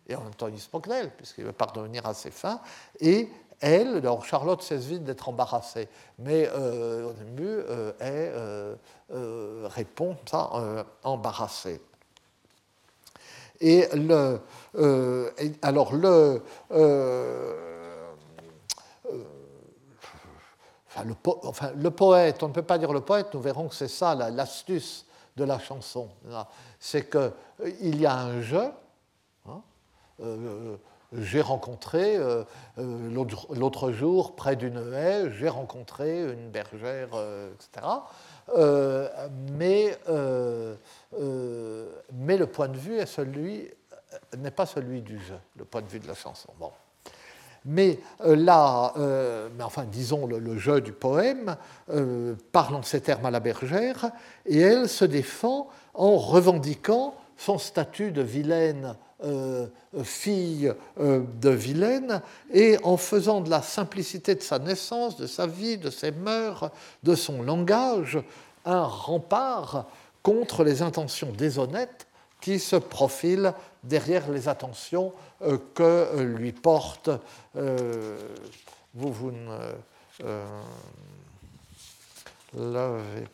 et 0.07 0.15
en 0.15 0.23
même 0.23 0.35
temps 0.35 0.49
il 0.49 0.61
se 0.61 0.69
moque 0.73 0.89
d'elle, 0.89 1.11
puisqu'il 1.11 1.45
veut 1.45 1.53
parvenir 1.53 2.07
à 2.07 2.15
ses 2.15 2.31
fins, 2.31 2.61
et 2.99 3.31
elle, 3.61 3.97
alors 3.97 4.25
Charlotte 4.25 4.63
cesse 4.63 4.87
vite 4.87 5.05
d'être 5.05 5.29
embarrassée, 5.29 5.89
mais 6.19 6.49
euh, 6.49 7.11
au 7.11 7.13
début, 7.13 7.45
euh, 7.47 7.93
elle 8.01 8.33
euh, 9.15 9.69
répond 9.69 10.17
ça 10.29 10.51
embarrassée. 11.05 11.81
Et 13.61 13.87
le, 13.93 14.41
alors 15.61 15.95
le, 15.95 16.43
enfin, 20.89 21.05
le, 21.05 21.15
enfin, 21.45 21.71
le, 21.77 21.91
poète, 21.91 22.43
on 22.43 22.49
ne 22.49 22.55
peut 22.55 22.63
pas 22.63 22.79
dire 22.79 22.95
le 22.95 23.03
poète, 23.03 23.35
nous 23.35 23.41
verrons 23.41 23.69
que 23.69 23.75
c'est 23.75 23.89
ça 23.89 24.15
l'astuce 24.15 25.05
de 25.37 25.45
la 25.45 25.59
chanson. 25.59 26.09
C'est 26.79 27.11
qu'il 27.11 28.01
y 28.01 28.07
a 28.07 28.17
un 28.17 28.41
jeu, 28.41 28.71
hein, 29.47 29.61
j'ai 31.13 31.41
rencontré, 31.41 32.17
euh, 32.17 32.45
euh, 32.79 33.11
l'autre 33.51 33.93
jour, 33.93 34.37
près 34.37 34.57
d'une 34.57 34.93
haie, 34.95 35.31
j'ai 35.33 35.49
rencontré 35.49 36.23
une 36.23 36.51
bergère, 36.51 37.09
euh, 37.15 37.51
etc. 37.55 37.87
mais, 39.53 39.99
mais 42.13 42.37
le 42.37 42.47
point 42.47 42.69
de 42.69 42.77
vue 42.77 42.99
est 42.99 43.07
celui, 43.07 43.71
n'est 44.37 44.51
pas 44.51 44.67
celui 44.67 45.03
du 45.03 45.19
jeu, 45.19 45.39
le 45.57 45.65
point 45.65 45.83
de 45.83 45.89
vue 45.89 46.01
de 46.01 46.07
la 46.07 46.15
chanson. 46.15 46.49
Bon. 46.59 46.71
Mais 47.67 47.99
là, 48.25 48.95
mais 48.97 49.63
enfin, 49.63 49.85
disons 49.85 50.27
le, 50.27 50.57
jeu 50.57 50.81
du 50.81 50.93
poème, 50.93 51.57
parlons 52.53 52.83
ces 52.83 53.03
termes 53.03 53.27
à 53.27 53.31
la 53.31 53.41
bergère, 53.41 54.11
et 54.47 54.61
elle 54.61 54.89
se 54.89 55.05
défend 55.05 55.69
en 55.95 56.17
revendiquant 56.17 57.15
son 57.37 57.59
statut 57.59 58.13
de 58.13 58.23
vilaine 58.23 58.97
euh, 59.25 59.67
fille 60.03 60.73
euh, 60.99 61.23
de 61.41 61.51
Vilaine, 61.51 62.23
et 62.53 62.79
en 62.83 62.97
faisant 62.97 63.41
de 63.41 63.51
la 63.51 63.63
simplicité 63.63 64.35
de 64.35 64.43
sa 64.43 64.59
naissance, 64.59 65.17
de 65.17 65.27
sa 65.27 65.47
vie, 65.47 65.79
de 65.79 65.91
ses 65.91 66.11
mœurs, 66.11 66.71
de 67.03 67.15
son 67.15 67.43
langage, 67.43 68.19
un 68.65 68.83
rempart 68.83 69.87
contre 70.23 70.65
les 70.65 70.83
intentions 70.83 71.33
déshonnêtes 71.33 72.07
qui 72.41 72.59
se 72.59 72.77
profilent 72.77 73.53
derrière 73.85 74.31
les 74.31 74.49
attentions 74.49 75.13
euh, 75.43 75.59
que 75.75 76.21
lui 76.21 76.53
porte. 76.53 77.11
vous, 77.55 79.13
vous 79.13 79.33
ne 79.33 79.59
l'avez 82.55 83.27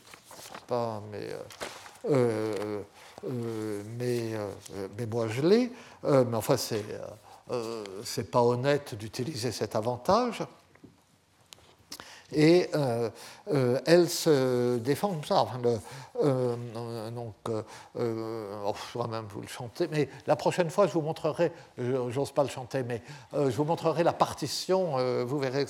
pas, 0.67 1.03
mais 1.11 1.29
euh, 2.11 2.83
mais, 3.99 4.35
euh, 4.35 4.89
mais 4.97 5.07
moi 5.07 5.29
je 5.29 5.43
l'ai. 5.43 5.73
Euh, 6.05 6.25
mais 6.29 6.37
enfin, 6.37 6.57
c'est 6.57 6.85
c'est 8.03 8.29
pas 8.29 8.43
honnête 8.43 8.97
d'utiliser 8.97 9.53
cet 9.53 9.77
avantage. 9.77 10.43
Et 12.33 12.69
elle 13.87 14.09
se 14.09 14.79
défend 14.79 15.11
comme 15.11 15.25
ça. 15.25 15.43
Enfin, 15.43 15.61
le, 15.63 15.79
euh, 16.23 17.11
donc, 17.11 17.35
euh, 17.49 17.63
euh, 17.99 18.63
oh, 18.67 18.75
je 18.93 18.99
vais 18.99 19.09
même 19.09 19.27
vous 19.29 19.41
le 19.41 19.49
chanter, 19.49 19.89
mais 19.91 20.09
la 20.27 20.37
prochaine 20.37 20.71
fois, 20.71 20.87
je 20.87 20.93
vous 20.93 21.01
montrerai, 21.01 21.53
j'ose 21.79 22.33
pas 22.33 22.43
le 22.43 22.49
chanter, 22.49 22.83
mais 22.83 23.03
je 23.33 23.57
vous 23.57 23.65
montrerai 23.65 24.03
la 24.03 24.13
partition, 24.13 24.97
vous 25.25 25.39
verrez 25.39 25.67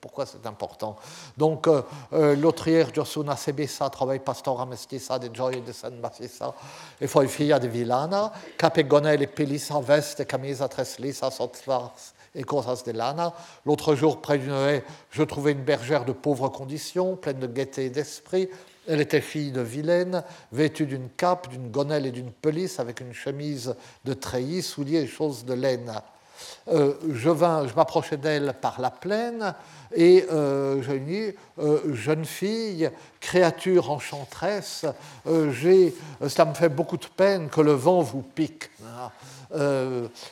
pourquoi 0.00 0.26
c'est 0.26 0.46
important. 0.46 0.96
Donc, 1.36 1.68
l'autrière 2.12 2.92
Josuna 2.94 3.36
Sebesa 3.36 3.90
travaille 3.90 4.20
pastora 4.20 4.66
mestiza 4.66 5.18
de 5.18 5.34
gioia 5.34 5.60
de 5.60 5.72
San 5.72 6.00
Bassisa 6.00 6.54
e 7.00 7.06
foi 7.06 7.26
figlia 7.28 7.58
di 7.58 7.68
Villana, 7.68 8.32
capegonelle 8.56 9.26
pelissa 9.28 9.80
veste 9.80 10.26
camisa 10.26 10.68
tres 10.68 10.98
lisa 10.98 11.30
et 12.36 12.44
cosas 12.44 12.84
de 12.84 12.92
lana. 12.92 13.34
L'autre 13.64 13.94
jour, 13.94 14.20
près 14.20 14.38
d'une 14.38 14.52
haie, 14.52 14.84
je 15.10 15.22
trouvais 15.22 15.52
une 15.52 15.64
bergère 15.64 16.04
de 16.04 16.12
pauvres 16.12 16.48
conditions, 16.48 17.16
pleine 17.16 17.40
de 17.40 17.46
gaieté 17.46 17.86
et 17.86 17.90
d'esprit. 17.90 18.48
Elle 18.86 19.00
était 19.00 19.20
fille 19.20 19.50
de 19.50 19.60
Vilaine, 19.62 20.22
vêtue 20.52 20.86
d'une 20.86 21.08
cape, 21.08 21.48
d'une 21.48 21.70
gonelle 21.70 22.06
et 22.06 22.12
d'une 22.12 22.30
pelisse, 22.30 22.78
avec 22.78 23.00
une 23.00 23.12
chemise 23.12 23.74
de 24.04 24.12
treillis, 24.12 24.62
souliers 24.62 25.00
et 25.00 25.06
choses 25.08 25.44
de 25.44 25.54
laine. 25.54 26.00
Euh, 26.68 26.94
je, 27.12 27.30
je 27.30 27.74
m'approchais 27.74 28.16
d'elle 28.16 28.54
par 28.60 28.80
la 28.80 28.90
plaine 28.90 29.54
et 29.94 30.26
euh, 30.32 30.82
je 30.82 30.92
lui 30.92 31.00
dis 31.00 31.34
euh, 31.58 31.94
Jeune 31.94 32.24
fille, 32.24 32.90
créature 33.20 33.90
enchanteresse, 33.90 34.84
cela 35.24 36.44
me 36.44 36.54
fait 36.54 36.68
beaucoup 36.68 36.96
de 36.96 37.06
peine 37.06 37.48
que 37.48 37.60
le 37.60 37.72
vent 37.72 38.02
vous 38.02 38.22
pique. 38.22 38.70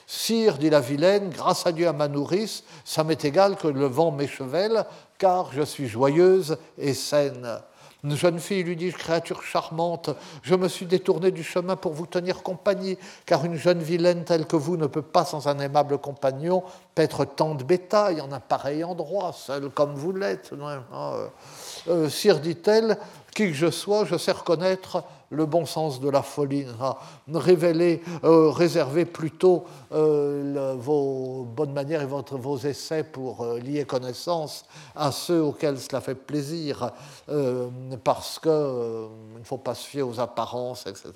Sire, 0.07 0.59
dit 0.59 0.71
la 0.71 0.81
vilaine, 0.81 1.31
grâce 1.31 1.67
à 1.67 1.73
Dieu 1.73 1.89
à 1.89 1.93
ma 1.93 2.09
nourrice, 2.09 2.65
ça 2.85 3.05
m'est 3.05 3.25
égal 3.25 3.57
que 3.57 3.69
le 3.69 3.87
vent 3.87 4.11
m'échevelle, 4.11 4.85
car 5.19 5.53
je 5.53 5.63
suis 5.63 5.89
joyeuse 5.89 6.59
et 6.77 6.95
saine. 6.95 7.61
Une 8.05 8.17
jeune 8.17 8.39
fille 8.39 8.63
lui 8.63 8.77
dit 8.77 8.93
Créature 8.93 9.43
charmante, 9.43 10.11
je 10.43 10.55
me 10.55 10.69
suis 10.69 10.85
détournée 10.85 11.31
du 11.31 11.43
chemin 11.43 11.75
pour 11.75 11.95
vous 11.95 12.07
tenir 12.07 12.43
compagnie, 12.43 12.99
car 13.25 13.47
une 13.47 13.57
jeune 13.57 13.79
vilaine 13.79 14.25
telle 14.25 14.45
que 14.45 14.57
vous 14.57 14.77
ne 14.77 14.87
peut 14.87 15.01
pas, 15.01 15.25
sans 15.25 15.49
un 15.49 15.59
aimable 15.59 15.97
compagnon, 15.97 16.63
paître 16.95 17.25
tant 17.25 17.55
de 17.55 17.65
bétail 17.65 18.21
en 18.21 18.31
un 18.31 18.41
pareil 18.41 18.85
endroit, 18.85 19.33
seule 19.33 19.71
comme 19.71 19.95
vous 19.95 20.13
l'êtes. 20.13 20.51
Euh, 21.89 22.11
sire, 22.11 22.41
dit-elle, 22.41 22.99
qui 23.35 23.49
que 23.49 23.55
je 23.55 23.71
sois, 23.71 24.05
je 24.05 24.19
sais 24.19 24.33
reconnaître 24.33 25.03
le 25.31 25.47
bon 25.47 25.67
sens 25.67 26.01
de 26.01 26.09
la 26.09 26.23
folie, 26.23 26.67
révéler, 27.33 28.03
euh, 28.25 28.51
réserver 28.51 29.05
plutôt 29.05 29.65
euh, 29.93 30.75
vos 30.79 31.45
bonnes 31.45 31.73
manières 31.73 32.03
et 32.03 32.07
vos 32.07 32.59
essais 32.59 33.05
pour 33.05 33.43
euh, 33.43 33.59
lier 33.59 33.85
connaissance 33.85 34.65
à 34.95 35.13
ceux 35.13 35.43
auxquels 35.43 35.79
cela 35.79 36.01
fait 36.01 36.15
plaisir, 36.15 36.91
parce 38.05 38.39
qu'il 38.39 38.51
ne 38.51 39.45
faut 39.45 39.59
pas 39.59 39.75
se 39.75 39.87
fier 39.87 40.03
aux 40.03 40.21
apparences, 40.21 40.87
etc. 40.87 41.13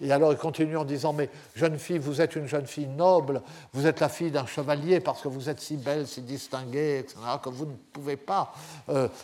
Et 0.00 0.12
alors 0.12 0.32
il 0.32 0.38
continue 0.38 0.76
en 0.76 0.84
disant, 0.84 1.12
mais 1.12 1.28
jeune 1.54 1.78
fille, 1.78 1.98
vous 1.98 2.20
êtes 2.20 2.36
une 2.36 2.46
jeune 2.46 2.66
fille 2.66 2.86
noble, 2.86 3.42
vous 3.72 3.86
êtes 3.86 4.00
la 4.00 4.08
fille 4.08 4.30
d'un 4.30 4.46
chevalier 4.46 5.00
parce 5.00 5.20
que 5.20 5.28
vous 5.28 5.48
êtes 5.48 5.60
si 5.60 5.76
belle, 5.76 6.06
si 6.06 6.22
distinguée, 6.22 7.00
etc., 7.00 7.16
que 7.42 7.50
vous 7.50 7.66
ne 7.66 7.74
pouvez 7.92 8.16
pas 8.16 8.52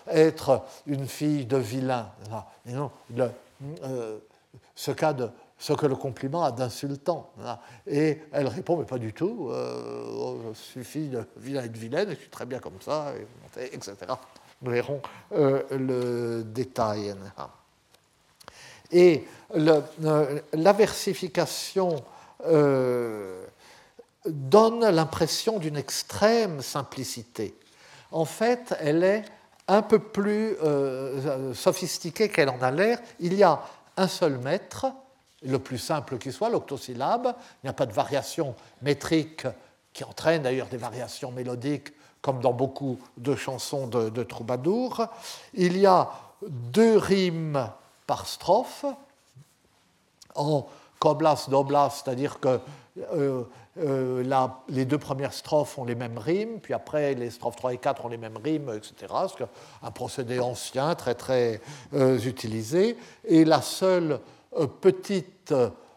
être 0.08 0.62
une 0.86 1.06
fille 1.06 1.46
de 1.46 1.56
vilain. 1.56 2.08
Et 2.68 2.72
non, 2.72 2.90
le, 3.14 3.30
euh, 3.82 4.18
ce, 4.74 4.90
que 4.90 5.86
le 5.86 5.96
compliment 5.96 6.44
a 6.44 6.52
d'insultant. 6.52 7.30
Et 7.86 8.22
elle 8.32 8.48
répond, 8.48 8.76
mais 8.76 8.84
pas 8.84 8.98
du 8.98 9.12
tout, 9.12 9.48
euh, 9.50 10.52
suffit 10.54 11.08
de 11.08 11.24
vilain 11.36 11.64
et 11.64 11.68
de 11.68 11.78
vilaine, 11.78 12.10
je 12.10 12.16
suis 12.16 12.28
très 12.28 12.46
bien 12.46 12.58
comme 12.58 12.80
ça, 12.80 13.12
etc. 13.56 13.94
Nous 14.62 14.70
verrons 14.70 15.00
euh, 15.32 15.62
le 15.70 16.44
détail. 16.44 17.14
Et 18.92 19.24
la 19.54 20.72
versification 20.72 22.04
donne 24.26 24.90
l'impression 24.90 25.58
d'une 25.58 25.76
extrême 25.76 26.60
simplicité. 26.60 27.54
En 28.12 28.24
fait, 28.24 28.74
elle 28.80 29.02
est 29.02 29.24
un 29.68 29.82
peu 29.82 29.98
plus 29.98 30.56
euh, 30.62 31.54
sophistiqué 31.54 32.28
qu'elle 32.28 32.48
en 32.48 32.60
a 32.60 32.70
l'air. 32.70 33.00
Il 33.20 33.34
y 33.34 33.42
a 33.42 33.60
un 33.96 34.08
seul 34.08 34.38
maître, 34.38 34.86
le 35.42 35.58
plus 35.58 35.78
simple 35.78 36.18
qui 36.18 36.32
soit, 36.32 36.48
l'octosyllabe. 36.48 37.34
Il 37.62 37.66
n'y 37.66 37.70
a 37.70 37.72
pas 37.72 37.86
de 37.86 37.92
variation 37.92 38.54
métrique 38.82 39.46
qui 39.92 40.04
entraîne 40.04 40.42
d'ailleurs 40.42 40.68
des 40.68 40.76
variations 40.76 41.32
mélodiques, 41.32 41.92
comme 42.20 42.40
dans 42.40 42.52
beaucoup 42.52 42.98
de 43.16 43.34
chansons 43.34 43.86
de, 43.86 44.08
de 44.08 44.22
troubadour. 44.22 45.06
Il 45.54 45.78
y 45.78 45.86
a 45.86 46.10
deux 46.42 46.98
rimes 46.98 47.70
par 48.06 48.26
strophe, 48.26 48.84
en 50.34 50.66
coblas, 50.98 51.46
doblas, 51.48 51.90
c'est-à-dire 51.90 52.40
que 52.40 52.60
euh, 53.14 53.42
euh, 53.78 54.48
les 54.68 54.84
deux 54.84 54.98
premières 54.98 55.32
strophes 55.32 55.78
ont 55.78 55.84
les 55.84 55.94
mêmes 55.94 56.18
rimes, 56.18 56.60
puis 56.60 56.72
après 56.72 57.14
les 57.14 57.30
strophes 57.30 57.56
3 57.56 57.74
et 57.74 57.78
4 57.78 58.04
ont 58.04 58.08
les 58.08 58.16
mêmes 58.16 58.38
rimes, 58.38 58.70
etc. 58.74 59.12
C'est 59.36 59.44
un 59.82 59.90
procédé 59.90 60.40
ancien, 60.40 60.94
très 60.94 61.14
très 61.14 61.60
euh, 61.94 62.18
utilisé. 62.18 62.96
Et 63.24 63.44
la 63.44 63.60
seule 63.60 64.20
petite, 64.80 65.52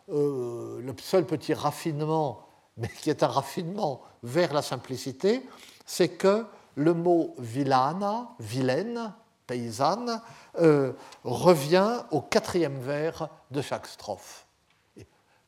le 0.10 0.94
seul 1.02 1.26
petit 1.26 1.54
raffinement, 1.54 2.48
mais 2.78 2.90
qui 2.90 3.10
est 3.10 3.24
un 3.24 3.28
raffinement 3.28 4.02
vers 4.24 4.54
la 4.54 4.62
simplicité, 4.62 5.46
c'est 5.86 6.10
que 6.10 6.46
le 6.76 6.94
mot 6.94 7.36
villana, 7.40 8.30
vilaine, 8.40 9.14
paysanne, 9.48 10.22
revient 11.24 12.04
au 12.12 12.22
quatrième 12.22 12.80
vers 12.80 13.30
de 13.52 13.62
chaque 13.62 13.88
strophe. 13.88 14.46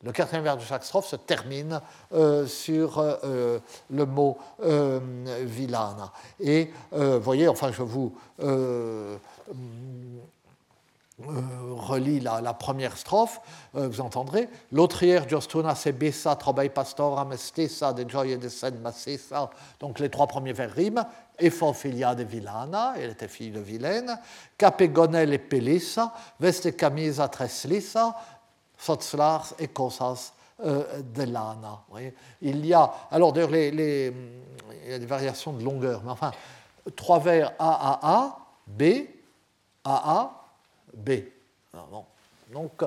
Le 0.02 0.10
quatrième 0.10 0.42
vers 0.42 0.56
de 0.56 0.62
chaque 0.62 0.82
strophe 0.82 1.06
se 1.06 1.16
termine 1.16 1.80
euh, 2.12 2.46
sur 2.46 2.98
euh, 2.98 3.60
le 3.88 4.04
mot 4.04 4.36
euh, 4.64 4.98
villana. 5.44 6.12
Et 6.40 6.72
vous 6.90 7.20
voyez, 7.20 7.46
enfin, 7.46 7.70
je 7.70 7.82
vous 7.82 8.12
relis 11.18 12.18
la, 12.18 12.54
première 12.54 12.96
strophe, 12.96 13.40
vous 13.74 14.00
entendrez. 14.00 14.48
L'autrière 14.72 15.28
Giostuna 15.28 15.76
se 15.76 15.90
besa 15.90 16.34
trobei 16.34 16.68
pastora 16.68 17.24
mestessa 17.24 17.92
de 17.92 18.08
gioia 18.08 18.38
de 18.38 18.48
sen 18.48 18.80
massessa. 18.80 19.50
Donc 19.78 20.00
les 20.00 20.10
trois 20.10 20.26
premiers 20.26 20.52
vers 20.52 20.72
riment. 20.72 21.06
E 21.40 21.50
filia 21.72 22.14
de 22.14 22.24
villana, 22.24 22.94
elle 22.98 23.10
était 23.10 23.28
fille 23.28 23.50
de 23.50 23.60
vilaine. 23.60 24.18
Capegonel 24.58 25.32
et 25.32 25.38
pelissa, 25.38 26.12
veste 26.40 26.76
camisa 26.76 27.28
treslissa, 27.28 28.14
Sotzlars 28.82 29.54
et 29.58 29.68
Kosas 29.68 30.32
euh, 30.64 31.00
de 31.14 31.22
Lana. 31.22 31.82
Il 32.40 32.66
y 32.66 32.74
a, 32.74 32.92
alors 33.10 33.32
d'ailleurs, 33.32 33.50
les, 33.50 34.12
il 34.84 34.90
y 34.90 34.94
a 34.94 34.98
des 34.98 35.06
variations 35.06 35.52
de 35.52 35.64
longueur, 35.64 36.02
mais 36.04 36.10
enfin, 36.10 36.32
trois 36.96 37.20
vers 37.20 37.52
AAA, 37.58 38.38
B, 38.66 38.82
AA, 39.84 40.30
B. 40.94 41.10
Donc, 42.52 42.82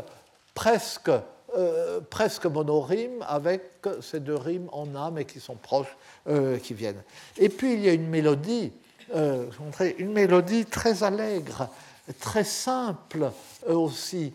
presque, 0.53 1.11
euh, 1.57 2.01
presque 2.09 2.45
monorime 2.45 3.25
avec 3.27 3.63
ces 4.01 4.19
deux 4.19 4.35
rimes 4.35 4.69
en 4.73 4.93
A, 4.95 5.11
mais 5.11 5.25
qui 5.25 5.39
sont 5.39 5.55
proches, 5.55 5.95
euh, 6.27 6.57
qui 6.59 6.73
viennent. 6.73 7.03
Et 7.37 7.49
puis, 7.49 7.73
il 7.73 7.81
y 7.81 7.89
a 7.89 7.93
une 7.93 8.07
mélodie, 8.07 8.71
une 9.13 10.11
mélodie 10.11 10.65
très 10.65 11.03
allègre, 11.03 11.69
très 12.19 12.43
simple 12.43 13.31
aussi, 13.67 14.33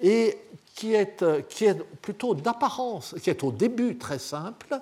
et 0.00 0.38
qui 0.80 0.94
est, 0.94 1.20
euh, 1.20 1.42
qui 1.42 1.66
est 1.66 1.78
plutôt 2.00 2.34
d'apparence, 2.34 3.14
qui 3.22 3.28
est 3.28 3.44
au 3.44 3.52
début 3.52 3.98
très 3.98 4.18
simple, 4.18 4.80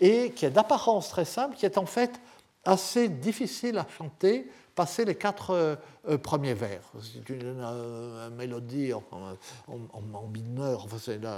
et 0.00 0.32
qui 0.32 0.44
est 0.44 0.50
d'apparence 0.50 1.08
très 1.08 1.24
simple, 1.24 1.54
qui 1.54 1.64
est 1.64 1.78
en 1.78 1.86
fait 1.86 2.20
assez 2.64 3.08
difficile 3.08 3.78
à 3.78 3.86
chanter 3.96 4.50
passer 4.74 5.04
les 5.04 5.14
quatre 5.14 5.50
euh, 5.52 5.76
euh, 6.08 6.18
premiers 6.18 6.52
vers. 6.54 6.82
C'est 7.00 7.28
une, 7.30 7.64
mélodie 8.36 8.92
en, 8.92 9.04
en, 9.68 10.26
mineur, 10.26 10.84
enfin, 10.84 10.96
c'est 11.00 11.20
de, 11.20 11.28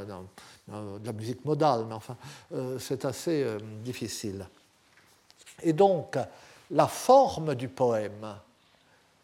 la 1.04 1.12
musique 1.12 1.44
modale, 1.44 1.84
mais 1.86 1.94
enfin, 1.94 2.16
c'est 2.78 3.04
assez 3.04 3.46
difficile. 3.84 4.48
Et 5.62 5.74
donc, 5.74 6.16
la 6.70 6.86
forme 6.86 7.54
du 7.54 7.68
poème 7.68 8.36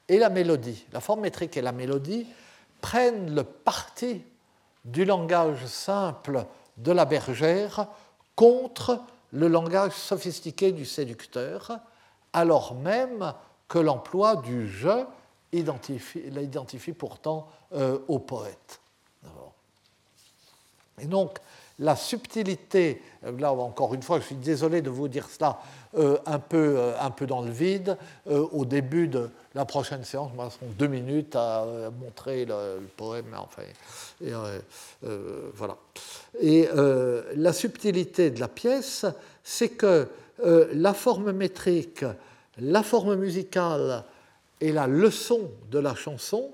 et 0.07 0.18
la 0.18 0.28
mélodie, 0.28 0.85
la 0.93 1.01
forme 1.01 1.22
métrique 1.22 1.57
et 1.57 1.62
la 1.62 1.72
mélodie 1.72 2.26
prennent 2.82 3.35
le 3.35 3.45
parti 3.45 4.22
du 4.85 5.05
langage 5.05 5.64
simple 5.66 6.45
de 6.76 6.93
la 6.93 7.05
bergère 7.05 7.87
contre 8.37 9.01
le 9.32 9.49
langage 9.49 9.93
sophistiqué 9.93 10.72
du 10.72 10.85
séducteur, 10.85 11.78
alors 12.32 12.74
même 12.74 13.32
que 13.68 13.78
l'emploi 13.78 14.37
du 14.37 14.68
je 14.68 15.05
l'identifie 15.53 16.93
pourtant 16.93 17.49
euh, 17.72 17.99
au 18.09 18.18
poète. 18.18 18.80
Et 21.01 21.07
donc, 21.07 21.39
la 21.78 21.96
subtilité, 21.96 23.02
là 23.38 23.52
encore 23.52 23.94
une 23.94 24.02
fois, 24.02 24.20
je 24.20 24.26
suis 24.26 24.34
désolé 24.36 24.82
de 24.82 24.90
vous 24.90 25.08
dire 25.08 25.28
cela 25.28 25.58
euh, 25.96 26.18
un, 26.26 26.38
peu, 26.38 26.76
euh, 26.78 26.92
un 27.00 27.10
peu 27.10 27.26
dans 27.26 27.42
le 27.42 27.50
vide, 27.50 27.96
au 28.26 28.64
début 28.64 29.08
de 29.08 29.30
la 29.54 29.64
prochaine 29.64 30.02
séance, 30.04 30.32
moi, 30.34 30.50
seront 30.50 30.70
deux 30.76 30.88
minutes 30.88 31.36
à, 31.36 31.64
montrer 32.00 32.44
le, 32.44 32.80
poème. 32.96 33.26
Enfin, 33.36 33.62
euh, 34.22 34.60
euh, 35.04 35.50
voilà. 35.54 35.76
Et 36.40 36.68
euh, 36.74 37.22
la 37.36 37.52
subtilité 37.52 38.30
de 38.30 38.40
la 38.40 38.48
pièce, 38.48 39.06
c'est 39.42 39.70
que 39.70 40.08
la 40.42 40.94
forme 40.94 41.30
métrique, 41.30 42.04
la 42.58 42.82
forme 42.82 43.14
musicale 43.14 44.02
et 44.60 44.72
la 44.72 44.88
leçon 44.88 45.48
de 45.70 45.78
la 45.78 45.94
chanson 45.94 46.50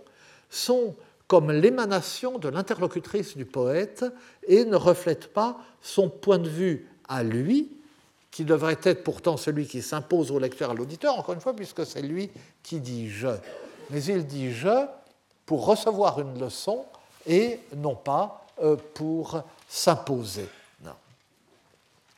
sont 0.51 0.95
comme 1.31 1.53
l'émanation 1.53 2.39
de 2.39 2.49
l'interlocutrice 2.49 3.37
du 3.37 3.45
poète 3.45 4.05
et 4.49 4.65
ne 4.65 4.75
reflètent 4.75 5.33
pas 5.33 5.59
son 5.81 6.09
point 6.09 6.39
de 6.39 6.49
vue 6.49 6.89
à 7.07 7.23
lui, 7.23 7.71
qui 8.33 8.45
devrait 8.45 8.79
être 8.83 9.05
pourtant 9.05 9.37
celui 9.37 9.69
qui 9.69 9.81
s'impose 9.81 10.33
au 10.33 10.41
lecteur, 10.41 10.73
à 10.73 10.75
l'auditeur, 10.75 11.17
encore 11.17 11.37
une 11.37 11.41
fois, 11.41 11.55
puisque 11.55 11.87
c'est 11.87 12.03
lui 12.03 12.31
qui 12.65 12.81
dit 12.81 13.09
je. 13.09 13.29
Mais 13.91 14.03
il 14.03 14.27
dit 14.27 14.53
je 14.53 14.87
pour 15.47 15.67
recevoir 15.67 16.21
une 16.21 16.37
leçon 16.41 16.85
et 17.29 17.61
non 17.77 17.95
pas 17.95 18.45
euh, 18.61 18.75
pour 18.95 19.41
s'imposer. 19.69 20.49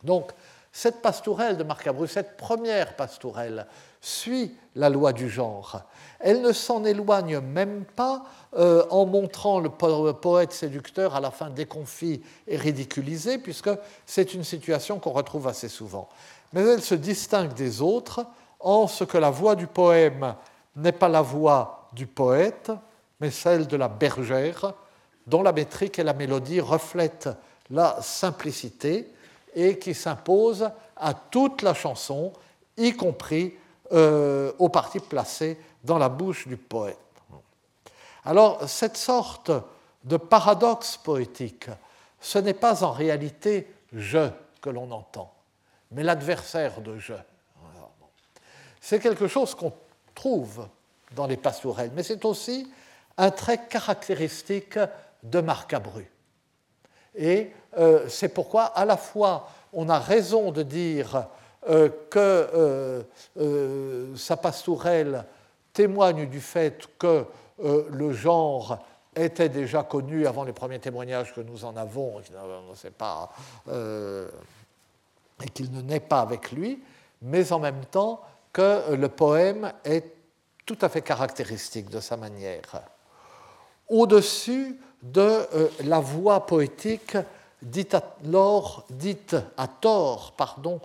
Donc, 0.03 0.33
cette 0.73 1.03
pastourelle 1.03 1.59
de 1.59 1.65
Marc 1.65 1.87
Abreu, 1.87 2.07
cette 2.07 2.39
première 2.39 2.97
pastourelle, 2.97 3.67
suit 4.01 4.57
la 4.75 4.89
loi 4.89 5.13
du 5.13 5.29
genre. 5.29 5.83
Elle 6.19 6.41
ne 6.41 6.53
s'en 6.53 6.85
éloigne 6.85 7.41
même 7.41 7.85
pas 7.85 8.25
euh, 8.57 8.85
en 8.91 9.05
montrant 9.05 9.61
le 9.61 9.69
poète 9.69 10.53
séducteur 10.53 11.15
à 11.15 11.21
la 11.21 11.31
fin 11.31 11.51
déconfit 11.51 12.23
et 12.49 12.57
ridiculisé, 12.57 13.37
puisque 13.37 13.71
c'est 14.07 14.33
une 14.33 14.45
situation 14.45 14.99
qu'on 14.99 15.11
retrouve 15.11 15.47
assez 15.47 15.69
souvent. 15.69 16.09
Mais 16.55 16.63
elle 16.63 16.83
se 16.83 16.95
distingue 16.95 17.53
des 17.53 17.83
autres 17.83 18.27
en 18.59 18.87
ce 18.87 19.05
que 19.05 19.19
la 19.19 19.31
voix 19.31 19.55
du 19.55 19.67
poème 19.67 20.35
n'est 20.75 20.93
pas 20.93 21.09
la 21.09 21.23
voix 21.23 21.89
du 21.93 22.07
poète, 22.07 22.73
mais 23.21 23.31
celle 23.31 23.67
de 23.67 23.77
la 23.77 23.89
bergère, 23.89 24.73
dont 25.27 25.43
la 25.43 25.53
métrique 25.53 25.99
et 25.99 26.03
la 26.03 26.15
mélodie 26.15 26.61
reflètent 26.61 27.29
la 27.71 28.01
simplicité 28.01 29.13
et 29.55 29.79
qui 29.79 29.95
s'impose 29.95 30.71
à 30.97 31.15
toute 31.15 31.63
la 31.63 31.75
chanson, 31.75 32.33
y 32.77 32.95
compris 32.95 33.55
euh, 33.93 34.53
aux 34.59 34.69
parties 34.69 35.01
placées 35.01 35.59
dans 35.85 35.99
la 35.99 36.09
bouche 36.09 36.49
du 36.49 36.57
poète. 36.57 36.99
Alors, 38.25 38.69
cette 38.69 38.97
sorte 38.97 39.51
de 40.05 40.17
paradoxe 40.17 40.97
poétique, 40.97 41.67
ce 42.21 42.39
n'est 42.39 42.55
pas 42.55 42.85
en 42.85 42.93
réalité 42.93 43.69
je 43.93 44.31
que 44.61 44.71
l'on 44.71 44.91
entend, 44.91 45.35
mais 45.91 46.03
l'adversaire 46.03 46.81
de 46.81 46.99
je. 46.99 47.15
C'est 48.81 49.01
quelque 49.01 49.29
chose 49.29 49.55
qu'on 49.55 49.73
trouve 50.15 50.67
dans 51.15 51.27
les 51.27 51.37
pastourelles, 51.37 51.91
mais 51.95 52.03
c'est 52.03 52.25
aussi 52.25 52.73
un 53.19 53.31
trait 53.31 53.67
caractéristique 53.69 54.79
de 55.23 55.41
Marc 55.41 55.73
Abru. 55.75 56.11
Et 57.15 57.53
euh, 57.79 58.09
c'est 58.09 58.29
pourquoi, 58.29 58.65
à 58.65 58.85
la 58.85 58.97
fois, 58.97 59.49
on 59.73 59.89
a 59.89 59.99
raison 59.99 60.53
de 60.53 60.63
dire 60.63 61.27
euh, 61.69 61.89
que 62.11 63.03
euh, 63.39 64.17
sa 64.17 64.37
pastourelle 64.37 65.25
témoigne 65.73 66.29
du 66.29 66.41
fait 66.41 66.87
que 66.99 67.25
le 67.59 68.13
genre 68.13 68.79
était 69.15 69.49
déjà 69.49 69.85
connu 69.85 70.27
avant 70.27 70.45
les 70.45 70.53
premiers 70.53 70.81
témoignages 70.81 71.33
que 71.33 71.41
nous 71.41 71.65
en 71.65 71.77
avons, 71.77 72.21
et, 72.21 72.25
et 75.45 75.49
qu'il 75.51 75.71
ne 75.71 75.81
naît 75.81 76.01
pas 76.01 76.21
avec 76.21 76.51
lui, 76.51 76.83
mais 77.23 77.53
en 77.53 77.61
même 77.61 77.85
temps 77.85 78.21
que 78.53 78.95
le 78.95 79.09
poème 79.09 79.73
est 79.85 80.13
tout 80.67 80.79
à 80.81 80.89
fait 80.89 81.03
caractéristique 81.03 81.89
de 81.89 82.01
sa 82.01 82.17
manière. 82.17 82.83
Au-dessus 83.89 84.79
de 85.03 85.47
la 85.85 86.01
voix 86.01 86.45
poétique 86.45 87.17
dite 87.63 87.95
à, 87.95 88.03
à 89.57 89.67
tort 89.69 90.35
pardon, 90.37 90.81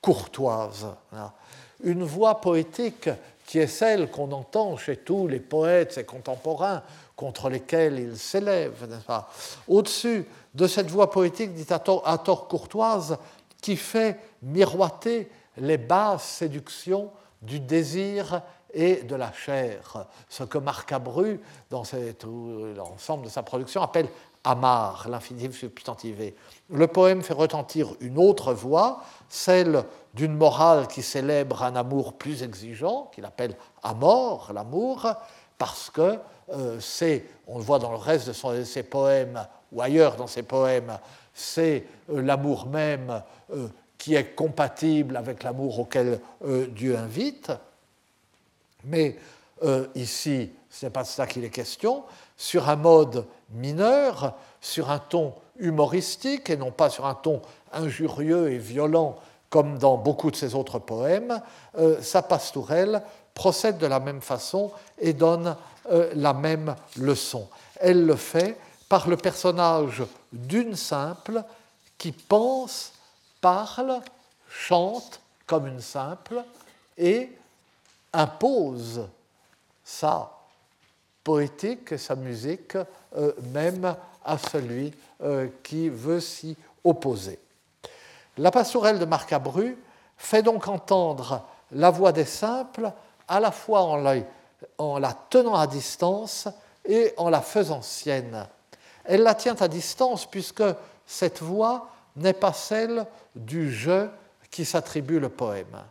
courtoise. 0.00 0.86
Une 1.84 2.02
voix 2.02 2.40
poétique 2.40 3.08
qui 3.46 3.58
est 3.58 3.66
celle 3.66 4.10
qu'on 4.10 4.32
entend 4.32 4.76
chez 4.76 4.96
tous 4.96 5.28
les 5.28 5.40
poètes 5.40 5.98
et 5.98 6.04
contemporains 6.04 6.82
contre 7.16 7.50
lesquels 7.50 7.98
il 7.98 8.16
s'élève, 8.16 8.88
Au-dessus 9.68 10.26
de 10.54 10.66
cette 10.66 10.90
voix 10.90 11.10
poétique 11.10 11.54
dite 11.54 11.72
à 11.72 11.78
tort, 11.78 12.48
courtoise 12.48 13.18
qui 13.60 13.76
fait 13.76 14.18
miroiter 14.42 15.30
les 15.56 15.78
basses 15.78 16.24
séductions 16.24 17.10
du 17.40 17.60
désir 17.60 18.42
et 18.72 19.02
de 19.02 19.14
la 19.14 19.32
chair, 19.32 20.06
ce 20.28 20.44
que 20.44 20.58
Marc 20.58 20.90
Abru, 20.92 21.40
dans 21.68 21.82
l'ensemble 22.76 23.24
de 23.24 23.28
sa 23.28 23.42
production, 23.42 23.82
appelle 23.82 24.08
amar, 24.44 25.08
l'infinitif 25.08 25.58
substantivé. 25.58 26.34
Le 26.70 26.86
poème 26.86 27.22
fait 27.22 27.34
retentir 27.34 27.94
une 28.00 28.18
autre 28.18 28.52
voix, 28.52 29.02
celle 29.28 29.84
d'une 30.14 30.34
morale 30.34 30.88
qui 30.88 31.02
célèbre 31.02 31.62
un 31.62 31.76
amour 31.76 32.14
plus 32.14 32.42
exigeant, 32.42 33.10
qu'il 33.14 33.24
appelle 33.24 33.56
amor, 33.82 34.52
l'amour, 34.52 35.14
parce 35.58 35.90
que 35.90 36.18
euh, 36.50 36.80
c'est, 36.80 37.24
on 37.46 37.58
le 37.58 37.64
voit 37.64 37.78
dans 37.78 37.92
le 37.92 37.96
reste 37.96 38.28
de 38.28 38.64
ses 38.64 38.82
poèmes, 38.82 39.46
ou 39.70 39.80
ailleurs 39.80 40.16
dans 40.16 40.26
ses 40.26 40.42
poèmes, 40.42 40.98
c'est 41.32 41.84
euh, 42.10 42.20
l'amour 42.20 42.66
même 42.66 43.22
euh, 43.54 43.68
qui 43.96 44.16
est 44.16 44.34
compatible 44.34 45.16
avec 45.16 45.44
l'amour 45.44 45.78
auquel 45.78 46.18
Dieu 46.70 46.98
invite. 46.98 47.52
Mais 48.82 49.16
ici, 49.94 50.50
ce 50.68 50.86
n'est 50.86 50.90
pas 50.90 51.04
de 51.04 51.06
ça 51.06 51.28
qu'il 51.28 51.44
est 51.44 51.50
question, 51.50 52.02
sur 52.36 52.68
un 52.68 52.74
mode 52.74 53.24
mineur, 53.52 54.34
sur 54.60 54.90
un 54.90 54.98
ton 54.98 55.34
humoristique 55.58 56.50
et 56.50 56.56
non 56.56 56.70
pas 56.70 56.90
sur 56.90 57.06
un 57.06 57.14
ton 57.14 57.42
injurieux 57.72 58.50
et 58.50 58.58
violent 58.58 59.16
comme 59.50 59.78
dans 59.78 59.98
beaucoup 59.98 60.30
de 60.30 60.36
ses 60.36 60.54
autres 60.54 60.78
poèmes, 60.78 61.40
euh, 61.76 62.00
sa 62.00 62.22
pastourelle 62.22 63.02
procède 63.34 63.78
de 63.78 63.86
la 63.86 64.00
même 64.00 64.22
façon 64.22 64.70
et 64.98 65.12
donne 65.12 65.56
euh, 65.90 66.10
la 66.14 66.32
même 66.32 66.74
leçon. 66.96 67.48
Elle 67.78 68.06
le 68.06 68.16
fait 68.16 68.58
par 68.88 69.08
le 69.08 69.16
personnage 69.16 70.02
d'une 70.32 70.74
simple 70.74 71.42
qui 71.98 72.12
pense, 72.12 72.92
parle, 73.40 74.00
chante 74.48 75.20
comme 75.46 75.66
une 75.66 75.80
simple 75.80 76.42
et 76.96 77.30
impose 78.12 79.06
sa 79.84 80.30
poétique 81.24 81.98
sa 81.98 82.16
musique 82.16 82.76
euh, 83.16 83.32
même 83.52 83.94
à 84.24 84.38
celui 84.38 84.92
qui 85.62 85.88
veut 85.88 86.20
s'y 86.20 86.56
opposer. 86.84 87.38
La 88.38 88.50
pastourelle 88.50 88.98
de 88.98 89.04
Marcabru 89.04 89.76
fait 90.16 90.42
donc 90.42 90.68
entendre 90.68 91.44
la 91.72 91.90
voix 91.90 92.12
des 92.12 92.24
simples 92.24 92.92
à 93.28 93.40
la 93.40 93.50
fois 93.50 93.82
en 93.82 94.98
la, 94.98 95.12
tenant 95.30 95.54
à 95.54 95.66
distance 95.66 96.48
et 96.84 97.12
en 97.16 97.30
la 97.30 97.40
faisant 97.40 97.82
sienne. 97.82 98.46
Elle 99.04 99.22
la 99.22 99.34
tient 99.34 99.56
à 99.60 99.68
distance 99.68 100.26
puisque 100.26 100.64
cette 101.06 101.40
voix 101.40 101.88
n'est 102.16 102.32
pas 102.32 102.52
celle 102.52 103.06
du 103.34 103.72
jeu 103.72 104.10
qui 104.50 104.64
s'attribue 104.64 105.18
le 105.18 105.28
poème. 105.28 105.82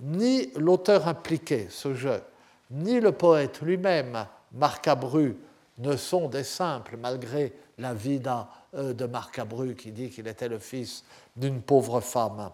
Ni 0.00 0.52
l'auteur 0.56 1.08
impliqué, 1.08 1.68
ce 1.70 1.94
jeu, 1.94 2.22
ni 2.70 3.00
le 3.00 3.12
poète 3.12 3.60
lui-même, 3.60 4.26
Marcabru, 4.54 5.36
ne 5.78 5.96
sont 5.96 6.28
des 6.28 6.44
simples 6.44 6.96
malgré 6.96 7.52
la 7.78 7.94
vida 7.94 8.48
euh, 8.74 8.92
de 8.92 9.06
Marcabru 9.06 9.74
qui 9.74 9.90
dit 9.90 10.10
qu'il 10.10 10.28
était 10.28 10.48
le 10.48 10.58
fils 10.58 11.04
d'une 11.36 11.60
pauvre 11.60 12.00
femme. 12.00 12.50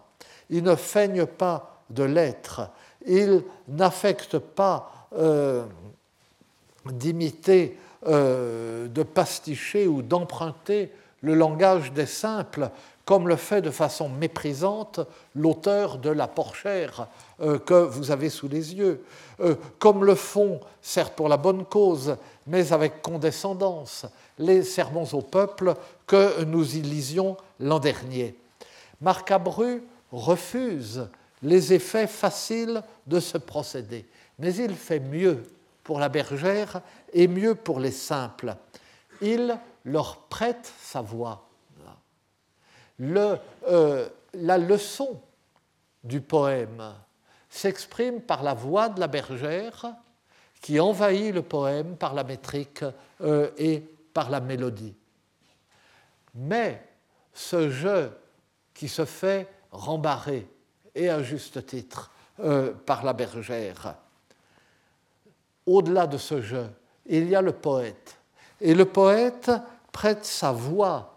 Il 0.49 0.63
ne 0.63 0.75
feigne 0.75 1.25
pas 1.25 1.83
de 1.89 2.03
l'être, 2.03 2.69
il 3.05 3.43
n'affecte 3.67 4.39
pas 4.39 5.07
euh, 5.17 5.65
d'imiter, 6.85 7.77
euh, 8.07 8.87
de 8.87 9.03
pasticher 9.03 9.87
ou 9.87 10.01
d'emprunter 10.01 10.91
le 11.21 11.35
langage 11.35 11.91
des 11.91 12.07
simples, 12.07 12.71
comme 13.05 13.27
le 13.27 13.35
fait 13.35 13.61
de 13.61 13.71
façon 13.71 14.09
méprisante 14.09 14.99
l'auteur 15.35 15.97
de 15.97 16.09
La 16.09 16.27
Porchère 16.27 17.07
euh, 17.41 17.59
que 17.59 17.73
vous 17.73 18.11
avez 18.11 18.29
sous 18.29 18.47
les 18.47 18.75
yeux, 18.75 19.03
comme 19.79 20.05
le 20.05 20.13
font, 20.13 20.59
certes 20.83 21.15
pour 21.15 21.27
la 21.27 21.37
bonne 21.37 21.65
cause, 21.65 22.15
mais 22.45 22.73
avec 22.73 23.01
condescendance, 23.01 24.05
les 24.37 24.61
sermons 24.63 25.07
au 25.13 25.21
peuple 25.21 25.73
que 26.05 26.43
nous 26.43 26.75
y 26.75 26.81
lisions 26.81 27.37
l'an 27.59 27.79
dernier. 27.79 28.35
Marcabru 29.01 29.83
refuse 30.11 31.07
les 31.41 31.73
effets 31.73 32.07
faciles 32.07 32.83
de 33.07 33.19
ce 33.19 33.37
procédé, 33.37 34.05
mais 34.37 34.53
il 34.55 34.75
fait 34.75 34.99
mieux 34.99 35.43
pour 35.83 35.99
la 35.99 36.09
bergère 36.09 36.81
et 37.13 37.27
mieux 37.27 37.55
pour 37.55 37.79
les 37.79 37.91
simples. 37.91 38.55
Il 39.21 39.57
leur 39.85 40.17
prête 40.17 40.71
sa 40.81 41.01
voix. 41.01 41.47
Euh, 43.01 44.09
la 44.33 44.57
leçon 44.57 45.19
du 46.03 46.21
poème 46.21 46.93
s'exprime 47.49 48.21
par 48.21 48.43
la 48.43 48.53
voix 48.53 48.89
de 48.89 48.99
la 48.99 49.07
bergère 49.07 49.93
qui 50.61 50.79
envahit 50.79 51.33
le 51.33 51.41
poème 51.41 51.97
par 51.97 52.13
la 52.13 52.23
métrique 52.23 52.85
euh, 53.21 53.49
et 53.57 53.79
par 54.13 54.29
la 54.29 54.39
mélodie. 54.39 54.95
Mais 56.35 56.87
ce 57.33 57.69
jeu 57.69 58.11
qui 58.73 58.87
se 58.87 59.05
fait 59.05 59.47
rembarrer, 59.71 60.47
et 60.93 61.09
à 61.09 61.23
juste 61.23 61.65
titre, 61.65 62.11
euh, 62.39 62.73
par 62.73 63.03
la 63.03 63.13
bergère. 63.13 63.95
Au-delà 65.65 66.05
de 66.07 66.17
ce 66.17 66.41
jeu, 66.41 66.67
il 67.05 67.27
y 67.27 67.35
a 67.35 67.41
le 67.41 67.53
poète. 67.53 68.17
Et 68.59 68.75
le 68.75 68.85
poète 68.85 69.51
prête 69.91 70.25
sa 70.25 70.51
voix 70.51 71.07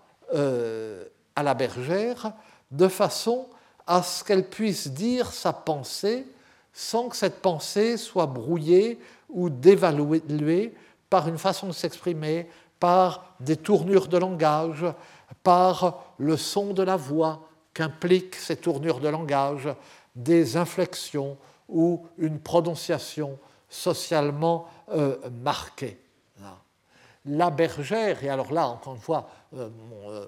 à 1.37 1.43
la 1.43 1.55
bergère 1.55 2.32
de 2.70 2.89
façon 2.89 3.47
à 3.87 4.03
ce 4.03 4.24
qu'elle 4.24 4.49
puisse 4.49 4.89
dire 4.89 5.32
sa 5.32 5.53
pensée 5.53 6.26
sans 6.72 7.09
que 7.09 7.16
cette 7.16 7.41
pensée 7.41 7.97
soit 7.97 8.26
brouillée 8.26 8.99
ou 9.28 9.49
dévaluée 9.49 10.74
par 11.09 11.28
une 11.28 11.39
façon 11.39 11.68
de 11.68 11.72
s'exprimer, 11.72 12.49
par 12.80 13.37
des 13.41 13.57
tournures 13.57 14.09
de 14.09 14.18
langage, 14.18 14.85
par 15.43 16.05
le 16.18 16.37
son 16.37 16.72
de 16.72 16.82
la 16.82 16.97
voix, 16.97 17.49
qu'impliquent 17.72 18.35
ces 18.35 18.57
tournures 18.57 19.01
de 19.01 19.09
langage, 19.09 19.68
des 20.16 20.57
inflexions 20.57 21.37
ou 21.68 22.07
une 22.18 22.41
prononciation 22.41 23.39
socialement 23.68 24.68
euh, 24.91 25.16
marquée. 25.43 26.01
La 27.26 27.51
bergère, 27.51 28.22
et 28.22 28.28
alors 28.28 28.53
là, 28.53 28.68
encore 28.68 28.95
une 28.95 29.01
fois, 29.01 29.28
euh, 29.55 29.70
euh, 30.09 30.26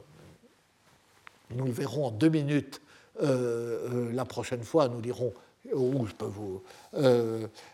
nous 1.50 1.64
le 1.64 1.72
verrons 1.72 2.06
en 2.06 2.10
deux 2.10 2.28
minutes 2.28 2.80
la 3.20 4.26
prochaine 4.26 4.62
fois, 4.62 4.88
nous 4.88 5.00
lirons, 5.00 5.32
ou 5.72 6.06
je 6.06 6.12
peux 6.12 6.26
vous 6.26 6.62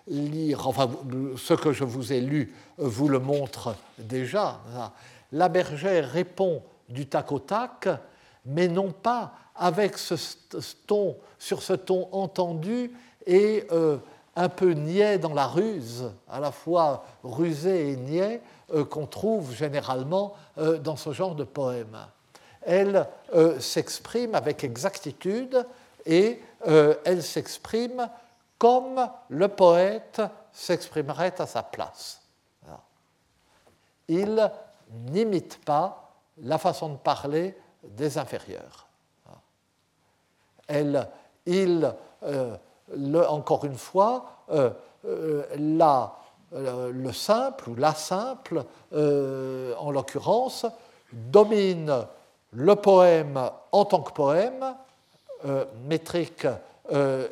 lire, 0.06 0.68
enfin, 0.68 0.88
ce 1.36 1.54
que 1.54 1.72
je 1.72 1.82
vous 1.82 2.12
ai 2.12 2.20
lu 2.20 2.54
vous 2.78 3.08
le 3.08 3.18
montre 3.18 3.74
déjà. 3.98 4.60
La 5.32 5.48
bergère 5.48 6.08
répond 6.08 6.62
du 6.88 7.06
tac 7.06 7.32
au 7.32 7.40
tac, 7.40 7.88
mais 8.46 8.68
non 8.68 8.92
pas 8.92 9.32
avec 9.56 9.98
ce 9.98 10.14
ton, 10.86 11.16
sur 11.38 11.62
ce 11.62 11.72
ton 11.72 12.08
entendu 12.12 12.92
et 13.26 13.66
euh, 13.70 13.98
un 14.34 14.48
peu 14.48 14.72
niais 14.72 15.18
dans 15.18 15.34
la 15.34 15.46
ruse, 15.46 16.10
à 16.28 16.40
la 16.40 16.52
fois 16.52 17.04
rusé 17.22 17.90
et 17.90 17.96
niais, 17.96 18.40
euh, 18.74 18.84
qu'on 18.84 19.06
trouve 19.06 19.54
généralement 19.54 20.34
euh, 20.58 20.78
dans 20.78 20.96
ce 20.96 21.12
genre 21.12 21.34
de 21.34 21.44
poème. 21.44 21.96
Elle 22.64 23.06
s'exprime 23.58 24.34
avec 24.34 24.64
exactitude 24.64 25.66
et 26.06 26.40
elle 26.64 27.22
s'exprime 27.22 28.08
comme 28.58 29.08
le 29.28 29.48
poète 29.48 30.22
s'exprimerait 30.52 31.40
à 31.40 31.46
sa 31.46 31.62
place. 31.62 32.20
Il 34.08 34.50
n'imite 35.10 35.64
pas 35.64 36.12
la 36.38 36.58
façon 36.58 36.90
de 36.90 36.96
parler 36.96 37.56
des 37.82 38.18
inférieurs 38.18 38.86
il, 41.46 41.94
euh, 42.22 42.56
encore 43.28 43.64
une 43.64 43.76
fois, 43.76 44.24
euh, 44.50 44.70
euh, 45.04 45.42
le 46.92 47.12
simple 47.12 47.70
ou 47.70 47.74
la 47.74 47.94
simple, 47.94 48.64
en 48.92 49.90
l'occurrence, 49.90 50.66
domine 51.12 52.06
le 52.52 52.76
poème 52.76 53.50
en 53.72 53.84
tant 53.84 54.02
que 54.02 54.12
poème, 54.12 54.74
métrique 55.86 56.46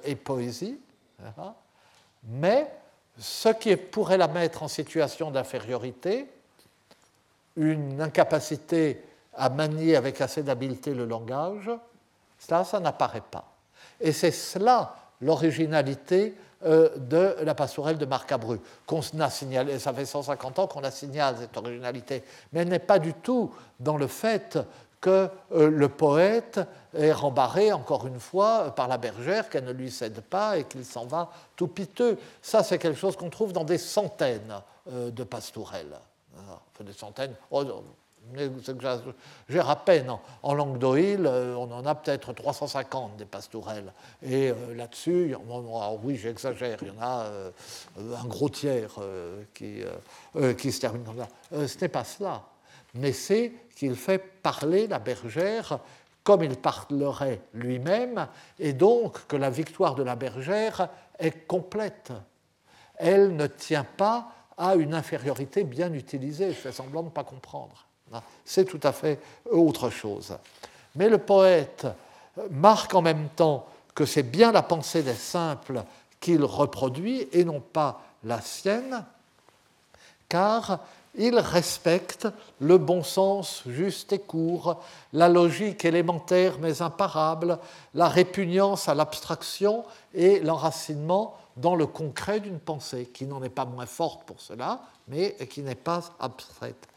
et 0.04 0.16
poésie, 0.16 0.80
hein, 1.24 1.54
mais 2.24 2.70
ce 3.18 3.50
qui 3.50 3.76
pourrait 3.76 4.16
la 4.16 4.28
mettre 4.28 4.62
en 4.62 4.68
situation 4.68 5.30
d'infériorité, 5.30 6.26
une 7.56 8.00
incapacité 8.00 9.04
à 9.34 9.48
manier 9.48 9.96
avec 9.96 10.20
assez 10.20 10.42
d'habileté 10.42 10.94
le 10.94 11.04
langage, 11.04 11.70
ça, 12.38 12.64
ça 12.64 12.80
n'apparaît 12.80 13.22
pas. 13.30 13.44
Et 14.00 14.12
c'est 14.12 14.30
cela 14.30 14.96
l'originalité 15.20 16.34
euh, 16.64 16.90
de 16.96 17.36
la 17.42 17.54
pastorelle 17.54 17.98
de 17.98 18.06
Marcabru, 18.06 18.58
qu'on 18.86 19.00
a 19.18 19.30
signalé, 19.30 19.78
ça 19.78 19.92
fait 19.92 20.06
150 20.06 20.58
ans 20.58 20.66
qu'on 20.66 20.84
a 20.84 20.90
signalé 20.90 21.38
cette 21.40 21.56
originalité, 21.56 22.24
mais 22.52 22.60
elle 22.60 22.68
n'est 22.68 22.78
pas 22.78 22.98
du 22.98 23.14
tout 23.14 23.54
dans 23.78 23.96
le 23.96 24.06
fait 24.06 24.58
que 25.00 25.30
euh, 25.52 25.70
le 25.70 25.88
poète 25.88 26.60
est 26.94 27.12
rembarré, 27.12 27.72
encore 27.72 28.06
une 28.06 28.20
fois, 28.20 28.74
par 28.74 28.88
la 28.88 28.98
bergère, 28.98 29.48
qu'elle 29.48 29.64
ne 29.64 29.72
lui 29.72 29.90
cède 29.90 30.20
pas 30.20 30.58
et 30.58 30.64
qu'il 30.64 30.84
s'en 30.84 31.06
va 31.06 31.30
tout 31.56 31.68
piteux. 31.68 32.18
Ça, 32.42 32.62
c'est 32.62 32.78
quelque 32.78 32.98
chose 32.98 33.16
qu'on 33.16 33.30
trouve 33.30 33.52
dans 33.52 33.64
des 33.64 33.78
centaines 33.78 34.60
euh, 34.92 35.10
de 35.10 35.24
pastourelles. 35.24 35.96
Des 36.80 36.92
centaines, 36.94 37.34
oh, 37.50 37.62
à 39.58 39.76
peine. 39.76 40.16
En 40.42 40.54
langue 40.54 40.78
d'Oïl, 40.78 41.26
euh, 41.26 41.54
on 41.56 41.70
en 41.70 41.84
a 41.84 41.94
peut-être 41.94 42.32
350 42.32 43.16
des 43.16 43.26
pastourelles. 43.26 43.92
Et 44.22 44.52
là-dessus, 44.74 45.36
oui, 46.02 46.16
j'exagère, 46.16 46.78
il 46.80 46.88
y 46.88 46.90
en 46.90 47.02
a 47.02 47.26
un 47.98 48.24
gros 48.26 48.48
tiers 48.48 48.94
qui, 49.52 49.82
qui, 50.56 50.72
se 50.72 50.80
termine 50.80 51.04
comme 51.04 51.18
ça. 51.18 51.68
ce 51.68 51.78
n'est 51.78 51.88
pas 51.88 52.04
cela. 52.04 52.42
Mais 52.94 53.12
c'est 53.12 53.52
qu'il 53.76 53.96
fait 53.96 54.18
parler 54.18 54.86
la 54.86 54.98
bergère 54.98 55.78
comme 56.22 56.42
il 56.44 56.56
parlerait 56.56 57.40
lui-même, 57.54 58.28
et 58.58 58.72
donc 58.72 59.26
que 59.26 59.36
la 59.36 59.50
victoire 59.50 59.94
de 59.94 60.02
la 60.02 60.16
bergère 60.16 60.88
est 61.18 61.46
complète. 61.46 62.12
Elle 62.96 63.34
ne 63.36 63.46
tient 63.46 63.84
pas 63.84 64.30
à 64.56 64.74
une 64.74 64.92
infériorité 64.92 65.64
bien 65.64 65.92
utilisée. 65.94 66.50
Je 66.50 66.58
fais 66.58 66.72
semblant 66.72 67.00
de 67.00 67.06
ne 67.06 67.12
pas 67.12 67.24
comprendre. 67.24 67.86
C'est 68.44 68.66
tout 68.66 68.80
à 68.82 68.92
fait 68.92 69.18
autre 69.50 69.88
chose. 69.88 70.36
Mais 70.94 71.08
le 71.08 71.18
poète 71.18 71.86
marque 72.50 72.94
en 72.94 73.02
même 73.02 73.28
temps 73.30 73.66
que 73.94 74.04
c'est 74.04 74.22
bien 74.22 74.52
la 74.52 74.62
pensée 74.62 75.02
des 75.02 75.14
simples 75.14 75.82
qu'il 76.20 76.44
reproduit 76.44 77.28
et 77.32 77.44
non 77.44 77.60
pas 77.60 78.02
la 78.24 78.40
sienne, 78.40 79.04
car 80.28 80.80
il 81.14 81.38
respecte 81.38 82.28
le 82.60 82.78
bon 82.78 83.02
sens 83.02 83.62
juste 83.66 84.12
et 84.12 84.18
court, 84.18 84.82
la 85.12 85.28
logique 85.28 85.84
élémentaire 85.84 86.58
mais 86.60 86.82
imparable, 86.82 87.58
la 87.94 88.08
répugnance 88.08 88.88
à 88.88 88.94
l'abstraction 88.94 89.84
et 90.14 90.40
l'enracinement 90.40 91.36
dans 91.56 91.74
le 91.74 91.86
concret 91.86 92.40
d'une 92.40 92.60
pensée, 92.60 93.10
qui 93.12 93.26
n'en 93.26 93.42
est 93.42 93.48
pas 93.48 93.64
moins 93.64 93.86
forte 93.86 94.24
pour 94.24 94.40
cela, 94.40 94.82
mais 95.08 95.36
qui 95.50 95.62
n'est 95.62 95.74
pas 95.74 96.02
abstraite. 96.20 96.88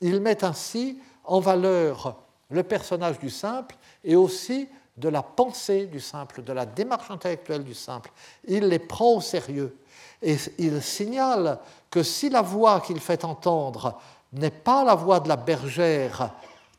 Il 0.00 0.20
met 0.20 0.44
ainsi 0.44 0.98
en 1.24 1.40
valeur 1.40 2.16
le 2.50 2.62
personnage 2.62 3.18
du 3.18 3.30
simple 3.30 3.76
et 4.04 4.14
aussi 4.14 4.68
de 4.96 5.08
la 5.08 5.22
pensée 5.22 5.86
du 5.86 6.00
simple, 6.00 6.42
de 6.42 6.52
la 6.52 6.66
démarche 6.66 7.10
intellectuelle 7.10 7.64
du 7.64 7.74
simple. 7.74 8.12
Il 8.46 8.68
les 8.68 8.78
prend 8.78 9.14
au 9.14 9.20
sérieux 9.20 9.76
et 10.22 10.36
il 10.58 10.82
signale 10.82 11.58
que 11.90 12.02
si 12.02 12.30
la 12.30 12.42
voix 12.42 12.80
qu'il 12.80 13.00
fait 13.00 13.24
entendre 13.24 13.98
n'est 14.32 14.50
pas 14.50 14.84
la 14.84 14.94
voix 14.94 15.20
de 15.20 15.28
la 15.28 15.36
bergère 15.36 16.30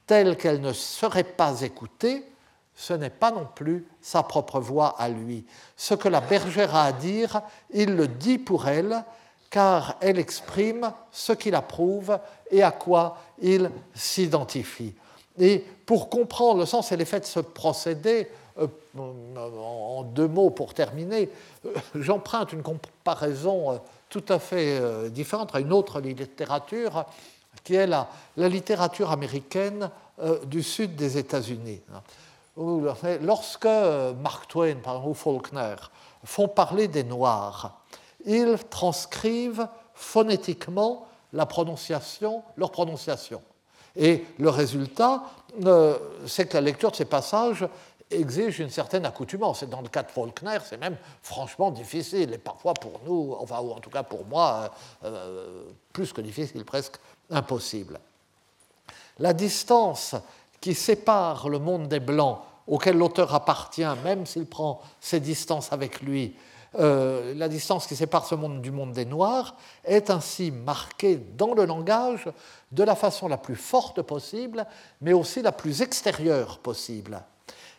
telle 0.07 0.37
qu'elle 0.37 0.61
ne 0.61 0.73
serait 0.73 1.23
pas 1.23 1.61
écoutée, 1.61 2.25
ce 2.75 2.93
n'est 2.93 3.09
pas 3.09 3.31
non 3.31 3.47
plus 3.53 3.85
sa 4.01 4.23
propre 4.23 4.59
voix 4.59 4.95
à 4.97 5.07
lui. 5.09 5.45
Ce 5.77 5.93
que 5.93 6.09
la 6.09 6.21
bergère 6.21 6.75
a 6.75 6.85
à 6.85 6.91
dire, 6.91 7.41
il 7.71 7.95
le 7.95 8.07
dit 8.07 8.39
pour 8.39 8.67
elle, 8.67 9.03
car 9.49 9.97
elle 10.01 10.17
exprime 10.17 10.91
ce 11.11 11.33
qu'il 11.33 11.53
approuve 11.53 12.17
et 12.49 12.63
à 12.63 12.71
quoi 12.71 13.17
il 13.39 13.69
s'identifie. 13.93 14.95
Et 15.37 15.63
pour 15.85 16.09
comprendre 16.09 16.59
le 16.59 16.65
sens 16.65 16.91
et 16.91 16.97
l'effet 16.97 17.19
de 17.19 17.25
ce 17.25 17.39
procédé, 17.39 18.29
en 18.97 20.03
deux 20.03 20.27
mots 20.27 20.49
pour 20.49 20.73
terminer, 20.73 21.29
euh, 21.65 21.73
j'emprunte 21.95 22.53
une 22.53 22.61
comparaison 22.61 23.71
euh, 23.71 23.77
tout 24.09 24.23
à 24.29 24.37
fait 24.37 25.09
différente 25.09 25.55
à 25.55 25.59
une 25.59 25.73
autre 25.73 25.99
littérature, 25.99 27.05
qui 27.63 27.73
est 27.73 27.87
la, 27.87 28.07
littérature 28.37 29.11
américaine 29.11 29.89
du 30.45 30.61
sud 30.61 30.95
des 30.95 31.17
États-Unis. 31.17 31.81
Lorsque 32.55 33.65
Mark 34.21 34.47
Twain 34.47 34.77
ou 35.03 35.15
Faulkner 35.15 35.77
font 36.23 36.47
parler 36.47 36.87
des 36.87 37.03
Noirs, 37.03 37.79
ils 38.23 38.55
transcrivent 38.69 39.67
phonétiquement 39.95 41.07
leur 41.33 41.47
prononciation. 41.47 42.43
Et 43.95 44.25
le 44.39 44.49
résultat, 44.49 45.23
euh, 45.65 45.97
c'est 46.25 46.47
que 46.47 46.55
la 46.55 46.61
lecture 46.61 46.91
de 46.91 46.95
ces 46.95 47.05
passages 47.05 47.67
exige 48.11 48.59
une 48.59 48.69
certaine 48.69 49.05
accoutumance. 49.05 49.63
Et 49.63 49.67
dans 49.67 49.81
le 49.81 49.89
cas 49.89 50.03
de 50.03 50.11
Faulkner, 50.11 50.57
c'est 50.63 50.77
même 50.77 50.97
franchement 51.21 51.71
difficile, 51.71 52.33
et 52.33 52.37
parfois 52.37 52.73
pour 52.73 53.01
nous, 53.05 53.35
enfin, 53.39 53.59
ou 53.59 53.71
en 53.71 53.79
tout 53.79 53.89
cas 53.89 54.03
pour 54.03 54.25
moi, 54.25 54.71
euh, 55.03 55.07
euh, 55.07 55.63
plus 55.91 56.13
que 56.13 56.21
difficile, 56.21 56.63
presque 56.65 56.95
impossible. 57.29 57.99
La 59.19 59.33
distance 59.33 60.15
qui 60.59 60.73
sépare 60.73 61.49
le 61.49 61.59
monde 61.59 61.87
des 61.87 61.99
Blancs, 61.99 62.39
auquel 62.67 62.97
l'auteur 62.97 63.33
appartient, 63.33 63.83
même 64.03 64.25
s'il 64.25 64.45
prend 64.45 64.81
ses 64.99 65.19
distances 65.19 65.73
avec 65.73 66.01
lui, 66.01 66.35
euh, 66.75 67.33
la 67.35 67.49
distance 67.49 67.85
qui 67.85 67.95
sépare 67.95 68.25
ce 68.25 68.33
monde 68.33 68.61
du 68.61 68.71
monde 68.71 68.93
des 68.93 69.05
Noirs 69.05 69.55
est 69.83 70.09
ainsi 70.09 70.49
marquée 70.51 71.17
dans 71.17 71.53
le 71.53 71.65
langage 71.65 72.27
de 72.71 72.83
la 72.83 72.95
façon 72.95 73.27
la 73.27 73.37
plus 73.37 73.55
forte 73.55 74.01
possible, 74.01 74.65
mais 75.01 75.13
aussi 75.13 75.41
la 75.41 75.51
plus 75.51 75.81
extérieure 75.81 76.57
possible. 76.59 77.21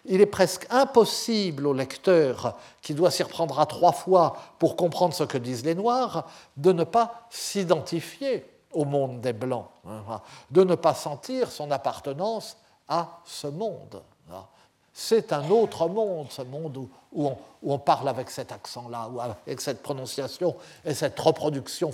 Il 0.07 0.20
est 0.20 0.26
presque 0.26 0.66
impossible 0.70 1.66
au 1.66 1.72
lecteur, 1.72 2.57
qui 2.82 2.94
doit 2.94 3.11
s'y 3.11 3.22
reprendre 3.22 3.59
à 3.59 3.66
trois 3.66 3.92
fois 3.92 4.36
pour 4.59 4.76
comprendre 4.76 5.14
ce 5.14 5.24
que 5.24 5.38
disent 5.38 5.64
les 5.64 5.74
Noirs, 5.74 6.26
de 6.57 6.72
ne 6.72 6.84
pas 6.84 7.26
s'identifier 7.30 8.46
au 8.72 8.84
monde 8.84 9.20
des 9.20 9.32
Blancs, 9.32 9.68
hein, 9.86 10.20
de 10.50 10.64
ne 10.64 10.74
pas 10.74 10.94
sentir 10.94 11.50
son 11.50 11.70
appartenance 11.70 12.57
à 12.88 13.20
ce 13.24 13.46
monde. 13.46 14.02
Hein. 14.30 14.44
C'est 14.92 15.32
un 15.32 15.50
autre 15.50 15.88
monde, 15.88 16.30
ce 16.30 16.42
monde 16.42 16.76
où, 17.12 17.30
on, 17.62 17.78
parle 17.78 18.09
avec 18.09 18.30
cet 18.30 18.52
accent-là, 18.52 19.09
avec 19.46 19.61
cette 19.61 19.82
prononciation 19.82 20.55
et 20.84 20.94
cette 20.94 21.18
reproduction 21.18 21.90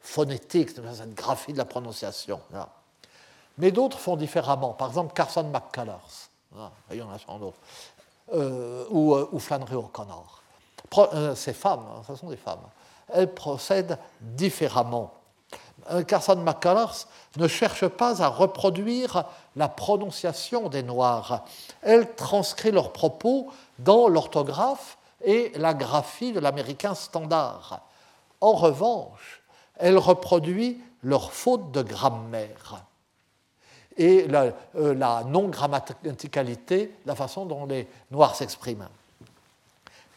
phonétique, 0.00 0.70
cette 0.70 1.14
graphie 1.14 1.52
de 1.52 1.58
la 1.58 1.66
prononciation. 1.66 2.40
Mais 3.58 3.70
d'autres 3.70 3.98
font 3.98 4.16
différemment. 4.16 4.72
Par 4.72 4.88
exemple, 4.88 5.12
Carson 5.12 5.44
McCullers, 5.44 6.27
il 6.90 6.96
y 6.96 7.02
en 7.02 7.10
a 7.10 7.18
sans 7.18 7.40
euh, 8.32 8.84
ou, 8.90 9.14
euh, 9.14 9.28
ou, 9.32 9.38
Flannery 9.38 9.74
O'Connor. 9.74 10.42
Euh, 10.96 11.34
ces 11.34 11.52
femmes, 11.52 11.84
hein, 11.90 12.02
ce 12.06 12.14
sont 12.14 12.28
des 12.28 12.36
femmes, 12.36 12.60
elles 13.12 13.32
procèdent 13.32 13.98
différemment. 14.20 15.14
Carson 16.06 16.36
McCullers 16.36 17.06
ne 17.36 17.48
cherche 17.48 17.86
pas 17.86 18.22
à 18.22 18.28
reproduire 18.28 19.24
la 19.56 19.68
prononciation 19.68 20.68
des 20.68 20.82
Noirs. 20.82 21.44
Elle 21.80 22.14
transcrit 22.14 22.72
leurs 22.72 22.92
propos 22.92 23.48
dans 23.78 24.08
l'orthographe 24.08 24.98
et 25.24 25.52
la 25.54 25.72
graphie 25.72 26.32
de 26.32 26.40
l'américain 26.40 26.94
standard. 26.94 27.80
En 28.42 28.52
revanche, 28.52 29.40
elle 29.76 29.96
reproduit 29.96 30.82
leurs 31.02 31.32
fautes 31.32 31.70
de 31.70 31.82
grammaire 31.82 32.82
et 33.98 34.26
la, 34.28 34.52
euh, 34.76 34.94
la 34.94 35.24
non-grammaticalité, 35.24 36.94
la 37.04 37.14
façon 37.14 37.44
dont 37.44 37.66
les 37.66 37.86
Noirs 38.10 38.36
s'expriment. 38.36 38.88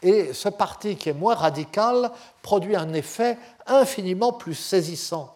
Et 0.03 0.33
ce 0.33 0.49
parti 0.49 0.95
qui 0.95 1.09
est 1.09 1.13
moins 1.13 1.35
radical 1.35 2.11
produit 2.41 2.75
un 2.75 2.93
effet 2.93 3.37
infiniment 3.67 4.33
plus 4.33 4.55
saisissant, 4.55 5.35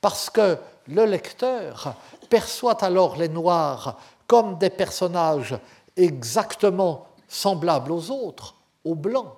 parce 0.00 0.30
que 0.30 0.56
le 0.88 1.04
lecteur 1.04 1.94
perçoit 2.28 2.82
alors 2.84 3.16
les 3.16 3.28
Noirs 3.28 3.98
comme 4.26 4.58
des 4.58 4.70
personnages 4.70 5.56
exactement 5.96 7.06
semblables 7.28 7.92
aux 7.92 8.10
autres, 8.10 8.54
aux 8.84 8.94
Blancs, 8.94 9.34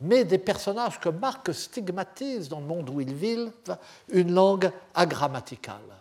mais 0.00 0.24
des 0.24 0.38
personnages 0.38 0.98
que 0.98 1.10
Marc 1.10 1.52
stigmatise 1.52 2.48
dans 2.48 2.60
le 2.60 2.66
monde 2.66 2.88
où 2.88 3.00
il 3.00 3.14
vit 3.14 3.50
une 4.08 4.32
langue 4.32 4.70
agrammaticale. 4.94 5.99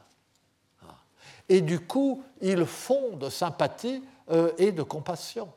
Et 1.49 1.61
du 1.61 1.79
coup, 1.79 2.23
ils 2.41 2.65
font 2.65 3.17
de 3.17 3.29
sympathie 3.29 4.03
euh, 4.31 4.51
et 4.57 4.71
de 4.71 4.83
compassion. 4.83 5.49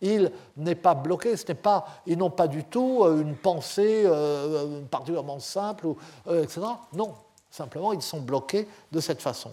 Il 0.00 0.30
n'est 0.56 0.74
pas 0.74 0.94
bloqué, 0.94 1.36
ce 1.36 1.48
n'est 1.48 1.54
pas, 1.54 1.86
ils 2.06 2.16
n'ont 2.16 2.30
pas 2.30 2.46
du 2.46 2.64
tout 2.64 3.00
euh, 3.02 3.20
une 3.20 3.34
pensée 3.34 4.02
euh, 4.04 4.82
particulièrement 4.82 5.40
simple, 5.40 5.86
ou, 5.86 5.96
euh, 6.28 6.44
etc. 6.44 6.60
Non, 6.92 7.14
simplement 7.50 7.92
ils 7.92 8.02
sont 8.02 8.20
bloqués 8.20 8.68
de 8.92 9.00
cette 9.00 9.20
façon. 9.20 9.52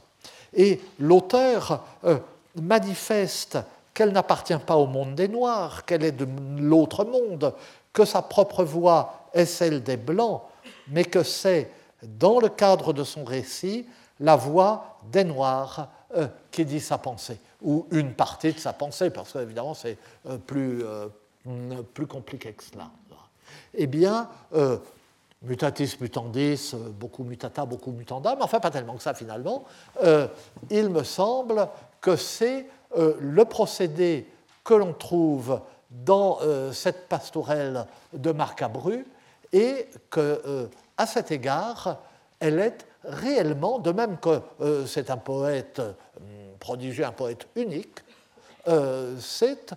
Et 0.54 0.80
l'auteur 1.00 1.84
manifeste 2.56 3.58
qu'elle 3.94 4.12
n'appartient 4.12 4.58
pas 4.58 4.76
au 4.76 4.88
monde 4.88 5.16
des 5.16 5.28
Noirs, 5.28 5.86
qu'elle 5.86 6.04
est 6.04 6.12
de 6.12 6.28
l'autre 6.60 7.04
monde, 7.04 7.54
que 7.92 8.06
sa 8.06 8.22
propre 8.22 8.64
voix 8.64 9.28
est 9.34 9.46
celle 9.46 9.84
des 9.84 9.98
Blancs, 9.98 10.42
mais 10.88 11.04
que 11.04 11.24
c'est, 11.24 11.72
dans 12.04 12.40
le 12.40 12.50
cadre 12.50 12.94
de 12.94 13.04
son 13.04 13.26
récit, 13.26 13.86
la 14.20 14.36
voix 14.36 15.00
des 15.12 15.24
Noirs 15.24 15.90
qui 16.52 16.64
dit 16.64 16.80
sa 16.80 16.98
pensée 16.98 17.38
ou 17.66 17.88
une 17.92 18.14
partie 18.14 18.54
de 18.54 18.60
sa 18.60 18.74
pensée, 18.74 19.10
parce 19.10 19.34
qu'évidemment 19.34 19.74
c'est 19.74 19.98
euh, 20.30 20.38
plus, 20.38 20.84
euh, 20.86 21.08
plus 21.94 22.08
compliqué 22.08 22.54
que 22.54 22.64
cela. 22.64 22.90
Eh 23.74 23.88
bien, 23.88 24.30
euh, 24.54 24.78
mutatis 25.42 25.98
mutandis, 26.00 26.76
beaucoup 26.92 27.24
mutata, 27.24 27.66
beaucoup 27.66 27.92
mutanda, 27.92 28.36
mais 28.36 28.44
enfin 28.44 28.60
pas 28.60 28.72
tellement 28.72 28.96
que 28.96 29.04
ça 29.04 29.14
finalement, 29.14 29.66
il 30.70 30.90
me 30.90 31.04
semble 31.04 31.68
que 32.00 32.16
c'est 32.16 32.68
le 32.96 33.44
procédé 33.44 34.28
que 34.64 34.74
l'on 34.74 34.94
trouve 34.94 35.60
dans 35.92 36.40
cette 36.72 37.08
pastorelle 37.08 37.86
de 38.14 38.32
Marcabru 38.32 39.06
et 39.52 39.88
que, 40.10 40.70
à 40.98 41.06
cet 41.06 41.32
égard, 41.32 42.00
elle 42.40 42.60
est 42.60 42.88
réellement, 43.08 43.80
de 43.80 43.92
même 43.92 44.18
que 44.18 44.42
c'est 44.86 45.10
un 45.10 45.18
poète 45.18 45.82
prodigieux, 46.60 47.06
un 47.06 47.12
poète 47.12 47.48
unique, 47.56 48.00
euh, 48.68 49.16
c'est, 49.20 49.76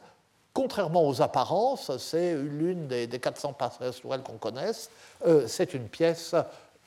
contrairement 0.53 1.07
aux 1.07 1.20
apparences, 1.20 1.97
c'est 1.99 2.35
l'une 2.35 2.89
des, 2.89 3.07
400 3.09 3.53
passages 3.53 4.01
qu'on 4.01 4.39
connaisse, 4.39 4.89
euh, 5.26 5.47
c'est 5.47 5.74
une 5.74 5.89
pièce 5.89 6.35